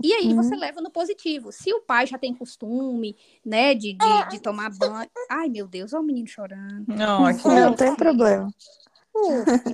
E 0.03 0.13
aí 0.13 0.29
uhum. 0.29 0.37
você 0.37 0.57
leva 0.57 0.81
no 0.81 0.91
positivo. 0.91 1.53
Se 1.53 1.73
o 1.73 1.81
pai 1.81 2.07
já 2.07 2.19
tem 2.19 2.35
costume, 2.35 3.17
né, 3.45 3.75
de, 3.75 3.93
de, 3.93 4.05
ah. 4.05 4.25
de 4.25 4.41
tomar 4.41 4.71
banho. 4.71 5.09
Ai, 5.31 5.49
meu 5.49 5.67
Deus, 5.67 5.93
olha 5.93 6.03
o 6.03 6.05
menino 6.05 6.27
chorando. 6.27 6.89
Não, 6.89 7.25
aqui 7.25 7.47
não, 7.47 7.71
não 7.71 7.75
tem 7.75 7.95
problema. 7.95 8.53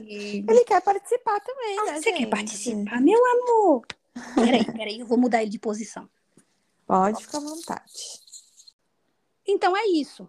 ele 0.06 0.64
quer 0.64 0.82
participar 0.82 1.40
também, 1.40 1.78
ah, 1.78 1.84
né? 1.84 1.94
Você 1.94 2.10
gente? 2.10 2.18
quer 2.18 2.26
participar, 2.26 3.00
meu 3.00 3.20
amor? 3.24 3.86
Peraí, 4.34 4.64
peraí, 4.64 5.00
eu 5.00 5.06
vou 5.06 5.18
mudar 5.18 5.42
ele 5.42 5.50
de 5.50 5.58
posição. 5.58 6.08
Pode 6.86 7.22
ficar 7.22 7.38
à 7.38 7.40
vontade. 7.40 7.92
Então 9.46 9.76
é 9.76 9.86
isso. 9.86 10.28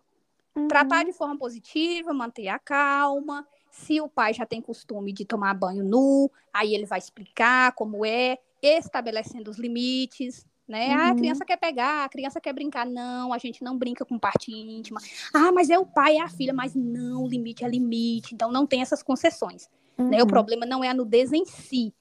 Uhum. 0.55 0.67
Tratar 0.67 1.05
de 1.05 1.13
forma 1.13 1.37
positiva, 1.37 2.13
manter 2.13 2.47
a 2.47 2.59
calma. 2.59 3.47
Se 3.71 4.01
o 4.01 4.09
pai 4.09 4.33
já 4.33 4.45
tem 4.45 4.61
costume 4.61 5.13
de 5.13 5.25
tomar 5.25 5.53
banho 5.53 5.83
nu, 5.83 6.29
aí 6.53 6.73
ele 6.73 6.85
vai 6.85 6.99
explicar 6.99 7.73
como 7.73 8.05
é 8.05 8.37
estabelecendo 8.61 9.49
os 9.49 9.57
limites, 9.57 10.45
né? 10.67 10.89
Uhum. 10.89 10.93
Ah, 10.93 11.07
a 11.07 11.09
uhum. 11.09 11.15
criança 11.15 11.45
quer 11.45 11.57
pegar, 11.57 12.05
a 12.05 12.09
criança 12.09 12.41
quer 12.41 12.53
brincar. 12.53 12.85
Não, 12.85 13.31
a 13.33 13.37
gente 13.37 13.63
não 13.63 13.77
brinca 13.77 14.03
com 14.03 14.19
parte 14.19 14.51
íntima. 14.51 14.99
Ah, 15.33 15.51
mas 15.51 15.69
é 15.69 15.79
o 15.79 15.85
pai, 15.85 16.17
é 16.17 16.21
a 16.21 16.29
filha, 16.29 16.53
mas 16.53 16.75
não, 16.75 17.27
limite 17.27 17.63
é 17.63 17.67
limite. 17.67 18.33
Então 18.35 18.51
não 18.51 18.67
tem 18.67 18.81
essas 18.81 19.01
concessões. 19.01 19.69
Uhum. 19.97 20.09
Né? 20.09 20.17
O 20.17 20.21
uhum. 20.21 20.27
problema 20.27 20.65
não 20.65 20.83
é 20.83 20.89
a 20.89 20.93
nudez 20.93 21.31
em 21.31 21.45
si, 21.45 21.93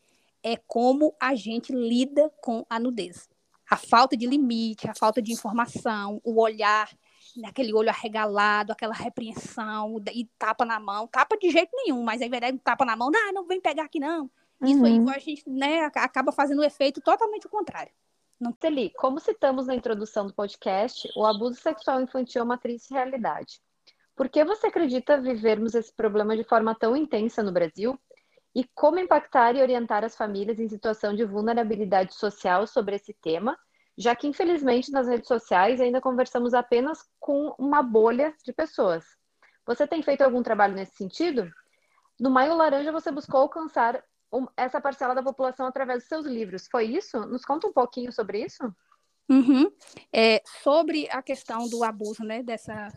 é 0.43 0.57
como 0.57 1.15
a 1.21 1.35
gente 1.35 1.73
lida 1.73 2.31
com 2.41 2.65
a 2.69 2.79
nudez. 2.79 3.29
A 3.71 3.77
falta 3.77 4.17
de 4.17 4.27
limite, 4.27 4.89
a 4.89 4.95
falta 4.95 5.21
de 5.21 5.33
informação, 5.33 6.21
o 6.25 6.41
olhar, 6.41 6.89
aquele 7.45 7.75
olho 7.75 7.91
arregalado, 7.91 8.73
aquela 8.73 8.95
repreensão 8.95 10.03
e 10.13 10.25
tapa 10.39 10.65
na 10.65 10.81
mão. 10.81 11.07
Tapa 11.07 11.37
de 11.37 11.51
jeito 11.51 11.71
nenhum, 11.75 12.03
mas 12.03 12.23
aí 12.23 12.29
verdade 12.29 12.59
tapa 12.59 12.85
na 12.85 12.97
mão, 12.97 13.11
ah, 13.15 13.33
não 13.33 13.47
vem 13.47 13.61
pegar 13.61 13.85
aqui 13.85 14.01
não. 14.01 14.31
Isso 14.63 14.81
uhum. 14.81 15.09
aí 15.09 15.17
a 15.17 15.19
gente 15.19 15.49
né, 15.49 15.85
acaba 15.95 16.33
fazendo 16.33 16.61
o 16.61 16.65
efeito 16.65 17.01
totalmente 17.01 17.47
o 17.47 17.51
contrário. 17.51 17.93
Não... 18.41 18.55
Celi, 18.61 18.91
como 18.97 19.21
citamos 19.21 19.67
na 19.67 19.75
introdução 19.75 20.27
do 20.27 20.35
podcast, 20.35 21.09
o 21.17 21.27
abuso 21.27 21.61
sexual 21.61 22.01
infantil 22.01 22.41
é 22.41 22.45
uma 22.45 22.59
triste 22.59 22.93
realidade. 22.93 23.61
Por 24.17 24.29
que 24.29 24.45
você 24.45 24.67
acredita 24.67 25.21
vivermos 25.21 25.75
esse 25.75 25.93
problema 25.93 26.37
de 26.37 26.43
forma 26.43 26.75
tão 26.75 26.97
intensa 26.97 27.43
no 27.43 27.53
Brasil? 27.53 27.99
E 28.55 28.65
como 28.75 28.99
impactar 28.99 29.55
e 29.55 29.63
orientar 29.63 30.05
as 30.05 30.17
famílias 30.17 30.59
em 30.59 30.69
situação 30.69 31.15
de 31.15 31.25
vulnerabilidade 31.25 32.15
social 32.15 32.67
sobre 32.67 32.97
esse 32.97 33.13
tema, 33.15 33.59
já 33.97 34.15
que 34.15 34.27
infelizmente 34.27 34.91
nas 34.91 35.09
redes 35.09 35.29
sociais 35.29 35.81
ainda 35.81 36.01
conversamos 36.01 36.55
apenas 36.55 37.05
com 37.19 37.55
uma 37.59 37.83
bolha 37.83 38.35
de 38.45 38.53
pessoas. 38.53 39.05
Você 39.67 39.87
tem 39.87 40.03
feito 40.03 40.23
algum 40.23 40.43
trabalho 40.43 40.75
nesse 40.75 40.97
sentido? 40.97 41.51
No 42.19 42.31
Maio 42.31 42.55
Laranja 42.55 42.91
você 42.91 43.11
buscou 43.11 43.41
alcançar 43.41 44.03
essa 44.57 44.81
parcela 44.81 45.15
da 45.15 45.23
população 45.23 45.67
através 45.67 46.01
dos 46.01 46.09
seus 46.09 46.27
livros. 46.27 46.69
Foi 46.71 46.85
isso? 46.85 47.19
Nos 47.21 47.45
conta 47.45 47.67
um 47.67 47.73
pouquinho 47.73 48.13
sobre 48.13 48.45
isso? 48.45 48.63
Uhum. 49.29 49.71
É, 50.13 50.43
sobre 50.63 51.09
a 51.11 51.23
questão 51.23 51.69
do 51.69 51.85
abuso, 51.85 52.25
né? 52.25 52.43
Dessa, 52.43 52.89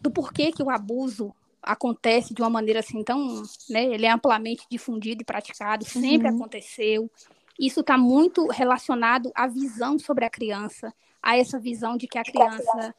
do 0.00 0.10
porquê 0.10 0.50
que 0.50 0.62
o 0.62 0.70
abuso 0.70 1.34
acontece 1.62 2.34
de 2.34 2.42
uma 2.42 2.50
maneira 2.50 2.80
assim 2.80 3.02
tão, 3.04 3.42
né? 3.70 3.84
Ele 3.84 4.06
é 4.06 4.10
amplamente 4.10 4.66
difundido 4.68 5.22
e 5.22 5.24
praticado, 5.24 5.84
sempre 5.84 6.28
uhum. 6.28 6.36
aconteceu. 6.36 7.10
Isso 7.58 7.80
está 7.80 7.96
muito 7.96 8.48
relacionado 8.48 9.30
à 9.34 9.46
visão 9.46 9.98
sobre 9.98 10.24
a 10.24 10.30
criança, 10.30 10.92
a 11.22 11.36
essa 11.36 11.58
visão 11.58 11.96
de 11.96 12.08
que 12.08 12.18
a 12.18 12.24
criança 12.24 12.94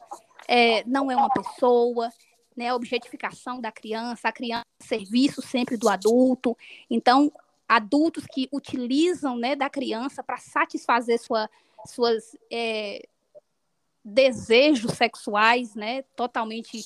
é, 0.47 0.83
não 0.85 1.11
é 1.11 1.15
uma 1.15 1.29
pessoa, 1.29 2.09
né, 2.55 2.69
a 2.69 2.75
objetificação 2.75 3.59
da 3.59 3.71
criança, 3.71 4.29
a 4.29 4.31
criança 4.31 4.65
serviço 4.79 5.41
sempre 5.41 5.75
do 5.75 5.89
adulto. 5.89 6.57
Então, 6.89 7.31
adultos 7.67 8.25
que 8.25 8.47
utilizam 8.51 9.35
né, 9.35 9.55
da 9.55 9.69
criança 9.69 10.23
para 10.23 10.37
satisfazer 10.37 11.19
sua, 11.19 11.49
suas 11.87 12.37
é, 12.51 13.05
desejos 14.03 14.93
sexuais, 14.93 15.75
né, 15.75 16.03
totalmente 16.15 16.85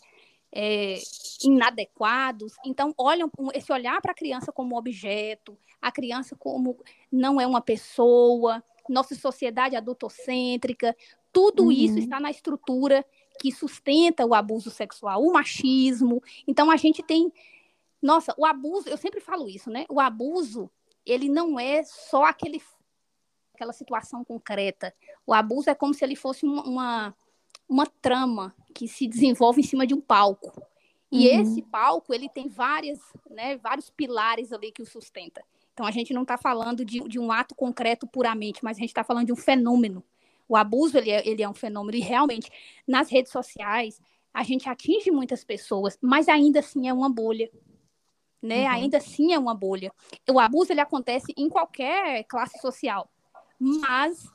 é, 0.59 0.97
inadequados. 1.43 2.55
Então, 2.65 2.91
olham 2.97 3.29
esse 3.53 3.71
olhar 3.71 4.01
para 4.01 4.11
a 4.11 4.15
criança 4.15 4.51
como 4.51 4.75
objeto, 4.75 5.55
a 5.79 5.91
criança 5.91 6.35
como 6.35 6.83
não 7.11 7.39
é 7.39 7.45
uma 7.45 7.61
pessoa, 7.61 8.63
nossa 8.89 9.13
sociedade 9.13 9.75
adultocêntrica, 9.75 10.97
tudo 11.31 11.65
uhum. 11.65 11.71
isso 11.71 11.99
está 11.99 12.19
na 12.19 12.31
estrutura 12.31 13.05
que 13.39 13.51
sustenta 13.51 14.25
o 14.25 14.33
abuso 14.33 14.71
sexual, 14.71 15.21
o 15.21 15.31
machismo. 15.31 16.23
Então, 16.47 16.71
a 16.71 16.75
gente 16.75 17.03
tem 17.03 17.31
nossa, 18.01 18.33
o 18.35 18.45
abuso, 18.45 18.89
eu 18.89 18.97
sempre 18.97 19.19
falo 19.19 19.47
isso, 19.47 19.69
né? 19.69 19.85
O 19.89 19.99
abuso, 19.99 20.71
ele 21.05 21.29
não 21.29 21.59
é 21.59 21.83
só 21.83 22.25
aquele, 22.25 22.61
aquela 23.53 23.73
situação 23.73 24.23
concreta. 24.23 24.93
O 25.25 25.33
abuso 25.33 25.69
é 25.69 25.75
como 25.75 25.93
se 25.93 26.03
ele 26.03 26.15
fosse 26.15 26.45
uma, 26.45 26.63
uma, 26.63 27.15
uma 27.67 27.85
trama 27.85 28.55
que 28.73 28.87
se 28.87 29.07
desenvolve 29.07 29.61
em 29.61 29.63
cima 29.63 29.85
de 29.85 29.93
um 29.93 30.01
palco. 30.01 30.61
E 31.11 31.29
uhum. 31.29 31.41
esse 31.41 31.61
palco, 31.61 32.13
ele 32.13 32.29
tem 32.29 32.47
várias, 32.47 32.99
né, 33.29 33.57
vários 33.57 33.89
pilares 33.89 34.51
ali 34.51 34.71
que 34.71 34.81
o 34.81 34.85
sustenta. 34.85 35.43
Então, 35.73 35.85
a 35.85 35.91
gente 35.91 36.13
não 36.13 36.23
está 36.23 36.37
falando 36.37 36.83
de, 36.83 36.99
de 37.01 37.19
um 37.19 37.31
ato 37.31 37.55
concreto 37.55 38.07
puramente, 38.07 38.63
mas 38.63 38.77
a 38.77 38.79
gente 38.79 38.89
está 38.89 39.03
falando 39.03 39.27
de 39.27 39.33
um 39.33 39.37
fenômeno. 39.37 40.03
O 40.49 40.55
abuso, 40.55 40.97
ele 40.97 41.11
é, 41.11 41.27
ele 41.27 41.43
é 41.43 41.49
um 41.49 41.53
fenômeno. 41.53 41.97
E, 41.97 42.01
realmente, 42.01 42.51
nas 42.87 43.09
redes 43.09 43.31
sociais, 43.31 44.01
a 44.33 44.43
gente 44.43 44.67
atinge 44.67 45.11
muitas 45.11 45.43
pessoas, 45.43 45.97
mas 46.01 46.27
ainda 46.27 46.59
assim 46.59 46.87
é 46.87 46.93
uma 46.93 47.09
bolha 47.09 47.49
né? 48.41 48.63
Uhum. 48.63 48.69
Ainda 48.69 48.97
assim 48.97 49.33
é 49.33 49.39
uma 49.39 49.53
bolha. 49.53 49.91
O 50.29 50.39
abuso 50.39 50.71
ele 50.71 50.81
acontece 50.81 51.33
em 51.35 51.49
qualquer 51.49 52.23
classe 52.25 52.59
social, 52.59 53.09
mas 53.59 54.31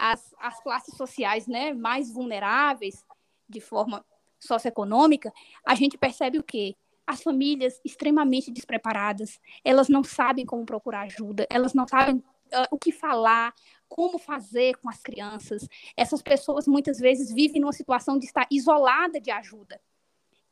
as, 0.00 0.34
as 0.38 0.58
classes 0.62 0.96
sociais, 0.96 1.46
né, 1.46 1.74
mais 1.74 2.10
vulneráveis 2.10 3.04
de 3.46 3.60
forma 3.60 4.04
socioeconômica, 4.38 5.30
a 5.66 5.74
gente 5.74 5.98
percebe 5.98 6.38
o 6.38 6.42
quê? 6.42 6.74
As 7.06 7.22
famílias 7.22 7.78
extremamente 7.84 8.50
despreparadas, 8.50 9.38
elas 9.62 9.88
não 9.88 10.02
sabem 10.02 10.46
como 10.46 10.64
procurar 10.64 11.02
ajuda, 11.02 11.46
elas 11.50 11.74
não 11.74 11.86
sabem 11.86 12.16
uh, 12.16 12.66
o 12.70 12.78
que 12.78 12.90
falar, 12.90 13.54
como 13.88 14.18
fazer 14.18 14.76
com 14.78 14.88
as 14.88 15.02
crianças. 15.02 15.68
Essas 15.94 16.22
pessoas 16.22 16.66
muitas 16.66 16.98
vezes 16.98 17.30
vivem 17.30 17.60
numa 17.60 17.72
situação 17.72 18.18
de 18.18 18.24
estar 18.24 18.46
isolada 18.50 19.20
de 19.20 19.30
ajuda. 19.30 19.78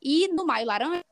E 0.03 0.28
no 0.28 0.44
Maio 0.44 0.66
Laranja, 0.66 1.05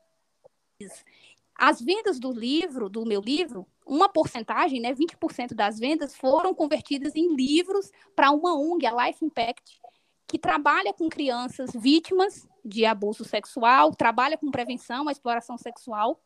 as 1.55 1.81
vendas 1.81 2.19
do 2.19 2.31
livro, 2.31 2.87
do 2.87 3.03
meu 3.03 3.19
livro, 3.19 3.65
uma 3.87 4.09
porcentagem, 4.09 4.79
né, 4.79 4.93
20% 4.93 5.53
das 5.53 5.79
vendas 5.79 6.15
foram 6.15 6.53
convertidas 6.53 7.15
em 7.15 7.35
livros 7.35 7.91
para 8.15 8.31
uma 8.31 8.55
ONG, 8.55 8.85
a 8.85 9.07
Life 9.07 9.23
Impact, 9.23 9.79
que 10.27 10.37
trabalha 10.37 10.93
com 10.93 11.07
crianças 11.07 11.71
vítimas 11.73 12.47
de 12.63 12.85
abuso 12.85 13.23
sexual, 13.23 13.95
trabalha 13.95 14.37
com 14.37 14.51
prevenção 14.51 15.07
à 15.07 15.11
exploração 15.11 15.57
sexual, 15.57 16.19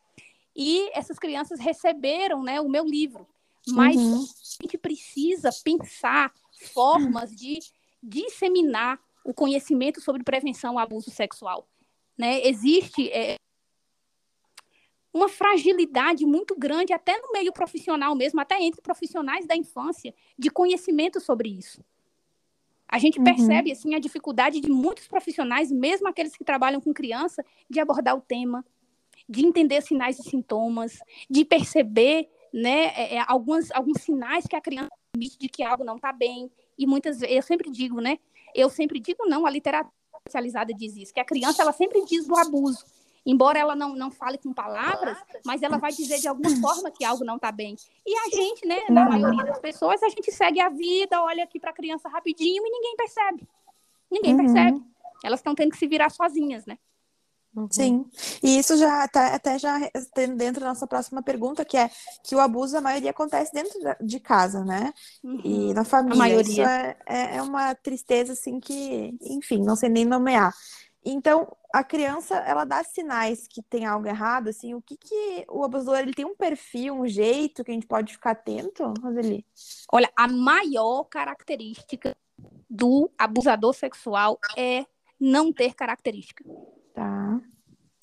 e 0.55 0.89
essas 0.93 1.20
crianças 1.20 1.59
receberam, 1.59 2.43
né, 2.43 2.59
o 2.59 2.68
meu 2.68 2.84
livro. 2.84 3.28
Mas 3.68 3.95
uhum. 3.95 4.24
a 4.24 4.64
gente 4.64 4.78
precisa 4.78 5.49
pensar 5.64 6.34
formas 6.74 7.36
de 7.36 7.59
disseminar 8.01 8.99
o 9.24 9.34
conhecimento 9.34 10.01
sobre 10.01 10.24
prevenção 10.24 10.80
ao 10.80 10.84
abuso 10.84 11.12
sexual. 11.12 11.68
Né? 12.18 12.45
Existe 12.47 13.09
é, 13.12 13.36
uma 15.14 15.28
fragilidade 15.28 16.26
muito 16.26 16.55
grande, 16.57 16.93
até 16.93 17.20
no 17.20 17.32
meio 17.32 17.51
profissional 17.51 18.16
mesmo, 18.16 18.39
até 18.39 18.62
entre 18.62 18.82
profissionais 18.82 19.45
da 19.45 19.55
infância, 19.55 20.14
de 20.38 20.49
conhecimento 20.49 21.20
sobre 21.20 21.49
isso. 21.49 21.84
A 22.88 22.97
gente 22.97 23.20
uhum. 23.20 23.24
percebe 23.24 23.72
assim 23.72 23.95
a 23.95 23.99
dificuldade 23.99 24.59
de 24.59 24.70
muitos 24.70 25.07
profissionais, 25.07 25.72
mesmo 25.72 26.07
aqueles 26.07 26.36
que 26.36 26.43
trabalham 26.43 26.82
com 26.82 26.93
criança, 26.93 27.43
de 27.70 27.80
abordar 27.80 28.16
o 28.16 28.22
tema, 28.22 28.66
de 29.28 29.45
entender 29.45 29.82
sinais 29.82 30.20
e 30.20 30.24
sintomas, 30.24 30.99
de 31.30 31.45
perceber 31.45 32.30
né, 32.53 32.88
é, 32.95 33.16
é 33.16 33.24
alguns, 33.28 33.72
alguns 33.72 34.01
sinais 34.01 34.45
que 34.45 34.55
a 34.55 34.62
criança 34.62 34.91
emite 35.16 35.38
de 35.38 35.47
que 35.47 35.64
algo 35.64 35.84
não 35.84 35.95
está 35.95 36.12
bem. 36.12 36.51
E 36.78 36.86
muitas 36.86 37.20
vezes, 37.20 37.36
eu 37.36 37.41
sempre 37.41 37.70
digo, 37.70 38.01
né? 38.01 38.18
Eu 38.53 38.70
sempre 38.70 38.99
digo 38.99 39.26
não, 39.26 39.45
a 39.45 39.49
literatura 39.49 39.93
especializada 40.20 40.74
diz 40.74 40.95
isso, 40.97 41.14
que 41.14 41.20
a 41.20 41.26
criança 41.26 41.62
ela 41.62 41.72
sempre 41.72 42.03
diz 42.05 42.28
do 42.28 42.38
abuso 42.38 42.84
embora 43.26 43.59
ela 43.59 43.76
não, 43.76 43.95
não 43.95 44.11
fale 44.11 44.38
com 44.38 44.53
palavras, 44.53 45.17
mas 45.45 45.61
ela 45.61 45.78
vai 45.78 45.91
dizer 45.91 46.19
de 46.19 46.28
alguma 46.28 46.49
forma 46.61 46.91
que 46.91 47.05
algo 47.05 47.24
não 47.24 47.36
está 47.36 47.51
bem. 47.51 47.76
E 48.05 48.15
a 48.15 48.36
gente, 48.36 48.67
né, 48.67 48.80
na 48.89 49.05
maioria 49.09 49.43
das 49.45 49.59
pessoas, 49.59 50.01
a 50.03 50.09
gente 50.09 50.32
segue 50.32 50.59
a 50.59 50.69
vida, 50.69 51.22
olha 51.22 51.43
aqui 51.43 51.59
para 51.59 51.72
a 51.72 51.74
criança 51.76 52.09
rapidinho 52.09 52.65
e 52.65 52.69
ninguém 52.69 52.95
percebe. 52.95 53.47
Ninguém 54.09 54.34
uhum. 54.34 54.38
percebe. 54.38 54.84
Elas 55.24 55.39
estão 55.39 55.55
tendo 55.55 55.72
que 55.72 55.78
se 55.78 55.88
virar 55.88 56.09
sozinhas, 56.09 56.65
né? 56.65 56.78
Uhum. 57.53 57.67
Sim, 57.69 58.05
e 58.41 58.57
isso 58.57 58.78
já 58.78 59.05
tá, 59.09 59.36
até 59.36 59.59
já 59.59 59.78
tem 60.13 60.34
dentro 60.38 60.61
da 60.61 60.69
nossa 60.69 60.88
próxima 60.88 61.22
pergunta, 61.22 61.65
que 61.65 61.76
é 61.76 61.89
que 62.24 62.34
o 62.34 62.39
abuso, 62.39 62.78
a 62.78 62.82
maioria 62.82 63.11
acontece 63.11 63.51
dentro 63.51 63.78
de 63.99 64.19
casa, 64.22 64.63
né? 64.63 64.93
Uhum. 65.22 65.41
E 65.43 65.74
na 65.74 65.84
família. 65.84 66.15
A 66.15 66.17
maioria. 66.17 66.51
Isso 66.51 66.61
é, 66.61 66.97
é, 67.05 67.36
é 67.38 67.41
uma 67.41 67.76
tristeza, 67.76 68.34
assim, 68.34 68.57
que, 68.59 69.17
enfim, 69.22 69.61
não 69.61 69.76
sei 69.76 69.89
nem 69.89 70.05
nomear. 70.05 70.53
Então, 71.04 71.56
a 71.74 71.84
criança, 71.84 72.36
ela 72.36 72.64
dá 72.64 72.84
sinais 72.84 73.47
que 73.47 73.62
tem 73.64 73.86
algo 73.86 74.08
errado, 74.08 74.49
assim, 74.49 74.76
o 74.76 74.82
que 74.82 74.95
que 74.95 75.45
o 75.49 75.64
abusador, 75.64 75.99
ele 75.99 76.14
tem 76.14 76.26
um 76.26 76.36
perfil, 76.36 76.95
um 76.95 77.08
jeito 77.08 77.64
que 77.64 77.72
a 77.72 77.74
gente 77.74 77.88
pode 77.88 78.14
ficar 78.14 78.32
atento, 78.32 78.93
Roseli? 79.02 79.45
Olha, 79.91 80.12
a 80.16 80.28
maior 80.28 81.06
característica 81.06 82.16
do 82.70 83.12
abusador 83.18 83.74
sexual 83.74 84.39
é 84.56 84.86
não 85.20 85.52
ter 85.52 85.74
característica. 85.74 86.43
Tá. 86.93 87.41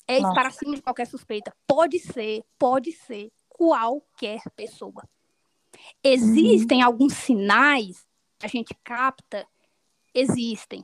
É 0.05 0.19
Nossa. 0.19 0.33
para 0.33 0.51
cima 0.51 0.75
de 0.75 0.81
qualquer 0.81 1.07
suspeita. 1.07 1.55
Pode 1.65 1.99
ser, 1.99 2.43
pode 2.57 2.91
ser 2.91 3.31
qualquer 3.47 4.41
pessoa. 4.55 5.07
Existem 6.03 6.79
uhum. 6.79 6.85
alguns 6.85 7.13
sinais 7.13 8.05
que 8.37 8.45
a 8.45 8.49
gente 8.49 8.73
capta, 8.83 9.47
existem 10.13 10.83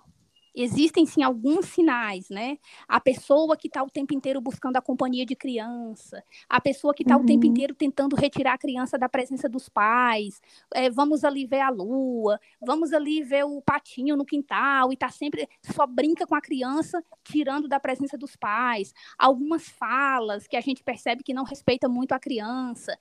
existem 0.55 1.05
sim 1.05 1.21
alguns 1.21 1.65
sinais, 1.65 2.29
né? 2.29 2.57
A 2.87 2.99
pessoa 2.99 3.57
que 3.57 3.67
está 3.67 3.83
o 3.83 3.89
tempo 3.89 4.13
inteiro 4.13 4.39
buscando 4.39 4.77
a 4.77 4.81
companhia 4.81 5.25
de 5.25 5.35
criança, 5.35 6.23
a 6.47 6.61
pessoa 6.61 6.93
que 6.93 7.03
está 7.03 7.17
uhum. 7.17 7.23
o 7.23 7.25
tempo 7.25 7.45
uhum. 7.45 7.51
inteiro 7.51 7.75
tentando 7.75 8.15
retirar 8.15 8.53
a 8.53 8.57
criança 8.57 8.97
da 8.97 9.09
presença 9.09 9.49
dos 9.49 9.67
pais, 9.67 10.41
é, 10.73 10.89
vamos 10.89 11.23
ali 11.23 11.45
ver 11.45 11.59
a 11.59 11.69
lua, 11.69 12.39
vamos 12.61 12.93
ali 12.93 13.21
ver 13.21 13.43
o 13.43 13.61
patinho 13.61 14.15
no 14.15 14.25
quintal 14.25 14.93
e 14.93 14.97
tá 14.97 15.09
sempre 15.09 15.47
só 15.61 15.85
brinca 15.85 16.25
com 16.25 16.35
a 16.35 16.41
criança, 16.41 17.03
tirando 17.23 17.67
da 17.67 17.79
presença 17.79 18.17
dos 18.17 18.35
pais. 18.35 18.93
Algumas 19.17 19.67
falas 19.67 20.47
que 20.47 20.55
a 20.55 20.61
gente 20.61 20.83
percebe 20.83 21.23
que 21.23 21.33
não 21.33 21.43
respeita 21.43 21.89
muito 21.89 22.13
a 22.13 22.19
criança. 22.19 22.97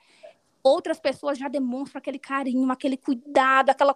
Outras 0.63 0.99
pessoas 0.99 1.39
já 1.39 1.47
demonstram 1.47 1.99
aquele 1.99 2.19
carinho, 2.19 2.73
aquele 2.73 2.97
cuidado, 2.97 3.71
aquela 3.71 3.95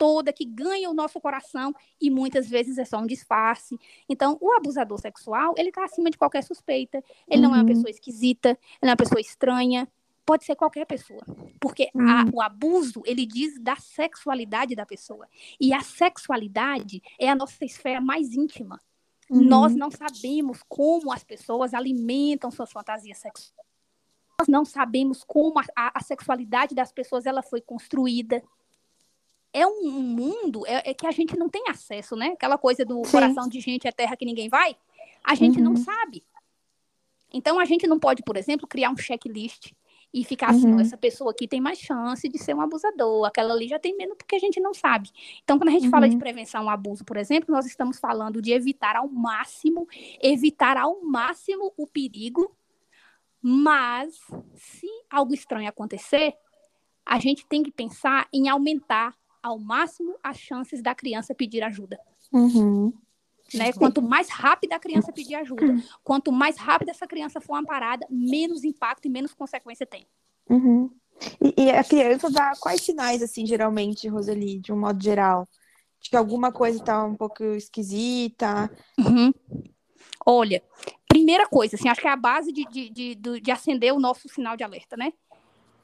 toda 0.00 0.32
que 0.32 0.46
ganha 0.46 0.88
o 0.88 0.94
nosso 0.94 1.20
coração 1.20 1.74
e 2.00 2.08
muitas 2.10 2.48
vezes 2.48 2.78
é 2.78 2.86
só 2.86 2.96
um 2.96 3.06
disfarce. 3.06 3.78
Então, 4.08 4.38
o 4.40 4.50
abusador 4.54 4.98
sexual, 4.98 5.52
ele 5.58 5.68
está 5.68 5.84
acima 5.84 6.10
de 6.10 6.16
qualquer 6.16 6.42
suspeita. 6.42 7.04
Ele 7.28 7.42
uhum. 7.44 7.50
não 7.50 7.50
é 7.50 7.58
uma 7.58 7.60
uhum. 7.60 7.66
pessoa 7.66 7.90
esquisita, 7.90 8.48
ele 8.48 8.58
não 8.80 8.88
é 8.88 8.92
uma 8.92 8.96
pessoa 8.96 9.20
estranha. 9.20 9.86
pode 10.24 10.46
ser 10.46 10.56
qualquer 10.56 10.86
pessoa, 10.86 11.20
porque 11.60 11.90
hum. 11.94 12.08
a, 12.08 12.24
o 12.32 12.40
abuso 12.40 13.02
ele 13.04 13.26
diz 13.26 13.58
da 13.60 13.76
sexualidade 13.76 14.76
da 14.76 14.86
pessoa 14.86 15.26
e 15.60 15.74
a 15.74 15.80
sexualidade 15.80 17.02
é 17.18 17.28
a 17.28 17.34
nossa 17.34 17.62
esfera 17.64 18.00
mais 18.00 18.32
íntima. 18.32 18.80
Uhum. 19.28 19.42
Nós 19.42 19.74
não 19.74 19.90
sabemos 19.90 20.62
como 20.66 21.12
as 21.12 21.24
pessoas 21.24 21.74
alimentam 21.74 22.50
suas 22.50 22.72
fantasias 22.72 23.18
sexuais. 23.18 23.52
Nós 24.38 24.48
não 24.48 24.64
sabemos 24.64 25.22
como 25.22 25.58
a, 25.58 25.64
a, 25.76 25.98
a 25.98 26.00
sexualidade 26.00 26.74
das 26.74 26.90
pessoas 26.90 27.26
ela 27.26 27.42
foi 27.42 27.60
construída. 27.60 28.42
É 29.52 29.66
um, 29.66 29.90
mundo 29.90 30.64
é, 30.66 30.90
é, 30.90 30.94
que 30.94 31.06
a 31.06 31.10
gente 31.10 31.36
não 31.36 31.48
tem 31.48 31.64
acesso, 31.68 32.14
né? 32.14 32.28
Aquela 32.28 32.56
coisa 32.56 32.84
do 32.84 33.04
Sim. 33.04 33.10
coração 33.10 33.48
de 33.48 33.60
gente 33.60 33.88
é 33.88 33.92
terra 33.92 34.16
que 34.16 34.24
ninguém 34.24 34.48
vai. 34.48 34.76
A 35.24 35.34
gente 35.34 35.58
uhum. 35.58 35.64
não 35.64 35.76
sabe. 35.76 36.22
Então 37.32 37.58
a 37.58 37.64
gente 37.64 37.86
não 37.86 37.98
pode, 37.98 38.22
por 38.22 38.36
exemplo, 38.36 38.66
criar 38.66 38.90
um 38.90 38.96
checklist 38.96 39.72
e 40.12 40.24
ficar 40.24 40.50
assim, 40.50 40.72
uhum. 40.72 40.80
essa 40.80 40.96
pessoa 40.96 41.30
aqui 41.30 41.46
tem 41.46 41.60
mais 41.60 41.78
chance 41.78 42.28
de 42.28 42.36
ser 42.36 42.54
um 42.54 42.60
abusador, 42.60 43.24
aquela 43.24 43.54
ali 43.54 43.68
já 43.68 43.78
tem 43.78 43.96
menos 43.96 44.16
porque 44.16 44.34
a 44.34 44.38
gente 44.40 44.58
não 44.60 44.74
sabe. 44.74 45.10
Então, 45.42 45.56
quando 45.56 45.68
a 45.68 45.72
gente 45.72 45.84
uhum. 45.84 45.90
fala 45.90 46.08
de 46.08 46.14
uhum. 46.14 46.20
prevenção 46.20 46.62
ao 46.62 46.68
abuso, 46.68 47.04
por 47.04 47.16
exemplo, 47.16 47.54
nós 47.54 47.64
estamos 47.64 47.98
falando 47.98 48.42
de 48.42 48.52
evitar 48.52 48.96
ao 48.96 49.08
máximo, 49.08 49.86
evitar 50.20 50.76
ao 50.76 51.00
máximo 51.02 51.72
o 51.76 51.86
perigo, 51.86 52.54
mas 53.40 54.20
se 54.56 54.88
algo 55.08 55.32
estranho 55.32 55.68
acontecer, 55.68 56.34
a 57.06 57.18
gente 57.18 57.46
tem 57.46 57.62
que 57.62 57.70
pensar 57.70 58.28
em 58.32 58.48
aumentar 58.48 59.16
ao 59.42 59.58
máximo 59.58 60.16
as 60.22 60.38
chances 60.38 60.82
da 60.82 60.94
criança 60.94 61.34
pedir 61.34 61.62
ajuda. 61.62 61.98
Uhum. 62.32 62.92
Né? 63.54 63.72
Quanto 63.72 64.00
mais 64.00 64.28
rápida 64.28 64.76
a 64.76 64.78
criança 64.78 65.12
pedir 65.12 65.34
ajuda, 65.34 65.76
quanto 66.04 66.30
mais 66.30 66.56
rápida 66.56 66.92
essa 66.92 67.06
criança 67.06 67.40
for 67.40 67.56
amparada, 67.56 68.06
menos 68.08 68.62
impacto 68.64 69.06
e 69.06 69.10
menos 69.10 69.34
consequência 69.34 69.84
tem. 69.84 70.06
Uhum. 70.48 70.90
E, 71.40 71.64
e, 71.64 71.70
a 71.70 71.84
criança 71.84 72.30
dá 72.30 72.52
quais 72.58 72.80
sinais, 72.80 73.22
assim, 73.22 73.44
geralmente, 73.44 74.08
Roseli, 74.08 74.58
de 74.58 74.72
um 74.72 74.78
modo 74.78 75.02
geral? 75.02 75.46
De 76.00 76.08
que 76.08 76.16
alguma 76.16 76.50
coisa 76.50 76.78
está 76.78 77.04
um 77.04 77.14
pouco 77.14 77.44
esquisita? 77.44 78.70
Uhum. 78.98 79.32
Olha, 80.24 80.62
primeira 81.08 81.46
coisa, 81.46 81.76
assim, 81.76 81.88
acho 81.88 82.00
que 82.00 82.08
é 82.08 82.10
a 82.10 82.16
base 82.16 82.52
de, 82.52 82.64
de, 82.66 82.88
de, 82.88 83.40
de 83.40 83.50
acender 83.50 83.92
o 83.92 84.00
nosso 84.00 84.28
sinal 84.28 84.56
de 84.56 84.64
alerta, 84.64 84.96
né? 84.96 85.12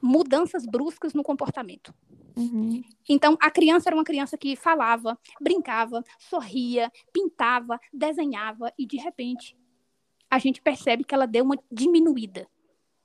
Mudanças 0.01 0.65
bruscas 0.65 1.13
no 1.13 1.23
comportamento. 1.23 1.93
Uhum. 2.37 2.83
Então, 3.09 3.35
a 3.41 3.49
criança 3.49 3.89
era 3.89 3.95
uma 3.95 4.03
criança 4.03 4.37
que 4.37 4.55
falava, 4.55 5.17
brincava, 5.41 6.03
sorria, 6.19 6.91
pintava, 7.11 7.79
desenhava, 7.91 8.71
e 8.77 8.85
de 8.85 8.97
repente 8.97 9.57
a 10.29 10.39
gente 10.39 10.61
percebe 10.61 11.03
que 11.03 11.15
ela 11.15 11.25
deu 11.25 11.43
uma 11.43 11.57
diminuída 11.71 12.47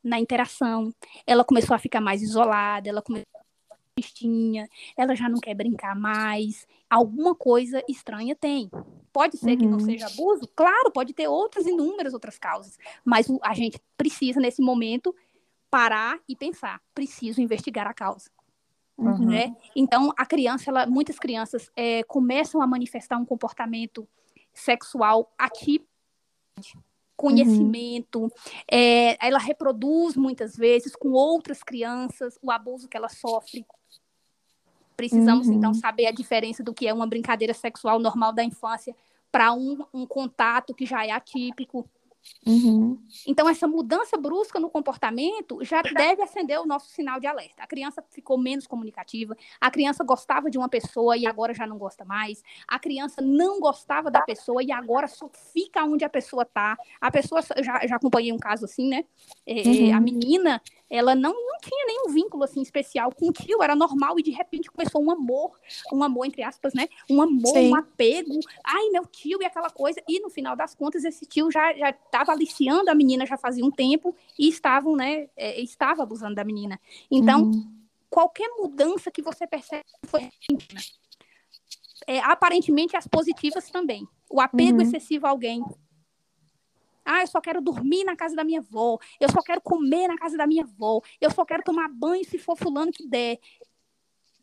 na 0.03 0.19
interação. 0.19 0.93
Ela 1.27 1.45
começou 1.45 1.75
a 1.75 1.79
ficar 1.79 2.01
mais 2.01 2.21
isolada, 2.21 2.89
ela 2.89 3.01
começou 3.01 3.41
a 3.71 3.77
tristinha, 3.95 4.69
ela 4.97 5.15
já 5.15 5.29
não 5.29 5.39
quer 5.39 5.55
brincar 5.55 5.95
mais. 5.95 6.67
Alguma 6.91 7.35
coisa 7.35 7.83
estranha 7.89 8.35
tem. 8.35 8.71
Pode 9.13 9.37
ser 9.37 9.53
uhum. 9.53 9.57
que 9.57 9.67
não 9.67 9.79
uhum. 9.79 9.85
seja 9.85 10.07
abuso? 10.07 10.49
Claro, 10.55 10.91
pode 10.93 11.15
ter 11.15 11.29
outras 11.29 11.67
inúmeras 11.67 12.13
outras 12.13 12.39
causas. 12.39 12.77
Mas 13.05 13.29
a 13.43 13.55
gente 13.55 13.79
precisa, 13.97 14.41
nesse 14.41 14.61
momento, 14.61 15.15
parar 15.71 16.19
e 16.29 16.35
pensar. 16.35 16.83
Preciso 16.95 17.41
investigar 17.41 17.87
a 17.87 17.95
causa. 17.95 18.31
Uhum. 19.11 19.27
Né? 19.27 19.55
Então, 19.75 20.13
a 20.17 20.27
criança, 20.27 20.71
ela, 20.71 20.87
muitas 20.87 21.19
crianças 21.19 21.71
é, 21.77 22.03
começam 22.05 22.61
a 22.63 22.67
manifestar 22.67 23.19
um 23.19 23.25
comportamento 23.25 24.07
sexual 24.53 25.33
atípico, 25.39 25.89
conhecimento, 27.17 28.23
uhum. 28.23 28.31
é, 28.71 29.17
ela 29.25 29.39
reproduz 29.39 30.17
muitas 30.17 30.57
vezes 30.57 30.97
com 30.97 31.11
outras 31.13 31.63
crianças 31.63 32.39
o 32.43 32.51
abuso 32.51 32.89
que 32.89 32.97
ela 32.97 33.09
sofre. 33.09 33.65
Precisamos, 34.97 35.49
uhum. 35.49 35.55
então, 35.55 35.75
saber 35.75 36.07
a 36.07 36.13
diferença 36.13 36.63
do 36.63 36.75
que 36.75 36.87
é 36.87 36.93
uma 36.93 37.07
brincadeira 37.07 37.55
sexual 37.55 37.99
normal 37.99 38.33
da 38.33 38.45
infância 38.45 38.95
para 39.31 39.53
um, 39.53 39.85
um 39.93 40.07
contato 40.07 40.75
que 40.75 40.85
já 40.85 41.07
é 41.07 41.11
atípico. 41.11 41.89
Uhum. 42.47 42.99
Então, 43.27 43.49
essa 43.49 43.67
mudança 43.69 44.17
brusca 44.17 44.59
no 44.59 44.71
comportamento 44.71 45.63
já 45.63 45.83
deve 45.83 46.23
acender 46.23 46.59
o 46.61 46.67
nosso 46.67 46.91
sinal 46.91 47.21
de 47.21 47.27
alerta. 47.27 47.63
A 47.63 47.67
criança 47.67 48.03
ficou 48.11 48.39
menos 48.39 48.67
comunicativa, 48.67 49.37
a 49.61 49.71
criança 49.71 50.03
gostava 50.05 50.51
de 50.51 50.59
uma 50.59 50.69
pessoa 50.69 51.17
e 51.17 51.27
agora 51.27 51.55
já 51.55 51.67
não 51.67 51.79
gosta 51.79 52.05
mais, 52.05 52.43
a 52.67 52.79
criança 52.79 53.23
não 53.23 53.61
gostava 53.61 54.11
da 54.11 54.21
pessoa 54.23 54.63
e 54.63 54.73
agora 54.73 55.07
só 55.07 55.29
fica 55.53 55.85
onde 55.85 56.05
a 56.05 56.09
pessoa 56.09 56.43
está. 56.43 56.77
A 57.01 57.11
pessoa, 57.11 57.41
já, 57.59 57.87
já 57.87 57.97
acompanhei 57.97 58.33
um 58.33 58.39
caso 58.39 58.65
assim, 58.65 58.89
né? 58.89 59.05
É, 59.47 59.63
uhum. 59.63 59.97
A 59.97 60.01
menina 60.01 60.63
ela 60.93 61.15
não, 61.15 61.33
não 61.33 61.59
tinha 61.59 61.87
nenhum 61.87 62.13
vínculo 62.13 62.45
assim 62.45 62.61
especial 62.61 63.11
com 63.11 63.31
o 63.31 63.33
tio, 63.33 63.63
era 63.63 63.75
normal 63.75 64.19
e 64.19 64.23
de 64.23 64.31
repente 64.31 64.71
começou 64.71 65.03
um 65.03 65.11
amor, 65.11 65.59
um 65.91 66.05
amor 66.05 66.27
entre 66.27 66.43
aspas, 66.43 66.75
né? 66.75 66.87
Um 67.09 67.23
amor, 67.23 67.55
Sim. 67.55 67.71
um 67.71 67.77
apego. 67.77 68.39
Ai, 68.63 68.91
meu 68.91 69.07
tio 69.07 69.41
e 69.41 69.47
aquela 69.47 69.71
coisa. 69.71 70.03
E 70.07 70.21
no 70.21 70.29
final 70.29 70.55
das 70.55 70.75
contas 70.75 71.03
esse 71.03 71.25
tio 71.25 71.51
já 71.51 71.73
já 71.73 71.89
estava 71.89 72.33
aliciando 72.33 72.91
a 72.91 72.95
menina 72.95 73.25
já 73.25 73.39
fazia 73.39 73.65
um 73.65 73.71
tempo 73.71 74.15
e 74.39 74.49
estavam, 74.49 74.95
né, 74.95 75.31
é, 75.35 75.59
estava 75.63 76.03
abusando 76.03 76.35
da 76.35 76.45
menina. 76.45 76.79
Então, 77.11 77.45
uhum. 77.45 77.73
qualquer 78.11 78.51
mudança 78.59 79.11
que 79.11 79.23
você 79.23 79.47
percebe 79.47 79.85
foi 80.05 80.29
é, 82.07 82.19
aparentemente 82.21 82.99
as 82.99 83.07
positivas 83.07 83.71
também. 83.71 84.07
O 84.31 84.43
apego 84.43 84.77
uhum. 84.77 84.83
excessivo 84.83 85.27
a 85.27 85.31
alguém, 85.31 85.63
ah, 87.05 87.23
eu 87.23 87.27
só 87.27 87.41
quero 87.41 87.61
dormir 87.61 88.05
na 88.05 88.17
casa 88.17 88.35
da 88.37 88.45
minha 88.45 88.61
avó. 88.61 88.99
Eu 89.21 89.31
só 89.31 89.43
quero 89.43 89.61
comer 89.61 90.09
na 90.09 90.17
casa 90.17 90.37
da 90.37 90.47
minha 90.47 90.65
avó. 90.65 91.01
Eu 91.21 91.31
só 91.31 91.45
quero 91.45 91.63
tomar 91.63 91.89
banho 91.89 92.25
se 92.25 92.39
for 92.39 92.57
fulano 92.57 92.93
que 92.93 93.07
der. 93.07 93.39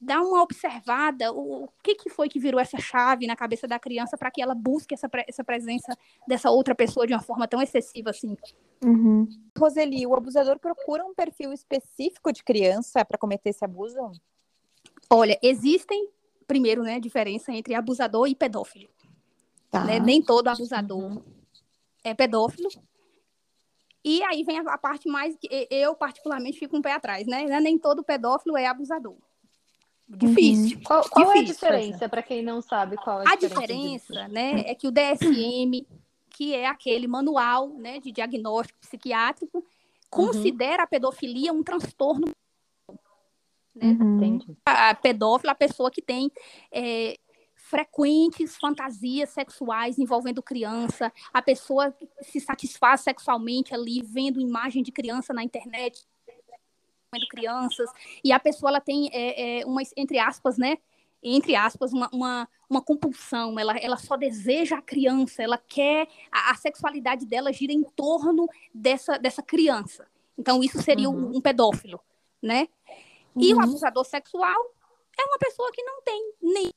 Dá 0.01 0.21
uma 0.21 0.41
observada. 0.41 1.31
O, 1.31 1.65
o 1.65 1.69
que, 1.83 1.95
que 1.95 2.09
foi 2.09 2.27
que 2.27 2.39
virou 2.39 2.59
essa 2.59 2.77
chave 2.77 3.27
na 3.27 3.35
cabeça 3.35 3.67
da 3.67 3.79
criança 3.79 4.17
para 4.17 4.31
que 4.31 4.41
ela 4.41 4.53
busque 4.53 4.93
essa, 4.93 5.09
essa 5.27 5.43
presença 5.43 5.97
dessa 6.27 6.49
outra 6.49 6.75
pessoa 6.75 7.07
de 7.07 7.13
uma 7.13 7.21
forma 7.21 7.47
tão 7.47 7.61
excessiva 7.61 8.09
assim? 8.09 8.35
Uhum. 8.83 9.27
Roseli, 9.57 10.05
o 10.05 10.15
abusador 10.15 10.59
procura 10.59 11.05
um 11.05 11.13
perfil 11.13 11.53
específico 11.53 12.31
de 12.31 12.43
criança 12.43 13.03
para 13.05 13.17
cometer 13.17 13.49
esse 13.49 13.63
abuso? 13.63 14.11
Olha, 15.09 15.37
existem, 15.41 16.09
primeiro, 16.47 16.83
né, 16.83 16.99
diferença 16.99 17.51
entre 17.51 17.73
abusador 17.73 18.27
e 18.27 18.35
pedófilo. 18.35 18.89
Tá. 19.69 19.83
Né? 19.83 19.99
Nem 19.99 20.21
todo 20.21 20.47
abusador 20.47 21.03
uhum 21.03 21.38
é 22.09 22.13
pedófilo. 22.13 22.69
E 24.03 24.23
aí 24.23 24.43
vem 24.43 24.59
a, 24.59 24.77
parte 24.77 25.09
mais 25.09 25.35
que 25.35 25.67
eu, 25.69 25.93
particularmente, 25.95 26.59
fico 26.59 26.77
um 26.77 26.81
pé 26.81 26.93
atrás, 26.93 27.27
né? 27.27 27.43
É 27.43 27.59
nem 27.59 27.77
todo 27.77 28.03
pedófilo 28.03 28.57
é 28.57 28.65
abusador. 28.65 29.17
Difícil. 30.07 30.77
Uhum. 30.77 30.83
Qual, 30.83 31.09
qual 31.09 31.25
Difícil, 31.33 31.37
é 31.37 31.39
a 31.39 31.53
diferença, 31.53 32.09
para 32.09 32.23
quem 32.23 32.41
não 32.41 32.61
sabe 32.61 32.97
qual 32.97 33.21
é 33.21 33.25
a, 33.27 33.33
a 33.33 33.35
diferença? 33.35 34.13
diferença 34.13 34.27
né, 34.27 34.63
é 34.65 34.73
que 34.73 34.87
o 34.87 34.91
DSM, 34.91 35.85
que 36.31 36.55
é 36.55 36.65
aquele 36.65 37.07
manual 37.07 37.69
né, 37.69 37.99
de 37.99 38.11
diagnóstico 38.11 38.79
psiquiátrico, 38.79 39.63
considera 40.09 40.77
uhum. 40.77 40.83
a 40.83 40.87
pedofilia 40.87 41.53
um 41.53 41.61
transtorno. 41.61 42.31
Né? 43.75 43.97
Uhum. 44.01 44.39
A 44.65 44.95
pedófila, 44.95 45.51
a 45.51 45.55
pessoa 45.55 45.91
que 45.91 46.01
tem 46.01 46.31
é, 46.71 47.15
frequentes 47.69 48.57
fantasias 48.57 49.29
sexuais 49.29 49.99
envolvendo 49.99 50.41
criança, 50.41 51.13
a 51.31 51.39
pessoa 51.39 51.95
se 52.19 52.39
satisfaz 52.39 53.01
sexualmente 53.01 53.75
ali 53.75 54.01
vendo 54.01 54.41
imagem 54.41 54.81
de 54.81 54.91
criança 54.91 55.33
na 55.33 55.43
internet, 55.43 56.03
vendo 57.13 57.27
crianças, 57.29 57.87
e 58.23 58.31
a 58.31 58.39
pessoa 58.39 58.71
ela 58.71 58.81
tem 58.81 59.09
é, 59.13 59.59
é, 59.59 59.65
uma, 59.67 59.83
entre 59.95 60.17
aspas, 60.17 60.57
né, 60.57 60.79
entre 61.21 61.55
aspas, 61.55 61.93
uma, 61.93 62.09
uma, 62.11 62.49
uma, 62.67 62.81
compulsão, 62.81 63.59
ela, 63.59 63.77
ela 63.77 63.97
só 63.97 64.17
deseja 64.17 64.77
a 64.77 64.81
criança, 64.81 65.43
ela 65.43 65.57
quer, 65.57 66.07
a, 66.31 66.51
a 66.51 66.55
sexualidade 66.55 67.25
dela 67.27 67.53
gira 67.53 67.73
em 67.73 67.83
torno 67.83 68.47
dessa, 68.73 69.19
dessa 69.19 69.43
criança. 69.43 70.07
Então, 70.37 70.63
isso 70.63 70.81
seria 70.81 71.09
uhum. 71.09 71.33
um, 71.33 71.37
um, 71.37 71.41
pedófilo, 71.41 71.99
né? 72.41 72.67
E 73.35 73.53
uhum. 73.53 73.59
o 73.59 73.63
abusador 73.63 74.05
sexual 74.05 74.73
é 75.19 75.23
uma 75.25 75.37
pessoa 75.37 75.69
que 75.73 75.83
não 75.83 76.01
tem 76.01 76.33
nem 76.41 76.71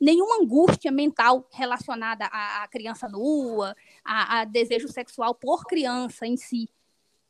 nenhuma 0.00 0.42
angústia 0.42 0.90
mental 0.90 1.46
relacionada 1.52 2.26
à, 2.26 2.66
criança 2.68 3.08
nua, 3.08 3.74
a, 4.04 4.40
a, 4.40 4.44
desejo 4.44 4.88
sexual 4.88 5.34
por 5.34 5.64
criança 5.64 6.26
em 6.26 6.36
si. 6.36 6.68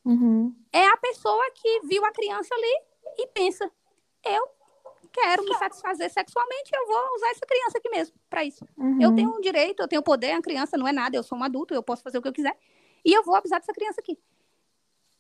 Uhum. 0.04 0.54
É 0.72 0.86
a 0.86 0.96
pessoa 0.96 1.50
que 1.54 1.80
viu 1.80 2.04
a 2.04 2.12
criança 2.12 2.54
ali 2.54 2.84
e 3.18 3.26
pensa: 3.28 3.70
eu 4.24 4.48
quero 5.12 5.44
me 5.44 5.54
satisfazer 5.56 6.10
sexualmente, 6.10 6.70
eu 6.74 6.86
vou 6.86 7.14
usar 7.16 7.30
essa 7.30 7.46
criança 7.46 7.78
aqui 7.78 7.88
mesmo 7.88 8.14
para 8.28 8.44
isso. 8.44 8.66
Uhum. 8.76 9.00
Eu 9.00 9.14
tenho 9.14 9.30
um 9.30 9.40
direito, 9.40 9.80
eu 9.80 9.88
tenho 9.88 10.02
poder, 10.02 10.32
a 10.32 10.42
criança 10.42 10.76
não 10.76 10.86
é 10.86 10.92
nada, 10.92 11.16
eu 11.16 11.22
sou 11.22 11.38
um 11.38 11.42
adulto, 11.42 11.74
eu 11.74 11.82
posso 11.82 12.02
fazer 12.02 12.18
o 12.18 12.22
que 12.22 12.28
eu 12.28 12.32
quiser. 12.32 12.56
E 13.04 13.12
eu 13.12 13.22
vou 13.22 13.34
abusar 13.34 13.60
dessa 13.60 13.72
criança 13.72 14.00
aqui. 14.00 14.18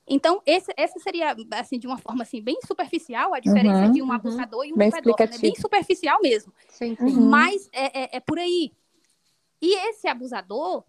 Então, 0.08 0.40
esse, 0.46 0.72
essa 0.76 1.00
seria, 1.00 1.34
assim, 1.52 1.78
de 1.78 1.86
uma 1.86 1.98
forma 1.98 2.22
assim, 2.22 2.40
bem 2.40 2.58
superficial, 2.64 3.34
a 3.34 3.40
diferença 3.40 3.86
uhum, 3.86 3.92
de 3.92 4.02
um 4.02 4.06
uhum. 4.06 4.12
abusador 4.12 4.64
e 4.64 4.72
um 4.72 4.76
bem 4.76 4.90
pedófilo. 4.90 5.34
É 5.34 5.38
bem 5.38 5.54
superficial 5.56 6.20
mesmo. 6.22 6.52
Sim, 6.68 6.94
sim. 6.94 7.04
Uhum. 7.04 7.28
Mas 7.28 7.68
é, 7.72 8.02
é, 8.02 8.16
é, 8.16 8.20
por 8.20 8.38
aí. 8.38 8.72
E 9.60 9.74
esse 9.88 10.06
abusador, 10.06 10.84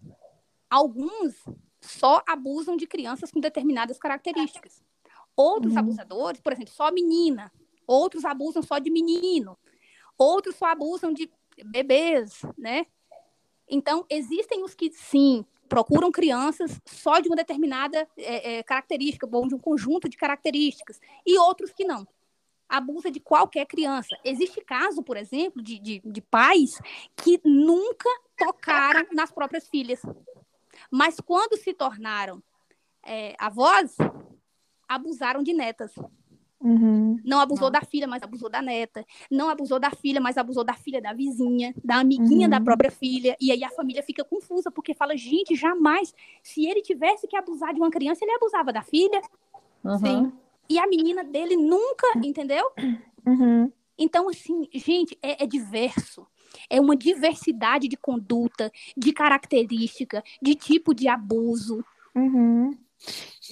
alguns 0.70 1.34
só 1.80 2.22
abusam 2.28 2.76
de 2.76 2.86
crianças 2.86 3.32
com 3.32 3.40
determinadas 3.40 3.98
características. 3.98 4.82
Outros 5.36 5.72
uhum. 5.72 5.80
abusadores, 5.80 6.40
por 6.40 6.52
exemplo, 6.52 6.72
só 6.72 6.92
menina. 6.92 7.50
Outros 7.86 8.24
abusam 8.24 8.62
só 8.62 8.78
de 8.78 8.90
menino. 8.90 9.58
Outros 10.16 10.54
só 10.54 10.66
abusam 10.66 11.12
de 11.12 11.28
bebês, 11.64 12.42
né? 12.56 12.86
Então, 13.68 14.06
existem 14.08 14.62
os 14.62 14.74
que, 14.74 14.90
sim, 14.92 15.44
procuram 15.68 16.10
crianças 16.10 16.80
só 16.86 17.20
de 17.20 17.28
uma 17.28 17.36
determinada 17.36 18.08
é, 18.16 18.58
é, 18.58 18.62
característica, 18.62 19.28
ou 19.30 19.46
de 19.46 19.54
um 19.54 19.58
conjunto 19.58 20.08
de 20.08 20.16
características, 20.16 21.00
e 21.26 21.38
outros 21.38 21.72
que 21.72 21.84
não. 21.84 22.06
Abusa 22.68 23.10
de 23.10 23.20
qualquer 23.20 23.66
criança. 23.66 24.16
Existe 24.24 24.60
caso, 24.60 25.02
por 25.02 25.16
exemplo, 25.16 25.62
de, 25.62 25.78
de, 25.78 26.02
de 26.04 26.20
pais 26.20 26.78
que 27.16 27.40
nunca 27.44 28.08
tocaram 28.36 29.06
nas 29.12 29.30
próprias 29.30 29.68
filhas. 29.68 30.02
Mas 30.90 31.18
quando 31.18 31.56
se 31.56 31.72
tornaram 31.72 32.42
é, 33.04 33.34
avós, 33.38 33.96
abusaram 34.86 35.42
de 35.42 35.52
netas. 35.52 35.92
Uhum. 36.60 37.20
Não 37.24 37.40
abusou 37.40 37.70
da 37.70 37.80
filha, 37.80 38.06
mas 38.06 38.22
abusou 38.22 38.50
da 38.50 38.60
neta. 38.60 39.04
Não 39.30 39.48
abusou 39.48 39.78
da 39.78 39.90
filha, 39.90 40.20
mas 40.20 40.36
abusou 40.36 40.64
da 40.64 40.74
filha 40.74 41.00
da 41.00 41.12
vizinha, 41.12 41.72
da 41.84 41.96
amiguinha 41.96 42.46
uhum. 42.46 42.50
da 42.50 42.60
própria 42.60 42.90
filha. 42.90 43.36
E 43.40 43.52
aí 43.52 43.62
a 43.62 43.70
família 43.70 44.02
fica 44.02 44.24
confusa, 44.24 44.70
porque 44.70 44.94
fala, 44.94 45.16
gente, 45.16 45.54
jamais. 45.54 46.12
Se 46.42 46.66
ele 46.66 46.82
tivesse 46.82 47.28
que 47.28 47.36
abusar 47.36 47.72
de 47.72 47.80
uma 47.80 47.90
criança, 47.90 48.24
ele 48.24 48.34
abusava 48.34 48.72
da 48.72 48.82
filha. 48.82 49.20
Uhum. 49.84 49.98
Sim. 49.98 50.32
E 50.68 50.78
a 50.78 50.86
menina 50.86 51.24
dele 51.24 51.56
nunca, 51.56 52.06
entendeu? 52.22 52.70
Uhum. 53.24 53.70
Então, 53.96 54.28
assim, 54.28 54.68
gente, 54.72 55.18
é, 55.22 55.44
é 55.44 55.46
diverso. 55.46 56.26
É 56.68 56.80
uma 56.80 56.96
diversidade 56.96 57.88
de 57.88 57.96
conduta, 57.96 58.70
de 58.96 59.12
característica, 59.12 60.22
de 60.40 60.54
tipo 60.54 60.94
de 60.94 61.08
abuso. 61.08 61.84
Uhum. 62.14 62.76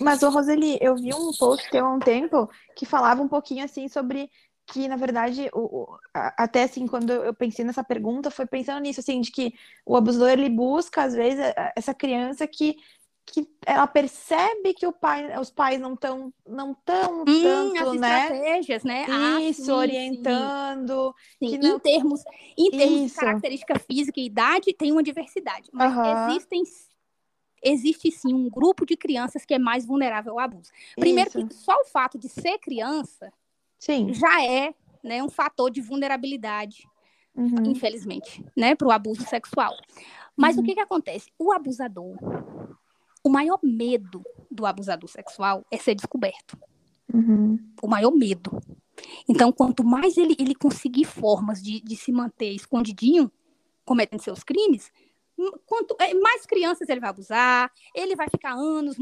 Mas, 0.01 0.23
ô 0.23 0.31
Roseli, 0.31 0.79
eu 0.81 0.97
vi 0.97 1.15
um 1.15 1.33
post 1.33 1.77
há 1.77 1.89
um 1.89 1.99
tempo 1.99 2.49
que 2.75 2.85
falava 2.85 3.23
um 3.23 3.29
pouquinho 3.29 3.65
assim 3.65 3.89
sobre 3.89 4.31
que, 4.67 4.89
na 4.89 4.97
verdade, 4.97 5.49
o, 5.55 5.83
o, 5.83 5.99
até 6.13 6.65
assim, 6.65 6.87
quando 6.87 7.13
eu 7.13 7.33
pensei 7.33 7.65
nessa 7.65 7.85
pergunta, 7.85 8.31
foi 8.31 8.47
pensando 8.47 8.81
nisso, 8.81 9.01
assim, 9.01 9.21
de 9.21 9.31
que 9.31 9.55
o 9.85 9.97
abusador, 9.97 10.31
ele 10.31 10.49
busca, 10.49 11.05
às 11.05 11.15
vezes, 11.15 11.41
essa 11.77 11.95
criança 11.95 12.47
que, 12.49 12.77
que 13.25 13.49
ela 13.65 13.87
percebe 13.87 14.75
que 14.75 14.87
o 14.87 14.93
pai, 14.93 15.39
os 15.39 15.51
pais 15.51 15.81
não 15.81 15.95
estão 15.95 16.33
não 16.47 16.75
tão 16.85 17.23
hum, 17.23 17.43
tanto, 17.43 17.91
as 17.91 18.01
né? 18.01 18.23
estratégias, 18.23 18.85
né? 18.85 19.07
Ah, 19.09 19.41
Isso, 19.41 19.63
ah, 19.63 19.65
sim, 19.65 19.71
orientando. 19.71 21.15
Sim. 21.39 21.49
sim. 21.51 21.59
Não... 21.59 21.77
Em 21.77 21.79
termos, 21.79 22.21
em 22.59 22.71
termos 22.71 23.11
de 23.13 23.15
característica 23.15 23.79
física 23.79 24.21
e 24.21 24.27
idade, 24.27 24.75
tem 24.75 24.91
uma 24.91 25.03
diversidade. 25.03 25.71
Mas 25.73 25.95
uhum. 25.95 26.29
existem 26.29 26.65
existe 27.63 28.11
sim 28.11 28.35
um 28.35 28.49
grupo 28.49 28.85
de 28.87 28.97
crianças 28.97 29.45
que 29.45 29.55
é 29.55 29.59
mais 29.59 29.85
vulnerável 29.85 30.33
ao 30.33 30.39
abuso. 30.41 30.71
Primeiro, 30.97 31.31
que 31.31 31.55
só 31.55 31.75
o 31.81 31.85
fato 31.85 32.19
de 32.19 32.29
ser 32.29 32.59
criança 32.59 33.33
sim. 33.79 34.13
já 34.13 34.45
é 34.45 34.75
né, 35.03 35.23
um 35.23 35.29
fator 35.29 35.71
de 35.71 35.81
vulnerabilidade, 35.81 36.89
uhum. 37.35 37.65
infelizmente, 37.67 38.45
né, 38.57 38.75
para 38.75 38.89
o 38.89 38.91
abuso 38.91 39.23
sexual. 39.27 39.75
Mas 40.37 40.57
uhum. 40.57 40.63
o 40.63 40.67
que, 40.67 40.75
que 40.75 40.81
acontece? 40.81 41.31
O 41.39 41.53
abusador, 41.53 42.17
o 43.25 43.29
maior 43.29 43.59
medo 43.63 44.23
do 44.51 44.67
abusador 44.67 45.09
sexual 45.09 45.65
é 45.71 45.79
ser 45.79 45.95
descoberto. 45.95 46.59
Uhum. 47.13 47.59
O 47.83 47.89
maior 47.89 48.11
medo. 48.11 48.61
Então, 49.29 49.53
quanto 49.53 49.85
mais 49.85 50.17
ele, 50.17 50.37
ele 50.39 50.55
conseguir 50.55 51.05
formas 51.05 51.63
de, 51.63 51.81
de 51.81 51.97
se 51.97 52.13
manter 52.13 52.51
escondidinho, 52.53 53.31
cometendo 53.85 54.23
seus 54.23 54.43
crimes, 54.43 54.91
quanto 55.67 55.97
é, 56.01 56.15
mais 56.15 56.47
crianças 56.47 56.89
ele 56.89 57.01
vai 57.01 57.11
abusar, 57.11 57.71
ele 57.95 58.17
vai 58.17 58.29
ficar 58.29 58.53
anos 58.53 58.97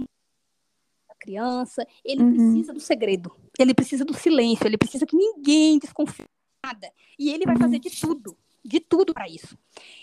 criança, 1.24 1.86
ele 2.04 2.22
uhum. 2.22 2.34
precisa 2.34 2.72
do 2.74 2.80
segredo, 2.80 3.34
ele 3.58 3.72
precisa 3.72 4.04
do 4.04 4.12
silêncio, 4.12 4.66
ele 4.66 4.76
precisa 4.76 5.06
que 5.06 5.16
ninguém 5.16 5.78
desconfie 5.78 6.24
nada. 6.62 6.92
E 7.18 7.30
ele 7.30 7.46
vai 7.46 7.54
uhum. 7.54 7.62
fazer 7.62 7.78
de 7.78 7.90
tudo, 7.98 8.36
de 8.62 8.78
tudo 8.78 9.14
para 9.14 9.28
isso. 9.28 9.56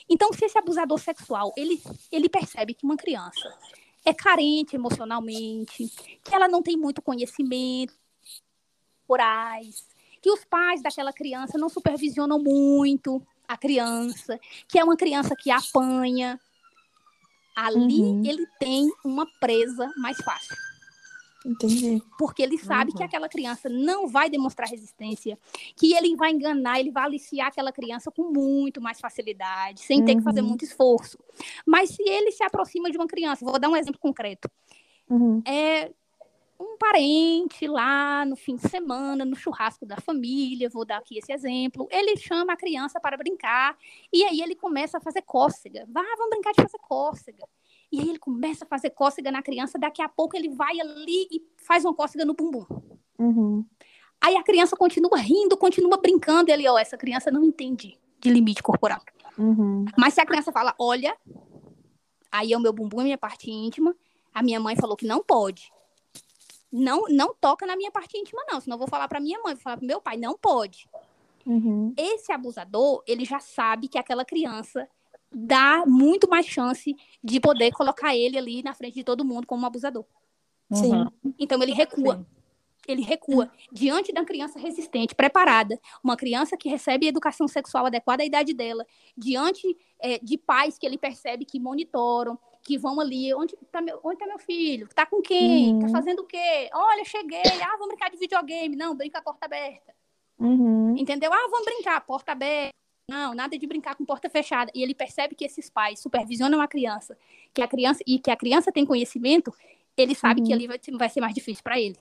Então, 0.09 0.33
se 0.33 0.45
esse 0.45 0.57
abusador 0.57 0.97
sexual, 0.99 1.53
ele, 1.55 1.79
ele 2.11 2.27
percebe 2.27 2.73
que 2.73 2.85
uma 2.85 2.97
criança 2.97 3.55
é 4.03 4.13
carente 4.13 4.75
emocionalmente, 4.75 5.87
que 6.23 6.33
ela 6.33 6.47
não 6.47 6.63
tem 6.63 6.75
muito 6.75 7.01
conhecimento 7.01 7.93
morais, 9.07 9.85
que 10.21 10.31
os 10.31 10.45
pais 10.45 10.81
daquela 10.81 11.11
criança 11.11 11.57
não 11.57 11.67
supervisionam 11.67 12.39
muito, 12.39 13.21
a 13.51 13.57
criança, 13.57 14.39
que 14.67 14.79
é 14.79 14.83
uma 14.83 14.95
criança 14.95 15.35
que 15.35 15.51
apanha. 15.51 16.39
Ali 17.55 18.01
uhum. 18.01 18.23
ele 18.25 18.47
tem 18.59 18.89
uma 19.03 19.27
presa 19.39 19.91
mais 19.97 20.17
fácil. 20.17 20.55
Entendi. 21.45 22.01
Porque 22.17 22.41
ele 22.41 22.57
sabe 22.57 22.91
uhum. 22.91 22.97
que 22.97 23.03
aquela 23.03 23.27
criança 23.27 23.67
não 23.67 24.07
vai 24.07 24.29
demonstrar 24.29 24.69
resistência, 24.69 25.37
que 25.75 25.93
ele 25.93 26.15
vai 26.15 26.31
enganar, 26.31 26.79
ele 26.79 26.91
vai 26.91 27.03
aliciar 27.03 27.47
aquela 27.47 27.71
criança 27.71 28.11
com 28.11 28.31
muito 28.31 28.79
mais 28.79 28.99
facilidade, 28.99 29.81
sem 29.81 29.99
uhum. 29.99 30.05
ter 30.05 30.15
que 30.15 30.21
fazer 30.21 30.41
uhum. 30.41 30.49
muito 30.49 30.63
esforço. 30.63 31.17
Mas 31.65 31.89
se 31.89 32.03
ele 32.03 32.31
se 32.31 32.43
aproxima 32.43 32.91
de 32.91 32.97
uma 32.97 33.07
criança, 33.07 33.43
vou 33.43 33.59
dar 33.59 33.69
um 33.69 33.75
exemplo 33.75 33.99
concreto. 33.99 34.49
Uhum. 35.09 35.41
É, 35.45 35.91
um 36.61 36.77
parente 36.77 37.67
lá 37.67 38.23
no 38.25 38.35
fim 38.35 38.55
de 38.55 38.69
semana, 38.69 39.25
no 39.25 39.35
churrasco 39.35 39.85
da 39.85 39.97
família, 39.97 40.69
vou 40.69 40.85
dar 40.85 40.97
aqui 40.97 41.17
esse 41.17 41.33
exemplo, 41.33 41.87
ele 41.91 42.15
chama 42.15 42.53
a 42.53 42.57
criança 42.57 42.99
para 42.99 43.17
brincar 43.17 43.75
e 44.13 44.23
aí 44.23 44.41
ele 44.41 44.55
começa 44.55 44.97
a 44.97 45.01
fazer 45.01 45.23
cócega. 45.23 45.87
Vá, 45.89 46.03
vamos 46.17 46.29
brincar 46.29 46.51
de 46.51 46.61
fazer 46.61 46.77
cócega. 46.77 47.47
E 47.91 47.99
aí 47.99 48.09
ele 48.09 48.19
começa 48.19 48.63
a 48.63 48.67
fazer 48.67 48.91
cócega 48.91 49.31
na 49.31 49.41
criança, 49.41 49.79
daqui 49.79 50.01
a 50.01 50.07
pouco 50.07 50.37
ele 50.37 50.49
vai 50.49 50.79
ali 50.79 51.27
e 51.31 51.43
faz 51.57 51.83
uma 51.83 51.93
cócega 51.93 52.23
no 52.23 52.33
bumbum. 52.33 52.65
Uhum. 53.17 53.65
Aí 54.21 54.37
a 54.37 54.43
criança 54.43 54.77
continua 54.77 55.17
rindo, 55.17 55.57
continua 55.57 55.97
brincando, 55.97 56.51
e 56.51 56.53
ele, 56.53 56.69
ó, 56.69 56.77
essa 56.77 56.95
criança 56.95 57.31
não 57.31 57.43
entende 57.43 57.99
de 58.19 58.29
limite 58.29 58.61
corporal. 58.61 59.01
Uhum. 59.37 59.85
Mas 59.97 60.13
se 60.13 60.21
a 60.21 60.25
criança 60.25 60.51
fala, 60.51 60.75
olha, 60.77 61.17
aí 62.31 62.53
é 62.53 62.57
o 62.57 62.61
meu 62.61 62.71
bumbum, 62.71 63.01
é 63.01 63.05
minha 63.05 63.17
parte 63.17 63.49
íntima, 63.49 63.95
a 64.33 64.43
minha 64.43 64.59
mãe 64.59 64.75
falou 64.75 64.95
que 64.95 65.07
não 65.07 65.23
pode 65.23 65.71
não 66.71 67.03
não 67.09 67.33
toca 67.33 67.65
na 67.65 67.75
minha 67.75 67.91
parte 67.91 68.17
íntima, 68.17 68.43
não. 68.47 68.59
Senão 68.61 68.75
eu 68.75 68.79
vou 68.79 68.87
falar 68.87 69.07
para 69.07 69.19
minha 69.19 69.39
mãe, 69.41 69.53
vou 69.53 69.61
falar 69.61 69.77
para 69.77 69.85
meu 69.85 70.01
pai, 70.01 70.17
não 70.17 70.37
pode. 70.37 70.87
Uhum. 71.45 71.93
Esse 71.97 72.31
abusador, 72.31 73.03
ele 73.07 73.25
já 73.25 73.39
sabe 73.39 73.87
que 73.87 73.97
aquela 73.97 74.23
criança 74.23 74.87
dá 75.31 75.85
muito 75.85 76.29
mais 76.29 76.45
chance 76.45 76.95
de 77.23 77.39
poder 77.39 77.71
colocar 77.71 78.15
ele 78.15 78.37
ali 78.37 78.61
na 78.61 78.73
frente 78.73 78.95
de 78.95 79.03
todo 79.03 79.25
mundo 79.25 79.47
como 79.47 79.63
um 79.63 79.65
abusador. 79.65 80.05
Sim. 80.71 81.05
Então 81.37 81.61
ele 81.61 81.73
recua. 81.73 82.17
Sim. 82.17 82.25
Ele 82.87 83.03
recua 83.03 83.51
diante 83.71 84.11
da 84.11 84.25
criança 84.25 84.57
resistente, 84.57 85.13
preparada, 85.13 85.79
uma 86.03 86.17
criança 86.17 86.57
que 86.57 86.67
recebe 86.67 87.07
educação 87.07 87.47
sexual 87.47 87.85
adequada 87.85 88.23
à 88.23 88.25
idade 88.25 88.53
dela, 88.53 88.85
diante 89.15 89.77
é, 89.99 90.17
de 90.17 90.35
pais 90.35 90.79
que 90.79 90.85
ele 90.85 90.97
percebe 90.97 91.45
que 91.45 91.59
monitoram, 91.59 92.39
que 92.63 92.77
vão 92.77 92.99
ali, 92.99 93.33
onde 93.33 93.55
está 93.61 93.81
meu, 93.81 93.99
onde 94.03 94.17
tá 94.17 94.27
meu 94.27 94.39
filho? 94.39 94.87
Tá 94.93 95.05
com 95.05 95.21
quem? 95.21 95.79
Tá 95.79 95.87
uhum. 95.87 95.91
Fazendo 95.91 96.19
o 96.19 96.25
quê? 96.25 96.69
Olha, 96.73 97.03
cheguei. 97.03 97.41
Ah, 97.61 97.71
vamos 97.71 97.89
brincar 97.89 98.09
de 98.09 98.17
videogame. 98.17 98.75
Não, 98.75 98.95
brinca 98.95 99.19
a 99.19 99.21
porta 99.21 99.45
aberta. 99.45 99.93
Uhum. 100.39 100.95
Entendeu? 100.97 101.31
Ah, 101.33 101.47
vamos 101.49 101.65
brincar, 101.65 101.99
porta 102.01 102.31
aberta. 102.31 102.71
Não, 103.09 103.33
nada 103.33 103.57
de 103.57 103.67
brincar 103.67 103.95
com 103.95 104.05
porta 104.05 104.29
fechada. 104.29 104.71
E 104.73 104.81
ele 104.81 104.95
percebe 104.95 105.35
que 105.35 105.43
esses 105.43 105.69
pais 105.69 105.99
supervisionam 105.99 106.61
a 106.61 106.67
criança, 106.67 107.17
que 107.53 107.61
a 107.61 107.67
criança 107.67 108.03
e 108.07 108.19
que 108.19 108.31
a 108.31 108.37
criança 108.37 108.71
tem 108.71 108.85
conhecimento, 108.85 109.53
ele 109.97 110.15
sabe 110.15 110.41
uhum. 110.41 110.47
que 110.47 110.53
ali 110.53 110.67
vai, 110.67 110.79
vai 110.97 111.09
ser 111.09 111.21
mais 111.21 111.33
difícil 111.33 111.63
para 111.63 111.79
ele. 111.79 111.97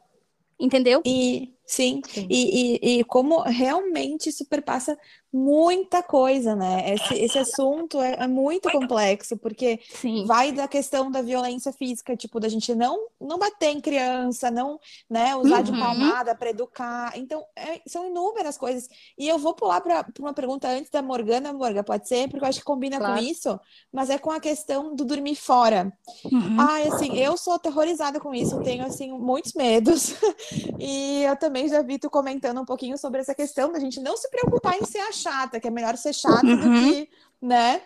Entendeu? 0.59 1.03
E 1.07 1.53
sim, 1.71 2.03
sim. 2.09 2.27
E, 2.29 2.79
e, 2.83 3.01
e, 3.01 3.05
como 3.05 3.41
realmente 3.43 4.33
superpassa 4.33 4.99
muita 5.33 6.03
coisa, 6.03 6.57
né? 6.57 6.95
Esse, 6.95 7.15
esse 7.15 7.39
assunto 7.39 8.01
é, 8.01 8.17
é 8.19 8.27
muito 8.27 8.71
complexo, 8.71 9.37
porque 9.37 9.79
sim. 9.95 10.25
vai 10.27 10.51
da 10.51 10.67
questão 10.67 11.11
da 11.11 11.23
violência 11.23 11.73
física, 11.73 12.17
tipo, 12.17 12.41
da 12.41 12.49
gente 12.49 12.75
não, 12.75 13.07
não 13.21 13.39
bater 13.39 13.69
em 13.69 13.81
criança, 13.81 14.51
não 14.51 14.81
né, 15.09 15.37
usar 15.37 15.59
uhum. 15.59 15.63
de 15.63 15.73
palmada 15.73 16.35
para 16.35 16.51
educar. 16.51 17.13
Então, 17.17 17.45
é, 17.55 17.81
são 17.87 18.09
inúmeras 18.09 18.59
coisas. 18.59 18.89
E 19.17 19.29
eu 19.29 19.39
vou 19.39 19.55
pular 19.55 19.81
para 19.81 20.05
uma 20.19 20.35
pergunta 20.35 20.69
antes 20.69 20.91
da 20.91 21.01
Morgana, 21.01 21.53
Morga, 21.53 21.85
pode 21.85 22.09
ser? 22.09 22.29
Porque 22.29 22.45
eu 22.45 22.49
acho 22.49 22.59
que 22.59 22.65
combina 22.65 22.99
claro. 22.99 23.15
com 23.15 23.23
isso, 23.23 23.61
mas 23.93 24.11
é 24.11 24.19
com 24.19 24.33
a 24.33 24.41
questão 24.41 24.95
do 24.97 25.05
dormir 25.05 25.37
fora. 25.37 25.93
Uhum. 26.25 26.57
Ai, 26.59 26.89
assim, 26.89 27.17
eu 27.17 27.37
sou 27.37 27.53
aterrorizada 27.53 28.19
com 28.19 28.35
isso, 28.35 28.57
eu 28.57 28.63
tenho, 28.63 28.85
assim, 28.85 29.13
muitos 29.13 29.53
medos. 29.53 30.15
e 30.79 31.23
eu 31.23 31.37
também 31.37 31.60
já 31.69 31.83
vi 31.83 31.99
tu 31.99 32.11
comentando 32.11 32.61
um 32.61 32.65
pouquinho 32.65 32.97
sobre 32.99 33.21
essa 33.21 33.35
questão 33.35 33.73
da 33.73 33.79
gente 33.79 34.01
não 34.01 34.17
se 34.17 34.29
preocupar 34.31 34.77
em 34.81 34.85
ser 34.85 35.01
a 35.01 35.13
chata, 35.13 35.61
que 35.61 35.69
é 35.69 35.71
melhor 35.71 35.97
ser 35.97 36.13
chata 36.13 36.47
uhum. 36.47 36.57
do 36.57 36.93
que, 36.93 37.09
né? 37.41 37.83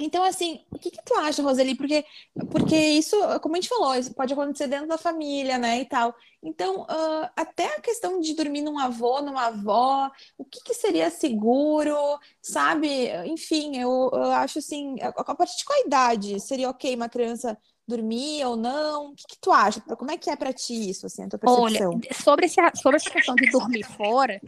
Então, 0.00 0.24
assim, 0.24 0.64
o 0.70 0.78
que, 0.78 0.90
que 0.90 1.04
tu 1.04 1.14
acha, 1.14 1.42
Roseli? 1.42 1.74
Porque, 1.74 2.04
porque 2.50 2.74
isso, 2.74 3.16
como 3.42 3.54
a 3.54 3.60
gente 3.60 3.68
falou, 3.68 3.94
isso 3.94 4.14
pode 4.14 4.32
acontecer 4.32 4.66
dentro 4.66 4.88
da 4.88 4.96
família, 4.96 5.58
né, 5.58 5.80
e 5.80 5.84
tal. 5.84 6.14
Então, 6.42 6.82
uh, 6.82 7.28
até 7.36 7.66
a 7.76 7.80
questão 7.80 8.18
de 8.18 8.34
dormir 8.34 8.62
num 8.62 8.78
avô, 8.78 9.20
numa 9.20 9.48
avó, 9.48 10.10
o 10.38 10.44
que, 10.44 10.62
que 10.64 10.72
seria 10.72 11.10
seguro, 11.10 11.94
sabe? 12.40 13.10
Enfim, 13.26 13.76
eu, 13.76 14.10
eu 14.12 14.32
acho 14.32 14.58
assim, 14.58 14.96
a 15.02 15.34
partir 15.34 15.58
de 15.58 15.64
qual 15.66 15.78
idade 15.84 16.40
seria 16.40 16.70
ok 16.70 16.94
uma 16.96 17.08
criança 17.08 17.58
dormir 17.90 18.44
ou 18.44 18.56
não? 18.56 19.10
O 19.10 19.14
que, 19.14 19.24
que 19.28 19.38
tu 19.38 19.52
acha? 19.52 19.80
Como 19.80 20.10
é 20.10 20.16
que 20.16 20.30
é 20.30 20.36
para 20.36 20.52
ti 20.52 20.90
isso, 20.90 21.06
assim, 21.06 21.24
a 21.24 21.28
tua 21.28 21.38
percepção? 21.38 21.90
Olha, 21.90 22.14
sobre, 22.14 22.46
esse, 22.46 22.60
sobre 22.76 22.96
essa 22.96 23.10
questão 23.10 23.34
de 23.34 23.50
dormir 23.50 23.84
fora, 23.84 24.40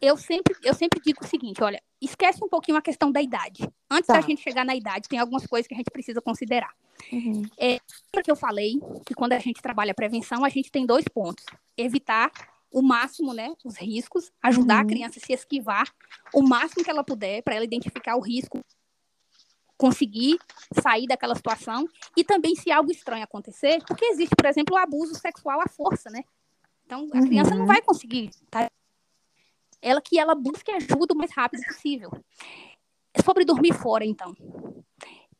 eu 0.00 0.16
sempre, 0.16 0.54
eu 0.62 0.74
sempre 0.74 1.00
digo 1.04 1.24
o 1.24 1.26
seguinte, 1.26 1.62
olha, 1.62 1.82
esquece 2.00 2.42
um 2.42 2.48
pouquinho 2.48 2.78
a 2.78 2.82
questão 2.82 3.10
da 3.10 3.20
idade. 3.20 3.68
Antes 3.90 4.06
tá. 4.06 4.14
da 4.14 4.20
gente 4.20 4.42
chegar 4.42 4.64
na 4.64 4.74
idade, 4.74 5.08
tem 5.08 5.18
algumas 5.18 5.46
coisas 5.46 5.66
que 5.66 5.74
a 5.74 5.76
gente 5.76 5.90
precisa 5.90 6.20
considerar. 6.20 6.72
Uhum. 7.12 7.42
É, 7.56 7.78
que 8.22 8.30
eu 8.30 8.36
falei 8.36 8.80
que 9.06 9.14
quando 9.14 9.32
a 9.32 9.38
gente 9.38 9.62
trabalha 9.62 9.94
prevenção, 9.94 10.44
a 10.44 10.48
gente 10.48 10.70
tem 10.70 10.86
dois 10.86 11.04
pontos: 11.06 11.44
evitar 11.76 12.30
o 12.70 12.82
máximo, 12.82 13.32
né, 13.32 13.52
os 13.64 13.76
riscos, 13.76 14.30
ajudar 14.42 14.76
uhum. 14.76 14.80
a 14.82 14.86
criança 14.86 15.18
a 15.18 15.26
se 15.26 15.32
esquivar 15.32 15.90
o 16.34 16.42
máximo 16.42 16.84
que 16.84 16.90
ela 16.90 17.02
puder 17.02 17.42
para 17.42 17.54
ela 17.54 17.64
identificar 17.64 18.16
o 18.16 18.20
risco, 18.20 18.60
conseguir 19.78 20.38
sair 20.82 21.06
daquela 21.06 21.36
situação 21.36 21.88
e 22.16 22.24
também 22.24 22.54
se 22.56 22.70
algo 22.70 22.90
estranho 22.90 23.22
acontecer, 23.22 23.82
porque 23.86 24.04
existe, 24.06 24.34
por 24.36 24.44
exemplo, 24.44 24.74
o 24.74 24.78
abuso 24.78 25.14
sexual 25.14 25.60
à 25.60 25.68
força, 25.68 26.10
né? 26.10 26.24
Então 26.84 27.08
a 27.14 27.20
criança 27.20 27.50
não 27.54 27.60
uhum. 27.60 27.66
vai 27.66 27.80
conseguir 27.80 28.30
tá? 28.50 28.68
ela 29.80 30.00
que 30.00 30.18
ela 30.18 30.34
busque 30.34 30.70
ajuda 30.70 31.14
o 31.14 31.16
mais 31.16 31.30
rápido 31.32 31.64
possível. 31.64 32.10
Sobre 33.24 33.44
dormir 33.44 33.72
fora, 33.72 34.04
então. 34.04 34.34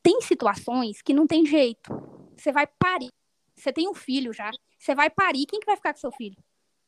Tem 0.02 0.20
situações 0.20 1.02
que 1.02 1.12
não 1.12 1.26
tem 1.26 1.44
jeito. 1.44 1.90
Você 2.36 2.52
vai 2.52 2.66
parir. 2.66 3.10
Você 3.56 3.72
tem 3.72 3.88
um 3.88 3.94
filho 3.94 4.32
já. 4.32 4.50
Você 4.78 4.94
vai 4.94 5.10
parir. 5.10 5.46
Quem 5.46 5.58
que 5.58 5.66
vai 5.66 5.76
ficar 5.76 5.92
com 5.92 6.00
seu 6.00 6.12
filho? 6.12 6.36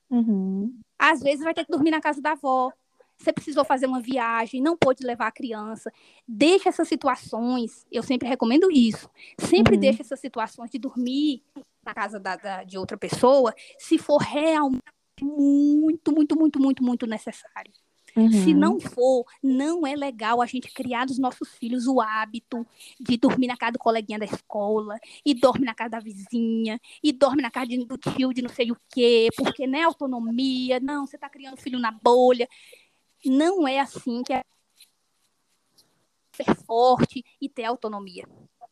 Uhum. 0.08 0.78
Às 0.98 1.20
vezes 1.20 1.44
vai 1.44 1.54
ter 1.54 1.64
que 1.64 1.72
dormir 1.72 1.90
na 1.90 2.00
casa 2.00 2.20
da 2.20 2.32
avó. 2.32 2.72
Você 3.20 3.32
precisou 3.32 3.64
fazer 3.64 3.86
uma 3.86 4.00
viagem, 4.00 4.62
não 4.62 4.76
pôde 4.76 5.04
levar 5.04 5.26
a 5.26 5.32
criança. 5.32 5.92
Deixe 6.26 6.68
essas 6.68 6.88
situações. 6.88 7.86
Eu 7.92 8.02
sempre 8.02 8.26
recomendo 8.26 8.70
isso. 8.70 9.10
Sempre 9.38 9.74
uhum. 9.74 9.80
deixe 9.80 10.00
essas 10.00 10.18
situações 10.18 10.70
de 10.70 10.78
dormir 10.78 11.42
na 11.84 11.92
casa 11.92 12.18
da, 12.18 12.36
da, 12.36 12.64
de 12.64 12.78
outra 12.78 12.96
pessoa, 12.96 13.54
se 13.78 13.98
for 13.98 14.18
realmente 14.18 14.82
muito, 15.22 16.12
muito, 16.12 16.38
muito, 16.38 16.60
muito, 16.60 16.82
muito 16.82 17.06
necessário. 17.06 17.72
Uhum. 18.16 18.30
Se 18.32 18.54
não 18.54 18.80
for, 18.80 19.24
não 19.42 19.86
é 19.86 19.94
legal 19.94 20.42
a 20.42 20.46
gente 20.46 20.72
criar 20.72 21.04
dos 21.04 21.18
nossos 21.18 21.50
filhos 21.56 21.86
o 21.86 22.00
hábito 22.00 22.66
de 22.98 23.16
dormir 23.16 23.46
na 23.46 23.56
casa 23.56 23.72
do 23.72 23.78
coleguinha 23.78 24.18
da 24.18 24.24
escola, 24.24 24.98
e 25.24 25.32
dorme 25.34 25.64
na 25.64 25.74
casa 25.74 25.90
da 25.90 26.00
vizinha, 26.00 26.80
e 27.02 27.12
dorme 27.12 27.42
na 27.42 27.50
casa 27.50 27.68
do 27.68 27.98
tio 27.98 28.32
de 28.32 28.42
não 28.42 28.50
sei 28.50 28.72
o 28.72 28.76
quê, 28.92 29.28
porque 29.36 29.66
não 29.66 29.78
é 29.78 29.82
autonomia, 29.82 30.80
não, 30.80 31.06
você 31.06 31.16
está 31.16 31.28
criando 31.28 31.56
filho 31.56 31.78
na 31.78 31.92
bolha. 31.92 32.48
Não 33.24 33.66
é 33.66 33.78
assim 33.78 34.22
que 34.22 34.32
é 34.32 34.42
ser 36.32 36.54
forte 36.64 37.24
e 37.40 37.48
ter 37.48 37.64
autonomia. 37.64 38.24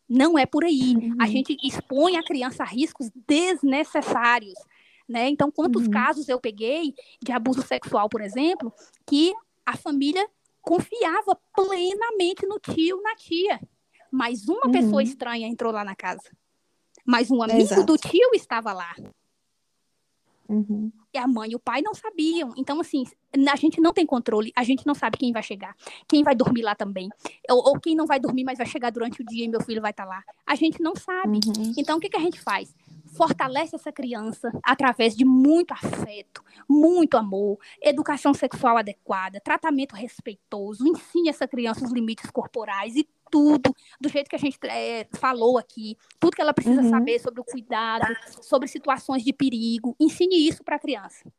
Não 0.08 0.38
é 0.38 0.46
por 0.46 0.64
aí. 0.64 0.94
Uhum. 0.96 1.16
A 1.20 1.26
gente 1.26 1.56
expõe 1.62 2.16
a 2.16 2.24
criança 2.24 2.62
a 2.62 2.66
riscos 2.66 3.10
desnecessários. 3.26 4.58
Né? 5.06 5.28
Então, 5.28 5.50
quantos 5.50 5.84
uhum. 5.84 5.90
casos 5.90 6.28
eu 6.28 6.40
peguei 6.40 6.94
de 7.22 7.32
abuso 7.32 7.62
sexual, 7.62 8.08
por 8.08 8.20
exemplo, 8.20 8.72
que 9.06 9.34
a 9.64 9.76
família 9.76 10.26
confiava 10.62 11.38
plenamente 11.54 12.46
no 12.46 12.58
tio, 12.58 13.00
na 13.02 13.14
tia, 13.14 13.60
mas 14.10 14.48
uma 14.48 14.66
uhum. 14.66 14.72
pessoa 14.72 15.02
estranha 15.02 15.46
entrou 15.46 15.72
lá 15.72 15.84
na 15.84 15.96
casa. 15.96 16.30
Mas 17.06 17.30
um 17.30 17.42
amigo 17.42 17.60
Exato. 17.60 17.84
do 17.84 17.96
tio 17.96 18.30
estava 18.34 18.72
lá. 18.72 18.94
Uhum. 20.48 20.90
E 21.12 21.18
a 21.18 21.26
mãe 21.26 21.50
e 21.50 21.54
o 21.54 21.58
pai 21.58 21.82
não 21.82 21.94
sabiam. 21.94 22.52
Então, 22.56 22.80
assim, 22.80 23.04
a 23.50 23.56
gente 23.56 23.80
não 23.80 23.92
tem 23.92 24.06
controle, 24.06 24.52
a 24.56 24.64
gente 24.64 24.86
não 24.86 24.94
sabe 24.94 25.18
quem 25.18 25.32
vai 25.32 25.42
chegar, 25.42 25.76
quem 26.08 26.22
vai 26.22 26.34
dormir 26.34 26.62
lá 26.62 26.74
também. 26.74 27.08
Ou, 27.50 27.68
ou 27.68 27.80
quem 27.80 27.94
não 27.94 28.06
vai 28.06 28.18
dormir, 28.18 28.44
mas 28.44 28.58
vai 28.58 28.66
chegar 28.66 28.90
durante 28.90 29.20
o 29.20 29.24
dia 29.24 29.44
e 29.44 29.48
meu 29.48 29.60
filho 29.62 29.82
vai 29.82 29.90
estar 29.90 30.04
tá 30.04 30.08
lá. 30.08 30.24
A 30.46 30.54
gente 30.54 30.82
não 30.82 30.94
sabe. 30.96 31.40
Uhum. 31.46 31.74
Então, 31.76 31.98
o 31.98 32.00
que, 32.00 32.08
que 32.08 32.16
a 32.16 32.20
gente 32.20 32.40
faz? 32.40 32.74
Fortalece 33.08 33.76
essa 33.76 33.92
criança 33.92 34.50
através 34.62 35.16
de 35.16 35.24
muito 35.24 35.72
afeto, 35.72 36.42
muito 36.68 37.16
amor, 37.16 37.58
educação 37.82 38.34
sexual 38.34 38.76
adequada, 38.76 39.40
tratamento 39.40 39.94
respeitoso, 39.94 40.86
ensine 40.86 41.28
essa 41.28 41.46
criança 41.46 41.84
os 41.84 41.92
limites 41.92 42.30
corporais 42.30 42.96
e 42.96 43.08
tudo, 43.30 43.74
do 44.00 44.08
jeito 44.08 44.28
que 44.28 44.36
a 44.36 44.38
gente 44.38 44.58
é, 44.64 45.06
falou 45.12 45.58
aqui, 45.58 45.96
tudo 46.18 46.34
que 46.34 46.40
ela 46.40 46.54
precisa 46.54 46.82
uhum. 46.82 46.90
saber 46.90 47.18
sobre 47.18 47.40
o 47.40 47.44
cuidado, 47.44 48.06
sobre 48.42 48.68
situações 48.68 49.22
de 49.22 49.32
perigo, 49.32 49.94
ensine 50.00 50.48
isso 50.48 50.64
para 50.64 50.76
a 50.76 50.78
criança. 50.78 51.30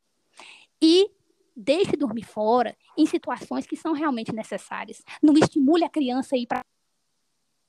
E 0.80 1.10
deixe 1.56 1.96
dormir 1.96 2.24
fora 2.24 2.76
em 2.96 3.06
situações 3.06 3.66
que 3.66 3.76
são 3.76 3.92
realmente 3.92 4.32
necessárias. 4.32 5.02
Não 5.22 5.34
estimule 5.34 5.84
a 5.84 5.88
criança 5.88 6.34
a 6.34 6.38
ir 6.38 6.46
para 6.46 6.64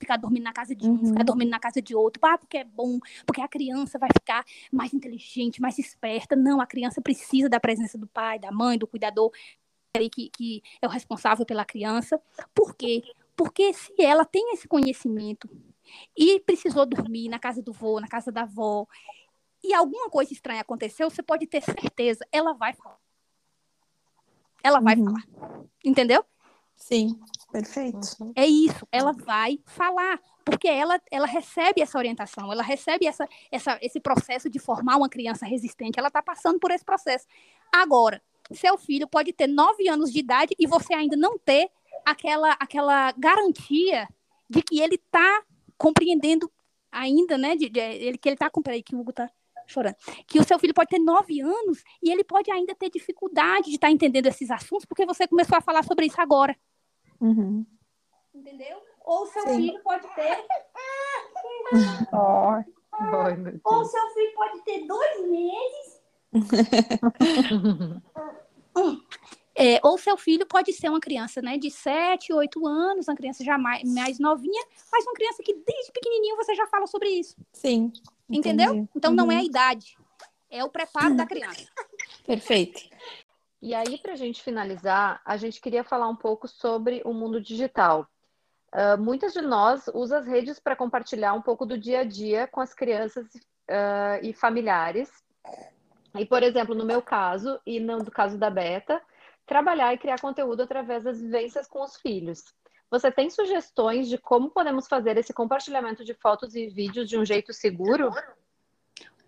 ficar 0.01 0.17
dormindo 0.17 0.43
na 0.43 0.51
casa 0.51 0.75
de 0.75 0.85
um, 0.85 0.91
uhum. 0.91 1.07
ficar 1.07 1.23
dormindo 1.23 1.49
na 1.49 1.59
casa 1.59 1.81
de 1.81 1.95
outro, 1.95 2.21
ah, 2.25 2.37
porque 2.37 2.57
é 2.57 2.63
bom, 2.63 2.99
porque 3.25 3.41
a 3.41 3.47
criança 3.47 3.97
vai 3.97 4.09
ficar 4.11 4.43
mais 4.71 4.93
inteligente, 4.93 5.61
mais 5.61 5.79
esperta. 5.79 6.35
Não, 6.35 6.59
a 6.59 6.65
criança 6.65 7.01
precisa 7.01 7.47
da 7.47 7.59
presença 7.59 7.97
do 7.97 8.07
pai, 8.07 8.37
da 8.39 8.51
mãe, 8.51 8.77
do 8.77 8.87
cuidador 8.87 9.31
que, 10.09 10.29
que 10.29 10.63
é 10.81 10.87
o 10.87 10.89
responsável 10.89 11.45
pela 11.45 11.65
criança. 11.65 12.21
Por 12.53 12.75
quê? 12.75 13.03
Porque 13.35 13.73
se 13.73 13.93
ela 14.01 14.25
tem 14.25 14.53
esse 14.53 14.67
conhecimento 14.67 15.49
e 16.17 16.39
precisou 16.41 16.85
dormir 16.85 17.29
na 17.29 17.39
casa 17.39 17.61
do 17.61 17.73
vô, 17.73 17.99
na 17.99 18.07
casa 18.07 18.31
da 18.31 18.43
avó, 18.43 18.87
e 19.63 19.73
alguma 19.73 20.09
coisa 20.09 20.33
estranha 20.33 20.61
aconteceu, 20.61 21.09
você 21.09 21.21
pode 21.21 21.45
ter 21.45 21.61
certeza, 21.61 22.25
ela 22.31 22.53
vai 22.53 22.73
falar. 22.73 22.97
Ela 24.63 24.79
vai 24.79 24.95
uhum. 24.95 25.05
falar. 25.05 25.63
Entendeu? 25.83 26.23
Sim, 26.75 27.19
perfeito. 27.51 27.99
Uhum. 28.19 28.33
É 28.35 28.45
isso, 28.45 28.87
ela 28.91 29.11
vai 29.11 29.59
falar, 29.65 30.19
porque 30.45 30.67
ela, 30.67 30.99
ela 31.11 31.27
recebe 31.27 31.81
essa 31.81 31.97
orientação, 31.97 32.51
ela 32.51 32.63
recebe 32.63 33.05
essa, 33.05 33.27
essa, 33.51 33.77
esse 33.81 33.99
processo 33.99 34.49
de 34.49 34.59
formar 34.59 34.97
uma 34.97 35.09
criança 35.09 35.45
resistente, 35.45 35.99
ela 35.99 36.07
está 36.07 36.21
passando 36.21 36.59
por 36.59 36.71
esse 36.71 36.85
processo. 36.85 37.25
Agora, 37.71 38.21
seu 38.51 38.77
filho 38.77 39.07
pode 39.07 39.33
ter 39.33 39.47
nove 39.47 39.87
anos 39.87 40.11
de 40.11 40.19
idade 40.19 40.55
e 40.59 40.67
você 40.67 40.93
ainda 40.93 41.15
não 41.15 41.37
ter 41.37 41.69
aquela, 42.05 42.51
aquela 42.53 43.11
garantia 43.13 44.07
de 44.49 44.61
que 44.61 44.81
ele 44.81 44.95
está 44.95 45.43
compreendendo 45.77 46.51
ainda, 46.91 47.37
né? 47.37 47.55
De, 47.55 47.69
de, 47.69 47.79
ele, 47.79 48.17
que 48.17 48.27
ele 48.27 48.35
está 48.35 48.49
com. 48.49 48.61
Peraí, 48.61 48.83
que 48.83 48.95
o 48.95 48.99
Hugo 48.99 49.11
está 49.11 49.29
chorando. 49.65 49.95
Que 50.27 50.39
o 50.39 50.43
seu 50.43 50.59
filho 50.59 50.73
pode 50.73 50.89
ter 50.89 50.99
nove 50.99 51.39
anos 51.39 51.83
e 52.03 52.11
ele 52.11 52.23
pode 52.23 52.51
ainda 52.51 52.75
ter 52.75 52.89
dificuldade 52.89 53.69
de 53.69 53.75
estar 53.75 53.87
tá 53.87 53.91
entendendo 53.91 54.27
esses 54.27 54.51
assuntos 54.51 54.85
porque 54.85 55.05
você 55.05 55.27
começou 55.27 55.57
a 55.57 55.61
falar 55.61 55.83
sobre 55.83 56.05
isso 56.05 56.19
agora. 56.19 56.55
Uhum. 57.21 57.65
Entendeu? 58.33 58.81
Ou 59.05 59.25
seu 59.27 59.43
Sim. 59.43 59.55
filho 59.57 59.83
pode 59.83 60.07
ter. 60.15 60.45
oh. 62.13 62.81
Ou 63.63 63.85
seu 63.85 64.09
filho 64.09 64.33
pode 64.35 64.63
ter 64.63 64.85
dois 64.85 65.27
meses. 65.27 66.01
é, 69.55 69.79
ou 69.83 69.97
seu 69.97 70.15
filho 70.17 70.45
pode 70.45 70.71
ser 70.71 70.89
uma 70.89 70.99
criança 70.99 71.41
né, 71.41 71.57
de 71.57 71.71
7, 71.71 72.31
8 72.31 72.67
anos, 72.67 73.07
uma 73.07 73.15
criança 73.15 73.43
já 73.43 73.57
mais, 73.57 73.83
mais 73.91 74.19
novinha, 74.19 74.63
mas 74.91 75.03
uma 75.05 75.13
criança 75.13 75.41
que 75.43 75.53
desde 75.53 75.91
pequenininho 75.91 76.35
você 76.35 76.53
já 76.53 76.67
fala 76.67 76.85
sobre 76.85 77.09
isso. 77.09 77.35
Sim. 77.51 77.91
Entendeu? 78.29 78.73
Entendi. 78.73 78.89
Então 78.95 79.11
uhum. 79.11 79.17
não 79.17 79.31
é 79.31 79.35
a 79.35 79.39
uhum. 79.39 79.45
idade, 79.45 79.97
é 80.49 80.63
o 80.63 80.69
preparo 80.69 81.15
da 81.15 81.25
criança. 81.25 81.65
Perfeito. 82.25 82.90
E 83.61 83.75
aí, 83.75 83.97
para 83.99 84.13
a 84.13 84.15
gente 84.15 84.41
finalizar, 84.41 85.21
a 85.23 85.37
gente 85.37 85.61
queria 85.61 85.83
falar 85.83 86.07
um 86.07 86.15
pouco 86.15 86.47
sobre 86.47 87.01
o 87.05 87.13
mundo 87.13 87.39
digital. 87.39 88.07
Uh, 88.73 88.99
muitas 88.99 89.33
de 89.33 89.41
nós 89.41 89.87
usam 89.93 90.17
as 90.17 90.25
redes 90.25 90.59
para 90.59 90.75
compartilhar 90.75 91.33
um 91.33 91.41
pouco 91.41 91.65
do 91.65 91.77
dia 91.77 91.99
a 91.99 92.03
dia 92.03 92.47
com 92.47 92.59
as 92.59 92.73
crianças 92.73 93.25
uh, 93.35 94.23
e 94.23 94.33
familiares. 94.33 95.11
E, 96.17 96.25
por 96.25 96.41
exemplo, 96.41 96.73
no 96.73 96.85
meu 96.85 97.01
caso, 97.01 97.59
e 97.65 97.79
no 97.79 98.03
caso 98.09 98.37
da 98.37 98.49
Beta, 98.49 98.99
trabalhar 99.45 99.93
e 99.93 99.97
criar 99.97 100.19
conteúdo 100.19 100.63
através 100.63 101.03
das 101.03 101.21
vivências 101.21 101.67
com 101.67 101.83
os 101.83 101.97
filhos. 101.97 102.43
Você 102.89 103.11
tem 103.11 103.29
sugestões 103.29 104.09
de 104.09 104.17
como 104.17 104.49
podemos 104.49 104.87
fazer 104.87 105.17
esse 105.17 105.33
compartilhamento 105.33 106.03
de 106.03 106.13
fotos 106.13 106.55
e 106.55 106.67
vídeos 106.67 107.07
de 107.07 107.17
um 107.17 107.23
jeito 107.23 107.53
seguro? 107.53 108.11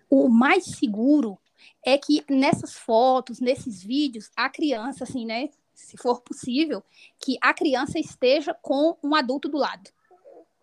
O 0.09 0.27
mais 0.27 0.65
seguro 0.65 1.37
é 1.85 1.97
que 1.97 2.23
nessas 2.29 2.73
fotos, 2.73 3.39
nesses 3.39 3.83
vídeos, 3.83 4.29
a 4.35 4.49
criança, 4.49 5.03
assim, 5.03 5.25
né? 5.25 5.49
Se 5.73 5.97
for 5.97 6.21
possível, 6.21 6.83
que 7.19 7.37
a 7.41 7.53
criança 7.53 7.99
esteja 7.99 8.53
com 8.53 8.95
um 9.03 9.15
adulto 9.15 9.49
do 9.49 9.57
lado. 9.57 9.89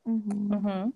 Uhum. 0.04 0.48
uhum. 0.52 0.92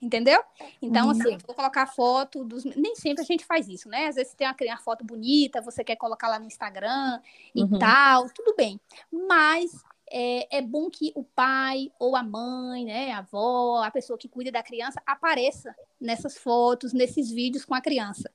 Entendeu? 0.00 0.42
Então, 0.82 1.06
uhum. 1.06 1.12
assim, 1.12 1.38
vou 1.46 1.54
colocar 1.54 1.86
foto 1.86 2.44
dos. 2.44 2.62
Nem 2.64 2.94
sempre 2.94 3.22
a 3.22 3.26
gente 3.26 3.44
faz 3.46 3.68
isso, 3.68 3.88
né? 3.88 4.08
Às 4.08 4.16
vezes 4.16 4.32
você 4.32 4.36
tem 4.36 4.46
uma, 4.46 4.54
uma 4.60 4.78
foto 4.78 5.02
bonita, 5.02 5.62
você 5.62 5.82
quer 5.82 5.96
colocar 5.96 6.28
lá 6.28 6.38
no 6.38 6.46
Instagram 6.46 7.22
e 7.54 7.62
uhum. 7.62 7.78
tal, 7.78 8.28
tudo 8.28 8.54
bem. 8.54 8.78
Mas 9.10 9.82
é, 10.10 10.58
é, 10.58 10.62
bom 10.62 10.90
que 10.90 11.10
o 11.14 11.24
pai 11.24 11.90
ou 11.98 12.14
a 12.14 12.22
mãe, 12.22 12.84
né, 12.84 13.12
a 13.12 13.18
avó, 13.18 13.82
a 13.82 13.90
pessoa 13.90 14.18
que 14.18 14.28
cuida 14.28 14.52
da 14.52 14.62
criança 14.62 15.00
apareça 15.06 15.74
nessas 16.00 16.36
fotos, 16.36 16.92
nesses 16.92 17.30
vídeos 17.30 17.64
com 17.64 17.74
a 17.74 17.80
criança. 17.80 18.30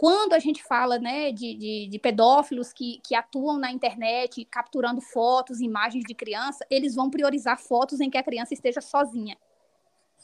Quando 0.00 0.32
a 0.32 0.38
gente 0.38 0.62
fala 0.62 0.98
né, 0.98 1.30
de, 1.30 1.54
de, 1.54 1.88
de 1.90 1.98
pedófilos 1.98 2.72
que, 2.72 3.02
que 3.06 3.14
atuam 3.14 3.58
na 3.58 3.70
internet 3.70 4.46
capturando 4.46 4.98
fotos, 5.02 5.60
imagens 5.60 6.04
de 6.06 6.14
criança, 6.14 6.64
eles 6.70 6.94
vão 6.94 7.10
priorizar 7.10 7.58
fotos 7.58 8.00
em 8.00 8.08
que 8.08 8.16
a 8.16 8.22
criança 8.22 8.54
esteja 8.54 8.80
sozinha. 8.80 9.36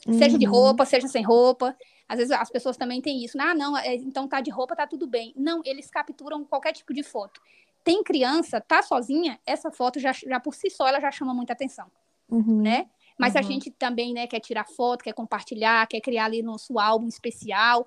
Uhum. 0.07 0.15
Seja 0.15 0.39
de 0.39 0.47
uhum. 0.47 0.53
roupa, 0.53 0.87
seja 0.87 1.07
sem 1.09 1.23
roupa. 1.23 1.77
Às 2.09 2.17
vezes 2.17 2.33
as 2.33 2.49
pessoas 2.49 2.79
também 2.79 3.03
têm 3.03 3.23
isso. 3.23 3.37
Ah, 3.39 3.55
não, 3.55 3.77
é, 3.77 3.97
então 3.97 4.27
tá 4.27 4.41
de 4.41 4.51
roupa, 4.51 4.75
tá 4.75 4.87
tudo 4.87 5.07
bem. 5.07 5.35
Não, 5.37 5.61
eles 5.63 5.91
capturam 5.91 6.43
qualquer 6.43 6.73
tipo 6.73 6.95
de 6.95 7.03
foto 7.03 7.39
tem 7.85 8.03
criança, 8.03 8.61
tá 8.61 8.83
sozinha, 8.83 9.39
essa 9.47 9.71
foto 9.71 10.01
já, 10.01 10.11
já 10.11 10.41
por 10.41 10.57
si 10.57 10.69
só 10.69 10.89
ela 10.89 10.99
já 10.99 11.13
chama 11.13 11.33
muita 11.33 11.53
atenção, 11.53 11.87
uhum. 12.29 12.61
né? 12.61 12.91
Mas 13.17 13.35
uhum. 13.35 13.39
a 13.39 13.43
gente 13.43 13.71
também, 13.71 14.13
né, 14.13 14.27
quer 14.27 14.41
tirar 14.41 14.67
foto, 14.67 15.05
quer 15.05 15.13
compartilhar, 15.13 15.87
quer 15.87 16.01
criar 16.01 16.25
ali 16.25 16.43
nosso 16.43 16.81
álbum 16.81 17.07
especial, 17.07 17.87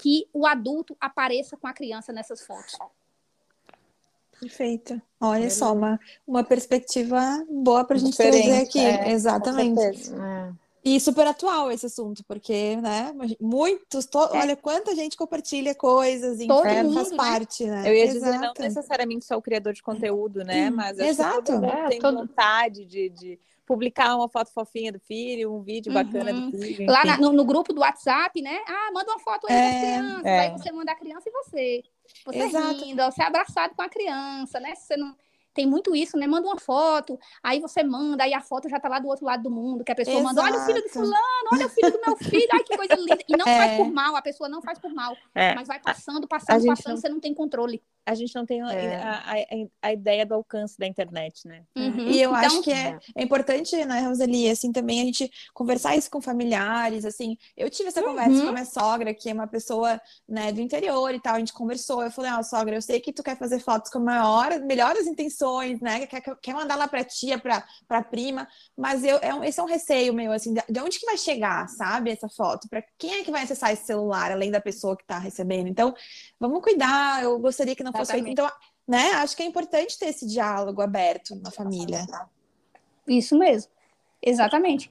que 0.00 0.26
o 0.32 0.46
adulto 0.46 0.96
apareça 0.98 1.56
com 1.56 1.66
a 1.66 1.74
criança 1.74 2.12
nessas 2.12 2.40
fotos. 2.40 2.78
Perfeito. 4.40 5.00
Olha 5.20 5.50
só, 5.50 5.74
uma, 5.74 6.00
uma 6.26 6.42
perspectiva 6.42 7.20
boa 7.50 7.84
para 7.84 7.96
a 7.96 8.00
gente 8.00 8.16
trazer 8.16 8.62
aqui. 8.62 8.78
É, 8.78 9.10
Exatamente. 9.12 10.10
É. 10.10 10.52
E 10.82 10.98
super 10.98 11.26
atual 11.26 11.70
esse 11.70 11.84
assunto, 11.84 12.24
porque, 12.24 12.76
né, 12.76 13.12
muitos, 13.38 14.06
to... 14.06 14.18
é. 14.32 14.38
olha 14.38 14.56
quanta 14.56 14.94
gente 14.94 15.14
compartilha 15.14 15.74
coisas, 15.74 16.40
enfim, 16.40 16.50
mundo, 16.50 16.94
faz 16.94 17.10
né? 17.10 17.16
parte, 17.18 17.66
né? 17.66 17.82
Eu 17.86 17.94
ia 17.94 18.04
Exato. 18.04 18.24
dizer, 18.24 18.38
não 18.38 18.54
necessariamente 18.58 19.26
só 19.26 19.36
o 19.36 19.42
criador 19.42 19.74
de 19.74 19.82
conteúdo, 19.82 20.42
né, 20.42 20.70
mas 20.70 20.98
Exato. 20.98 21.42
todo 21.42 21.60
mundo 21.60 21.66
é, 21.66 21.88
tem 21.88 21.98
todo... 21.98 22.16
vontade 22.20 22.86
de, 22.86 23.10
de, 23.10 23.38
publicar 23.70 24.16
uma 24.16 24.28
foto 24.28 24.52
fofinha 24.52 24.90
do 24.90 24.98
filho, 24.98 25.54
um 25.54 25.62
vídeo 25.62 25.92
bacana 25.92 26.32
uhum. 26.32 26.50
do 26.50 26.58
filho. 26.58 26.90
Lá 26.90 27.04
na, 27.04 27.18
no, 27.18 27.32
no, 27.32 27.44
grupo 27.44 27.72
do 27.72 27.82
WhatsApp, 27.82 28.42
né, 28.42 28.58
ah, 28.66 28.90
manda 28.92 29.12
uma 29.12 29.20
foto 29.20 29.46
aí 29.48 29.54
é, 29.54 29.60
das 29.60 29.80
crianças, 29.80 30.24
é. 30.24 30.38
aí 30.40 30.50
você 30.50 30.72
manda 30.72 30.90
a 30.90 30.94
criança 30.96 31.28
e 31.28 31.32
você. 31.32 31.82
Você 32.26 32.38
Exato. 32.38 32.84
rindo, 32.84 33.00
você 33.00 33.22
é 33.22 33.26
abraçado 33.26 33.72
com 33.76 33.82
a 33.82 33.88
criança, 33.88 34.58
né, 34.58 34.74
você 34.74 34.96
não 34.96 35.14
tem 35.60 35.66
muito 35.66 35.94
isso, 35.94 36.16
né? 36.16 36.26
Manda 36.26 36.46
uma 36.48 36.58
foto, 36.58 37.18
aí 37.42 37.60
você 37.60 37.82
manda, 37.82 38.24
aí 38.24 38.32
a 38.32 38.40
foto 38.40 38.66
já 38.66 38.80
tá 38.80 38.88
lá 38.88 38.98
do 38.98 39.08
outro 39.08 39.26
lado 39.26 39.42
do 39.42 39.50
mundo, 39.50 39.84
que 39.84 39.92
a 39.92 39.94
pessoa 39.94 40.18
Exato. 40.18 40.34
manda, 40.34 40.42
olha 40.42 40.58
o 40.58 40.64
filho 40.64 40.82
de 40.82 40.88
fulano, 40.88 41.48
olha 41.52 41.66
o 41.66 41.68
filho 41.68 41.92
do 41.92 42.00
meu 42.00 42.16
filho, 42.16 42.48
ai 42.50 42.62
que 42.62 42.76
coisa 42.76 42.94
linda. 42.94 43.18
E 43.28 43.36
não 43.36 43.44
é. 43.46 43.58
faz 43.58 43.76
por 43.76 43.92
mal, 43.92 44.16
a 44.16 44.22
pessoa 44.22 44.48
não 44.48 44.62
faz 44.62 44.78
por 44.78 44.90
mal, 44.94 45.14
é. 45.34 45.54
mas 45.54 45.68
vai 45.68 45.78
passando, 45.78 46.26
passando, 46.26 46.64
passando, 46.64 46.94
não... 46.94 46.96
você 46.96 47.08
não 47.10 47.20
tem 47.20 47.34
controle 47.34 47.82
a 48.10 48.14
gente 48.14 48.34
não 48.34 48.44
tem 48.44 48.60
é. 48.60 48.96
a, 48.96 49.32
a, 49.32 49.88
a, 49.88 49.92
ideia 49.92 50.26
do 50.26 50.34
alcance 50.34 50.76
da 50.78 50.86
internet, 50.86 51.46
né? 51.46 51.62
Uhum. 51.76 52.08
E 52.08 52.20
eu 52.20 52.30
então, 52.30 52.34
acho 52.34 52.62
que 52.62 52.72
é, 52.72 52.98
é 53.14 53.22
importante, 53.22 53.76
né, 53.84 54.00
Roseli, 54.00 54.48
assim, 54.48 54.72
também 54.72 55.00
a 55.00 55.04
gente 55.04 55.30
conversar 55.54 55.96
isso 55.96 56.10
com 56.10 56.20
familiares, 56.20 57.04
assim. 57.04 57.36
Eu 57.56 57.70
tive 57.70 57.88
essa 57.88 58.02
conversa 58.02 58.30
uhum. 58.30 58.42
com 58.42 58.48
a 58.48 58.52
minha 58.52 58.64
sogra, 58.64 59.14
que 59.14 59.30
é 59.30 59.32
uma 59.32 59.46
pessoa, 59.46 60.00
né, 60.28 60.50
do 60.50 60.60
interior 60.60 61.14
e 61.14 61.20
tal, 61.20 61.36
a 61.36 61.38
gente 61.38 61.52
conversou, 61.52 62.02
eu 62.02 62.10
falei, 62.10 62.32
ó, 62.32 62.40
oh, 62.40 62.42
sogra, 62.42 62.74
eu 62.74 62.82
sei 62.82 63.00
que 63.00 63.12
tu 63.12 63.22
quer 63.22 63.36
fazer 63.36 63.60
fotos 63.60 63.90
com 63.90 63.98
a 63.98 64.02
maior, 64.02 64.60
melhores 64.60 65.06
intenções, 65.06 65.49
né, 65.80 66.06
quer, 66.06 66.20
quer 66.20 66.54
mandar 66.54 66.76
lá 66.76 66.86
pra 66.88 67.04
tia, 67.04 67.38
pra 67.38 68.02
prima, 68.02 68.48
mas 68.76 69.04
eu, 69.04 69.18
é 69.22 69.34
um, 69.34 69.44
esse 69.44 69.58
é 69.58 69.62
um 69.62 69.66
receio 69.66 70.14
meu, 70.14 70.32
assim, 70.32 70.52
de 70.52 70.80
onde 70.80 70.98
que 70.98 71.06
vai 71.06 71.16
chegar, 71.16 71.68
sabe, 71.68 72.10
essa 72.10 72.28
foto? 72.28 72.68
Pra 72.68 72.82
quem 72.98 73.14
é 73.14 73.24
que 73.24 73.30
vai 73.30 73.42
acessar 73.42 73.72
esse 73.72 73.86
celular, 73.86 74.32
além 74.32 74.50
da 74.50 74.60
pessoa 74.60 74.96
que 74.96 75.04
tá 75.04 75.18
recebendo? 75.18 75.68
Então, 75.68 75.94
vamos 76.38 76.62
cuidar, 76.62 77.22
eu 77.22 77.38
gostaria 77.38 77.74
que 77.74 77.82
não 77.82 77.92
fosse 77.92 78.12
feito. 78.12 78.28
Então, 78.28 78.50
né, 78.86 79.12
acho 79.12 79.36
que 79.36 79.42
é 79.42 79.46
importante 79.46 79.98
ter 79.98 80.06
esse 80.06 80.26
diálogo 80.26 80.80
aberto 80.82 81.34
na 81.36 81.50
família. 81.50 82.06
Isso 83.06 83.38
mesmo, 83.38 83.70
exatamente. 84.22 84.90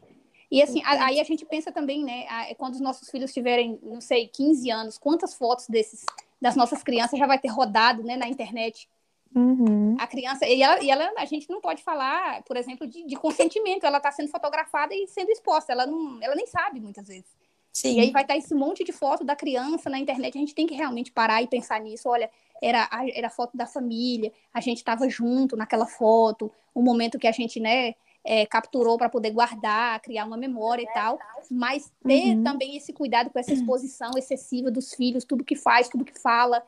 E 0.51 0.63
assim, 0.63 0.81
aí 0.83 1.19
a 1.19 1.23
gente 1.23 1.45
pensa 1.45 1.71
também, 1.71 2.03
né, 2.03 2.25
quando 2.55 2.73
os 2.73 2.81
nossos 2.81 3.09
filhos 3.09 3.31
tiverem, 3.31 3.79
não 3.83 4.01
sei, 4.01 4.27
15 4.27 4.71
anos, 4.71 4.97
quantas 4.97 5.35
fotos 5.35 5.67
desses 5.67 6.03
das 6.41 6.55
nossas 6.55 6.81
crianças 6.81 7.19
já 7.19 7.27
vai 7.27 7.37
ter 7.37 7.49
rodado, 7.49 8.01
né, 8.01 8.15
na 8.15 8.27
internet. 8.27 8.89
Uhum. 9.35 9.95
A 9.99 10.07
criança, 10.07 10.47
e, 10.47 10.61
ela, 10.61 10.81
e 10.81 10.89
ela, 10.89 11.11
a 11.17 11.25
gente 11.25 11.49
não 11.49 11.61
pode 11.61 11.83
falar, 11.83 12.41
por 12.43 12.57
exemplo, 12.57 12.87
de, 12.87 13.05
de 13.05 13.15
consentimento. 13.15 13.85
Ela 13.85 13.97
está 13.97 14.11
sendo 14.11 14.29
fotografada 14.29 14.93
e 14.93 15.07
sendo 15.07 15.31
exposta. 15.31 15.71
Ela, 15.71 15.85
não, 15.85 16.21
ela 16.21 16.35
nem 16.35 16.47
sabe 16.47 16.79
muitas 16.79 17.07
vezes. 17.07 17.37
Sim. 17.71 17.97
E 17.97 17.99
aí 18.01 18.11
vai 18.11 18.23
estar 18.23 18.35
esse 18.35 18.53
monte 18.53 18.83
de 18.83 18.91
foto 18.91 19.23
da 19.23 19.35
criança 19.35 19.89
na 19.89 19.99
internet. 19.99 20.35
A 20.37 20.41
gente 20.41 20.55
tem 20.55 20.65
que 20.65 20.73
realmente 20.73 21.11
parar 21.11 21.41
e 21.41 21.47
pensar 21.47 21.79
nisso. 21.79 22.09
Olha, 22.09 22.29
era, 22.61 22.89
era 23.13 23.29
foto 23.29 23.55
da 23.55 23.65
família, 23.65 24.31
a 24.53 24.59
gente 24.59 24.77
estava 24.77 25.07
junto 25.09 25.55
naquela 25.55 25.85
foto, 25.85 26.51
um 26.75 26.81
momento 26.81 27.17
que 27.17 27.27
a 27.27 27.31
gente, 27.31 27.59
né, 27.59 27.95
é, 28.23 28.45
capturou 28.45 28.97
para 28.97 29.09
poder 29.09 29.31
guardar, 29.31 29.99
criar 30.01 30.25
uma 30.25 30.37
memória 30.37 30.83
e 30.83 30.93
tal, 30.93 31.17
mas 31.49 31.91
ter 32.05 32.35
uhum. 32.35 32.43
também 32.43 32.75
esse 32.75 32.91
cuidado 32.91 33.29
com 33.29 33.39
essa 33.39 33.53
exposição 33.53 34.11
excessiva 34.17 34.69
dos 34.69 34.93
filhos, 34.93 35.23
tudo 35.23 35.43
que 35.43 35.55
faz, 35.55 35.87
tudo 35.87 36.05
que 36.05 36.19
fala 36.19 36.61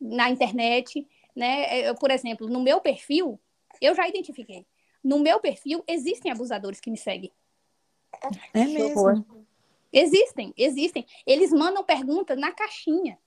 na 0.00 0.30
internet, 0.30 1.06
né? 1.36 1.88
Eu, 1.88 1.94
por 1.94 2.10
exemplo, 2.10 2.48
no 2.48 2.60
meu 2.60 2.80
perfil, 2.80 3.38
eu 3.80 3.94
já 3.94 4.08
identifiquei. 4.08 4.66
No 5.04 5.18
meu 5.18 5.38
perfil 5.38 5.84
existem 5.86 6.32
abusadores 6.32 6.80
que 6.80 6.90
me 6.90 6.96
seguem. 6.96 7.30
É 8.54 8.64
mesmo. 8.64 9.46
Existem, 9.92 10.52
existem. 10.56 11.06
Eles 11.26 11.52
mandam 11.52 11.84
perguntas 11.84 12.38
na 12.38 12.50
caixinha. 12.52 13.18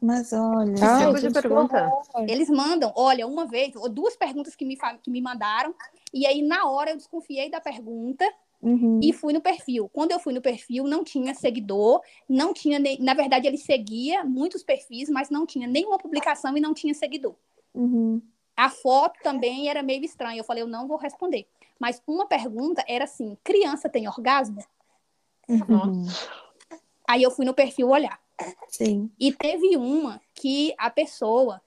Mas 0.00 0.32
olha, 0.32 0.74
ah, 0.82 1.12
de 1.12 1.32
pergunta. 1.32 1.90
Eles 2.28 2.48
mandam, 2.48 2.92
olha, 2.94 3.26
uma 3.26 3.46
vez, 3.46 3.74
ou 3.74 3.88
duas 3.88 4.16
perguntas 4.16 4.54
que 4.54 4.64
me, 4.64 4.76
que 5.02 5.10
me 5.10 5.20
mandaram, 5.20 5.74
e 6.12 6.26
aí 6.26 6.42
na 6.42 6.68
hora 6.68 6.90
eu 6.90 6.96
desconfiei 6.96 7.50
da 7.50 7.60
pergunta 7.60 8.24
uhum. 8.62 9.00
e 9.02 9.12
fui 9.12 9.32
no 9.32 9.40
perfil. 9.40 9.88
Quando 9.92 10.12
eu 10.12 10.18
fui 10.18 10.32
no 10.32 10.40
perfil, 10.40 10.84
não 10.84 11.04
tinha 11.04 11.34
seguidor, 11.34 12.00
não 12.28 12.52
tinha, 12.52 12.78
na 13.00 13.14
verdade, 13.14 13.46
ele 13.46 13.58
seguia 13.58 14.24
muitos 14.24 14.62
perfis, 14.62 15.08
mas 15.08 15.30
não 15.30 15.46
tinha 15.46 15.66
nenhuma 15.66 15.98
publicação 15.98 16.56
e 16.56 16.60
não 16.60 16.74
tinha 16.74 16.94
seguidor. 16.94 17.34
Uhum. 17.74 18.20
A 18.56 18.70
foto 18.70 19.20
também 19.22 19.68
era 19.68 19.82
meio 19.82 20.04
estranha. 20.04 20.40
Eu 20.40 20.44
falei, 20.44 20.62
eu 20.62 20.68
não 20.68 20.88
vou 20.88 20.96
responder. 20.96 21.46
Mas 21.78 22.02
uma 22.06 22.26
pergunta 22.26 22.82
era 22.88 23.04
assim: 23.04 23.36
criança 23.44 23.88
tem 23.88 24.08
orgasmo? 24.08 24.64
Uhum. 25.48 26.06
Aí 27.06 27.22
eu 27.22 27.30
fui 27.30 27.44
no 27.44 27.54
perfil 27.54 27.90
olhar. 27.90 28.18
Sim. 28.68 29.10
E 29.18 29.32
teve 29.32 29.76
uma 29.76 30.20
que 30.34 30.74
a 30.78 30.90
pessoa 30.90 31.60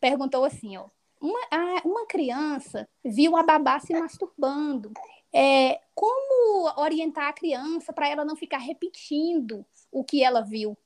perguntou 0.00 0.44
assim, 0.44 0.76
ó, 0.76 0.86
uma, 1.20 1.38
uma 1.84 2.06
criança 2.06 2.88
viu 3.04 3.36
a 3.36 3.42
babá 3.42 3.78
se 3.78 3.92
masturbando. 3.94 4.92
É, 5.32 5.80
como 5.94 6.70
orientar 6.76 7.28
a 7.28 7.32
criança 7.32 7.92
para 7.92 8.08
ela 8.08 8.24
não 8.24 8.36
ficar 8.36 8.58
repetindo 8.58 9.64
o 9.90 10.04
que 10.04 10.22
ela 10.22 10.42
viu? 10.42 10.76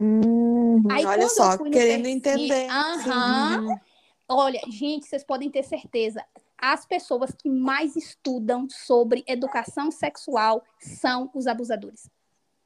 Hum, 0.00 0.82
Aí, 0.90 1.04
olha 1.04 1.28
só, 1.28 1.56
querendo 1.58 2.04
perfil, 2.04 2.10
entender. 2.10 2.68
Aham, 2.70 3.78
olha, 4.28 4.60
gente, 4.68 5.06
vocês 5.06 5.24
podem 5.24 5.50
ter 5.50 5.62
certeza. 5.62 6.24
As 6.56 6.84
pessoas 6.84 7.32
que 7.32 7.48
mais 7.48 7.94
estudam 7.94 8.68
sobre 8.68 9.24
educação 9.26 9.90
sexual 9.90 10.64
são 10.80 11.30
os 11.34 11.46
abusadores. 11.46 12.10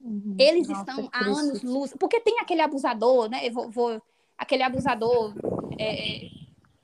Uhum. 0.01 0.35
Eles 0.39 0.69
Nossa, 0.69 0.81
estão 0.81 1.09
há 1.13 1.25
anos 1.25 1.63
luz. 1.63 1.95
Porque 1.99 2.21
tem 2.21 2.41
aquele 2.41 2.61
abusador, 2.61 3.29
né? 3.29 3.49
Vou, 3.51 3.71
vou, 3.71 4.03
aquele 4.37 4.63
abusador 4.63 5.35
é, 5.79 6.25
é, 6.25 6.31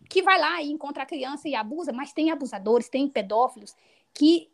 que 0.09 0.23
vai 0.23 0.39
lá 0.39 0.63
e 0.63 0.71
encontra 0.71 1.03
a 1.03 1.07
criança 1.07 1.49
e 1.49 1.55
abusa, 1.55 1.93
mas 1.93 2.13
tem 2.13 2.31
abusadores, 2.31 2.89
tem 2.89 3.09
pedófilos 3.09 3.75
que 4.15 4.49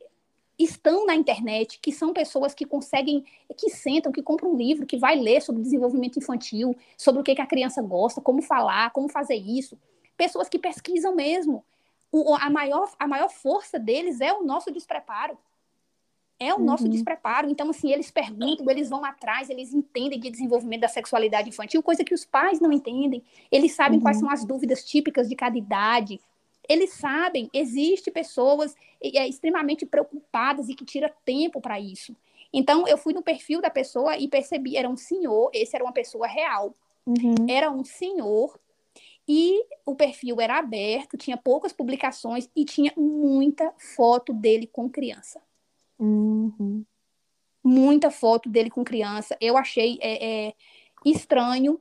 estão 0.59 1.07
na 1.07 1.15
internet, 1.15 1.79
que 1.81 1.93
são 1.93 2.13
pessoas 2.13 2.55
que 2.55 2.65
conseguem, 2.65 3.25
que 3.57 3.71
sentam, 3.71 4.13
que 4.13 4.23
compram 4.23 4.53
um 4.53 4.57
livro, 4.57 4.87
que 4.87 4.97
vai 4.97 5.17
ler 5.17 5.43
sobre 5.43 5.63
desenvolvimento 5.63 6.19
infantil, 6.19 6.77
sobre 6.97 7.21
o 7.21 7.25
que, 7.25 7.35
que 7.35 7.43
a 7.43 7.47
criança 7.47 7.83
gosta, 7.83 8.21
como 8.21 8.41
falar, 8.41 8.91
como 8.91 9.09
fazer 9.09 9.35
isso. 9.35 9.79
Pessoas 10.17 10.49
que 10.49 10.59
pesquisam 10.59 11.15
mesmo. 11.15 11.65
O, 12.13 12.35
a, 12.35 12.49
maior, 12.49 12.89
a 12.99 13.09
maior 13.09 13.29
força 13.29 13.79
deles 13.79 14.21
é 14.21 14.33
o 14.33 14.45
nosso 14.45 14.71
despreparo. 14.71 15.37
É 16.39 16.53
o 16.55 16.59
nosso 16.59 16.85
uhum. 16.85 16.91
despreparo. 16.91 17.49
Então, 17.49 17.71
assim, 17.71 17.91
eles 17.93 18.11
perguntam, 18.11 18.69
eles 18.71 18.89
vão 18.89 19.05
atrás, 19.05 19.51
eles 19.51 19.73
entendem 19.73 20.21
de 20.21 20.31
desenvolvimento 20.31 20.83
da 20.83 20.89
sexualidade 20.89 21.49
infantil, 21.49 21.83
coisa 21.83 22.05
que 22.05 22.15
os 22.15 22.25
pais 22.25 22.61
não 22.61 22.73
entendem. 22.73 23.23
Eles 23.51 23.73
sabem 23.73 23.99
uhum. 23.99 24.03
quais 24.03 24.19
são 24.19 24.31
as 24.31 24.45
dúvidas 24.45 24.85
típicas 24.85 25.29
de 25.29 25.35
cada 25.35 25.57
idade. 25.57 26.21
Eles 26.69 26.95
sabem, 26.95 27.51
existe 27.53 28.11
pessoas 28.11 28.75
é, 29.03 29.29
extremamente 29.29 29.85
preocupadas 29.85 30.69
e 30.69 30.75
que 30.75 30.85
tira 30.85 31.15
tempo 31.25 31.61
para 31.61 31.79
isso. 31.79 32.17
Então, 32.53 32.87
eu 32.87 32.97
fui 32.97 33.13
no 33.13 33.23
perfil 33.23 33.61
da 33.61 33.71
pessoa 33.71 34.17
e 34.17 34.29
percebi, 34.29 34.77
era 34.77 34.89
um 34.89 34.97
senhor, 34.97 35.51
esse 35.53 35.75
era 35.75 35.85
uma 35.85 35.93
pessoa 35.93 36.27
real. 36.27 36.75
Uhum. 37.07 37.35
Era 37.49 37.71
um 37.71 37.85
senhor 37.85 38.59
e 39.27 39.65
o 39.85 39.95
perfil 39.95 40.41
era 40.41 40.59
aberto, 40.59 41.17
tinha 41.17 41.37
poucas 41.37 41.73
publicações 41.73 42.49
e 42.55 42.65
tinha 42.65 42.93
muita 42.97 43.73
foto 43.79 44.33
dele 44.33 44.67
com 44.67 44.89
criança. 44.89 45.41
Uhum. 45.99 46.85
Muita 47.63 48.11
foto 48.11 48.49
dele 48.49 48.71
com 48.71 48.85
criança. 48.85 49.37
Eu 49.41 49.57
achei 49.57 49.99
é, 50.01 50.49
é, 50.49 50.55
estranho 51.05 51.81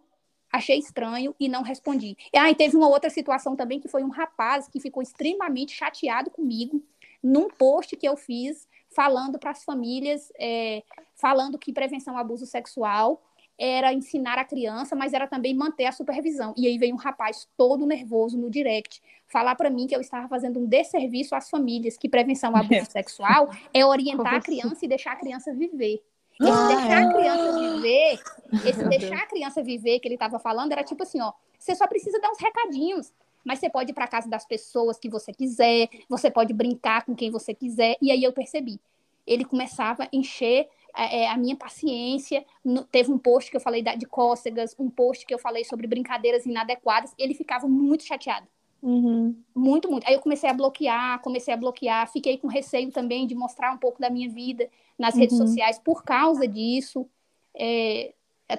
achei 0.53 0.77
estranho 0.77 1.35
e 1.39 1.49
não 1.49 1.63
respondi. 1.63 2.15
E 2.31 2.37
aí 2.37 2.53
teve 2.53 2.77
uma 2.77 2.87
outra 2.87 3.09
situação 3.09 3.55
também 3.55 3.79
que 3.79 3.87
foi 3.87 4.03
um 4.03 4.09
rapaz 4.09 4.67
que 4.67 4.79
ficou 4.79 5.01
extremamente 5.01 5.73
chateado 5.75 6.29
comigo 6.29 6.81
num 7.23 7.49
post 7.49 7.97
que 7.97 8.07
eu 8.07 8.15
fiz 8.15 8.67
falando 8.95 9.39
para 9.39 9.49
as 9.49 9.63
famílias, 9.63 10.31
é, 10.39 10.83
falando 11.15 11.57
que 11.57 11.73
prevenção 11.73 12.13
ao 12.13 12.21
abuso 12.21 12.45
sexual 12.45 13.19
era 13.57 13.93
ensinar 13.93 14.37
a 14.37 14.45
criança, 14.45 14.95
mas 14.95 15.13
era 15.13 15.27
também 15.27 15.53
manter 15.53 15.85
a 15.85 15.91
supervisão. 15.91 16.53
E 16.57 16.67
aí 16.67 16.77
veio 16.77 16.93
um 16.93 16.97
rapaz 16.97 17.47
todo 17.55 17.85
nervoso 17.85 18.37
no 18.37 18.49
direct 18.49 19.01
falar 19.27 19.55
para 19.55 19.69
mim 19.69 19.87
que 19.87 19.95
eu 19.95 20.01
estava 20.01 20.27
fazendo 20.27 20.59
um 20.59 20.65
desserviço 20.65 21.35
às 21.35 21.49
famílias, 21.49 21.97
que 21.97 22.09
prevenção 22.09 22.55
ao 22.55 22.63
abuso 22.63 22.85
sexual 22.91 23.49
é 23.73 23.85
orientar 23.85 24.35
a 24.35 24.37
assim? 24.37 24.59
criança 24.59 24.85
e 24.85 24.87
deixar 24.87 25.13
a 25.13 25.15
criança 25.15 25.53
viver. 25.53 26.03
Esse 26.41 26.51
ah, 26.51 26.67
deixar 26.67 27.01
é? 27.01 27.03
a 27.03 27.13
criança 27.13 27.59
viver, 27.59 28.19
esse 28.65 28.89
deixar 28.89 29.17
a 29.17 29.27
criança 29.27 29.63
viver 29.63 29.99
que 29.99 30.07
ele 30.07 30.15
estava 30.15 30.39
falando 30.39 30.71
era 30.71 30.83
tipo 30.83 31.03
assim, 31.03 31.21
ó, 31.21 31.31
você 31.59 31.75
só 31.75 31.87
precisa 31.87 32.19
dar 32.19 32.31
uns 32.31 32.39
recadinhos, 32.39 33.13
mas 33.43 33.59
você 33.59 33.69
pode 33.69 33.91
ir 33.91 33.93
para 33.93 34.07
casa 34.07 34.29
das 34.29 34.45
pessoas 34.45 34.97
que 34.97 35.09
você 35.09 35.31
quiser, 35.31 35.89
você 36.09 36.31
pode 36.31 36.53
brincar 36.53 37.05
com 37.05 37.15
quem 37.15 37.29
você 37.29 37.53
quiser. 37.53 37.97
E 38.01 38.11
aí 38.11 38.23
eu 38.23 38.33
percebi, 38.33 38.79
ele 39.27 39.45
começava 39.45 40.03
a 40.03 40.09
encher 40.11 40.67
é, 40.95 41.27
a 41.27 41.37
minha 41.37 41.55
paciência. 41.55 42.45
No, 42.63 42.83
teve 42.83 43.11
um 43.11 43.17
post 43.17 43.49
que 43.49 43.57
eu 43.57 43.61
falei 43.61 43.81
de 43.81 44.05
cócegas, 44.05 44.75
um 44.79 44.89
post 44.89 45.25
que 45.25 45.33
eu 45.33 45.39
falei 45.39 45.63
sobre 45.63 45.87
brincadeiras 45.87 46.45
inadequadas. 46.45 47.13
Ele 47.17 47.33
ficava 47.33 47.67
muito 47.67 48.03
chateado. 48.03 48.47
Uhum. 48.81 49.35
Muito, 49.55 49.89
muito. 49.89 50.05
Aí 50.07 50.13
eu 50.13 50.19
comecei 50.19 50.49
a 50.49 50.53
bloquear, 50.53 51.21
comecei 51.21 51.53
a 51.53 51.57
bloquear. 51.57 52.11
Fiquei 52.11 52.37
com 52.37 52.47
receio 52.47 52.91
também 52.91 53.25
de 53.25 53.35
mostrar 53.35 53.71
um 53.71 53.77
pouco 53.77 53.99
da 53.99 54.09
minha 54.09 54.29
vida 54.29 54.69
nas 54.97 55.13
uhum. 55.13 55.21
redes 55.21 55.37
sociais 55.37 55.79
por 55.79 56.03
causa 56.03 56.47
disso. 56.47 57.09
É, 57.55 58.13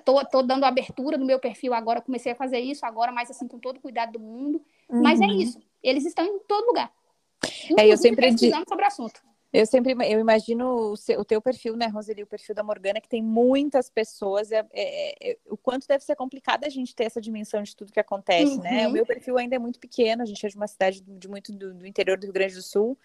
tô, 0.04 0.24
tô 0.24 0.42
dando 0.42 0.64
abertura 0.64 1.16
no 1.16 1.26
meu 1.26 1.38
perfil 1.38 1.74
agora, 1.74 2.00
comecei 2.00 2.32
a 2.32 2.36
fazer 2.36 2.58
isso 2.60 2.84
agora, 2.84 3.12
mas 3.12 3.30
assim, 3.30 3.46
com 3.46 3.58
todo 3.58 3.78
o 3.78 3.80
cuidado 3.80 4.12
do 4.12 4.20
mundo. 4.20 4.62
Uhum. 4.88 5.02
Mas 5.02 5.20
é 5.20 5.26
uhum. 5.26 5.40
isso. 5.40 5.58
Eles 5.82 6.04
estão 6.04 6.24
em 6.24 6.38
todo 6.40 6.66
lugar. 6.66 6.92
é, 7.78 7.86
eu 7.86 7.96
sempre 7.96 8.30
sobre 8.38 8.84
o 8.84 8.86
assunto. 8.86 9.20
Eu 9.54 9.66
sempre 9.66 9.92
eu 9.92 10.18
imagino 10.18 10.90
o, 10.90 10.96
seu, 10.96 11.20
o 11.20 11.24
teu 11.24 11.40
perfil, 11.40 11.76
né, 11.76 11.86
Roseli, 11.86 12.24
o 12.24 12.26
perfil 12.26 12.56
da 12.56 12.64
Morgana, 12.64 13.00
que 13.00 13.08
tem 13.08 13.22
muitas 13.22 13.88
pessoas. 13.88 14.50
É, 14.50 14.66
é, 14.72 15.30
é, 15.30 15.38
o 15.48 15.56
quanto 15.56 15.86
deve 15.86 16.02
ser 16.02 16.16
complicado 16.16 16.64
a 16.64 16.68
gente 16.68 16.92
ter 16.92 17.04
essa 17.04 17.20
dimensão 17.20 17.62
de 17.62 17.76
tudo 17.76 17.92
que 17.92 18.00
acontece, 18.00 18.56
uhum. 18.56 18.62
né? 18.62 18.82
O 18.82 18.86
uhum. 18.86 18.94
meu 18.94 19.06
perfil 19.06 19.38
ainda 19.38 19.54
é 19.54 19.58
muito 19.60 19.78
pequeno, 19.78 20.22
a 20.22 20.26
gente 20.26 20.44
é 20.44 20.48
de 20.48 20.56
uma 20.56 20.66
cidade 20.66 21.00
de 21.00 21.28
muito 21.28 21.52
do, 21.52 21.72
do 21.72 21.86
interior 21.86 22.18
do 22.18 22.24
Rio 22.24 22.32
Grande 22.32 22.54
do 22.54 22.62
Sul. 22.62 22.98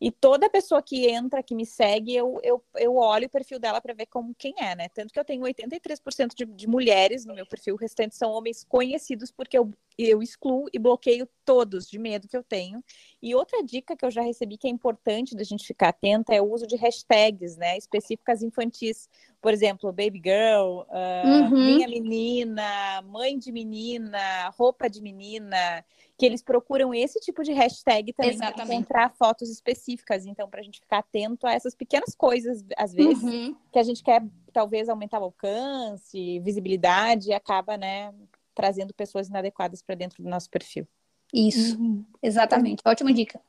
E 0.00 0.12
toda 0.12 0.48
pessoa 0.48 0.80
que 0.80 1.08
entra, 1.08 1.42
que 1.42 1.54
me 1.54 1.66
segue, 1.66 2.14
eu, 2.14 2.38
eu, 2.44 2.62
eu 2.76 2.96
olho 2.96 3.26
o 3.26 3.30
perfil 3.30 3.58
dela 3.58 3.80
para 3.80 3.92
ver 3.92 4.06
como 4.06 4.32
quem 4.32 4.54
é, 4.56 4.76
né? 4.76 4.88
Tanto 4.90 5.12
que 5.12 5.18
eu 5.18 5.24
tenho 5.24 5.42
83% 5.42 6.34
de, 6.36 6.44
de 6.44 6.68
mulheres 6.68 7.24
no 7.24 7.34
meu 7.34 7.44
perfil, 7.44 7.74
o 7.74 7.78
restante 7.78 8.14
são 8.14 8.30
homens 8.30 8.62
conhecidos, 8.62 9.32
porque 9.32 9.58
eu, 9.58 9.72
eu 9.98 10.22
excluo 10.22 10.68
e 10.72 10.78
bloqueio 10.78 11.28
todos 11.44 11.90
de 11.90 11.98
medo 11.98 12.28
que 12.28 12.36
eu 12.36 12.44
tenho. 12.44 12.82
E 13.20 13.34
outra 13.34 13.60
dica 13.64 13.96
que 13.96 14.04
eu 14.04 14.10
já 14.10 14.22
recebi 14.22 14.56
que 14.56 14.68
é 14.68 14.70
importante 14.70 15.34
da 15.34 15.42
gente 15.42 15.66
ficar 15.66 15.88
atenta 15.88 16.32
é 16.32 16.40
o 16.40 16.48
uso 16.48 16.66
de 16.66 16.76
hashtags, 16.76 17.56
né? 17.56 17.76
Específicas 17.76 18.40
infantis. 18.40 19.08
Por 19.40 19.52
exemplo, 19.52 19.92
baby 19.92 20.20
girl, 20.24 20.82
uh, 20.88 21.26
uhum. 21.26 21.50
minha 21.50 21.88
menina, 21.88 23.02
mãe 23.02 23.36
de 23.36 23.50
menina, 23.50 24.48
roupa 24.50 24.88
de 24.88 25.00
menina 25.00 25.84
que 26.18 26.26
eles 26.26 26.42
procuram 26.42 26.92
esse 26.92 27.20
tipo 27.20 27.44
de 27.44 27.52
hashtag 27.52 28.12
também 28.12 28.36
para 28.36 28.64
encontrar 28.64 29.14
fotos 29.16 29.48
específicas. 29.48 30.26
Então, 30.26 30.50
para 30.50 30.58
a 30.58 30.62
gente 30.64 30.80
ficar 30.80 30.98
atento 30.98 31.46
a 31.46 31.52
essas 31.52 31.76
pequenas 31.76 32.12
coisas, 32.16 32.64
às 32.76 32.92
vezes, 32.92 33.22
uhum. 33.22 33.54
que 33.72 33.78
a 33.78 33.84
gente 33.84 34.02
quer 34.02 34.26
talvez 34.52 34.88
aumentar 34.88 35.20
o 35.20 35.24
alcance, 35.24 36.40
visibilidade, 36.40 37.28
e 37.28 37.32
acaba, 37.32 37.76
né, 37.76 38.12
trazendo 38.52 38.92
pessoas 38.92 39.28
inadequadas 39.28 39.80
para 39.80 39.94
dentro 39.94 40.20
do 40.20 40.28
nosso 40.28 40.50
perfil. 40.50 40.88
Isso, 41.32 41.78
uhum. 41.78 42.04
exatamente. 42.20 42.82
Ótima 42.84 43.12
dica. 43.12 43.40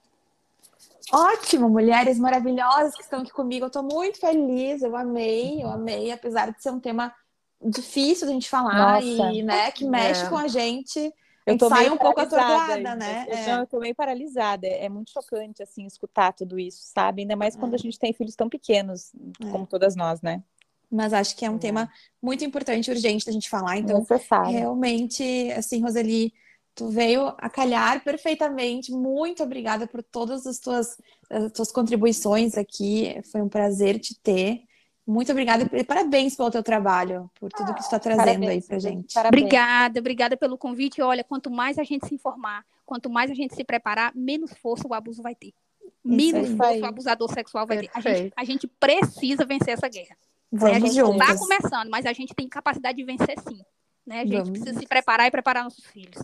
Ótimo, 1.11 1.67
mulheres 1.69 2.19
maravilhosas 2.19 2.93
que 2.93 3.01
estão 3.01 3.21
aqui 3.21 3.31
comigo. 3.31 3.65
Eu 3.65 3.69
estou 3.69 3.81
muito 3.81 4.19
feliz, 4.19 4.83
eu 4.83 4.95
amei, 4.95 5.63
eu 5.63 5.69
amei, 5.69 6.11
apesar 6.11 6.51
de 6.51 6.61
ser 6.61 6.69
um 6.69 6.79
tema 6.79 7.11
difícil 7.59 8.27
de 8.27 8.31
a 8.31 8.33
gente 8.35 8.47
falar 8.47 9.01
Nossa. 9.01 9.33
e, 9.33 9.41
né, 9.41 9.71
que 9.71 9.85
mexe 9.85 10.23
é. 10.23 10.29
com 10.29 10.37
a 10.37 10.47
gente 10.47 11.11
eu 11.49 11.57
tô 11.57 11.69
sai 11.69 11.89
um 11.89 11.97
pouco 11.97 12.19
atordoada, 12.19 12.95
né? 12.95 13.25
Eu, 13.27 13.35
é. 13.35 13.61
eu 13.61 13.67
tô 13.67 13.79
meio 13.79 13.95
paralisada. 13.95 14.67
É 14.67 14.87
muito 14.89 15.11
chocante, 15.11 15.63
assim, 15.63 15.85
escutar 15.85 16.33
tudo 16.33 16.59
isso, 16.59 16.79
sabe? 16.83 17.21
Ainda 17.21 17.35
mais 17.35 17.55
quando 17.55 17.73
é. 17.73 17.75
a 17.75 17.79
gente 17.79 17.97
tem 17.97 18.13
filhos 18.13 18.35
tão 18.35 18.49
pequenos, 18.49 19.11
é. 19.41 19.49
como 19.49 19.65
todas 19.65 19.95
nós, 19.95 20.21
né? 20.21 20.43
Mas 20.91 21.13
acho 21.13 21.35
que 21.35 21.45
é 21.45 21.49
um 21.49 21.55
é. 21.55 21.59
tema 21.59 21.91
muito 22.21 22.43
importante, 22.43 22.89
urgente 22.89 23.25
da 23.25 23.31
gente 23.31 23.49
falar. 23.49 23.77
Então, 23.77 23.99
Necessário. 23.99 24.51
realmente, 24.51 25.23
assim, 25.51 25.81
Roseli, 25.81 26.33
tu 26.73 26.89
veio 26.89 27.27
a 27.37 27.49
calhar 27.49 28.03
perfeitamente. 28.03 28.91
Muito 28.91 29.43
obrigada 29.43 29.85
por 29.87 30.01
todas 30.01 30.47
as 30.47 30.59
tuas, 30.59 30.97
as 31.29 31.51
tuas 31.51 31.71
contribuições 31.71 32.57
aqui. 32.57 33.21
Foi 33.31 33.41
um 33.41 33.49
prazer 33.49 33.99
te 33.99 34.19
ter. 34.19 34.63
Muito 35.09 35.31
obrigada 35.31 35.67
e 35.73 35.83
parabéns 35.83 36.35
pelo 36.35 36.51
teu 36.51 36.61
trabalho, 36.61 37.31
por 37.39 37.51
tudo 37.51 37.73
que 37.73 37.81
está 37.81 37.97
trazendo 37.97 38.25
parabéns, 38.25 38.49
aí 38.51 38.61
para 38.61 38.77
gente. 38.77 39.11
Parabéns. 39.11 39.41
Obrigada, 39.41 39.99
obrigada 39.99 40.37
pelo 40.37 40.55
convite. 40.55 41.01
Olha, 41.01 41.23
quanto 41.23 41.49
mais 41.49 41.79
a 41.79 41.83
gente 41.83 42.07
se 42.07 42.13
informar, 42.13 42.63
quanto 42.85 43.09
mais 43.09 43.31
a 43.31 43.33
gente 43.33 43.55
se 43.55 43.63
preparar, 43.63 44.11
menos 44.13 44.53
força 44.53 44.87
o 44.87 44.93
abuso 44.93 45.23
vai 45.23 45.33
ter. 45.33 45.51
Menos 46.05 46.55
força 46.55 46.79
o 46.81 46.85
abusador 46.85 47.33
sexual 47.33 47.65
vai 47.65 47.79
Perfeito. 47.79 48.03
ter. 48.03 48.07
A 48.07 48.13
gente, 48.13 48.33
a 48.37 48.43
gente, 48.43 48.67
precisa 48.67 49.45
vencer 49.45 49.73
essa 49.73 49.87
guerra. 49.87 50.15
Vamos 50.51 50.75
a 50.75 50.79
gente 50.79 50.99
está 50.99 51.37
começando, 51.39 51.89
mas 51.89 52.05
a 52.05 52.13
gente 52.13 52.35
tem 52.35 52.47
capacidade 52.47 52.95
de 52.95 53.03
vencer 53.03 53.39
sim. 53.39 53.61
Né? 54.05 54.19
A 54.19 54.25
gente 54.25 54.37
Vamos. 54.43 54.49
precisa 54.59 54.79
se 54.79 54.85
preparar 54.85 55.25
e 55.25 55.31
preparar 55.31 55.63
nossos 55.63 55.85
filhos. 55.87 56.21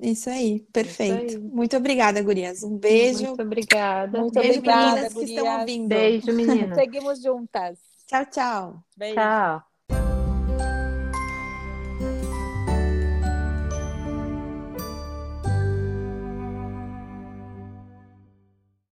Isso 0.00 0.30
aí, 0.30 0.60
perfeito. 0.72 1.26
Isso 1.26 1.36
aí. 1.36 1.42
Muito 1.42 1.76
obrigada, 1.76 2.22
Gurias. 2.22 2.62
Um 2.62 2.78
beijo. 2.78 3.26
Muito 3.26 3.42
obrigada. 3.42 4.20
Muito 4.20 4.34
beijo, 4.34 4.58
obrigada, 4.60 4.86
meninas 4.86 5.12
gurias. 5.14 5.30
que 5.30 5.36
estão 5.36 5.58
ouvindo. 5.58 5.88
Beijo, 5.88 6.32
meninas. 6.32 6.78
Seguimos 6.78 7.20
juntas. 7.20 7.89
Tchau, 8.10 8.24
tchau. 8.32 8.84
Beijo. 8.96 9.30
Tchau. 9.32 9.69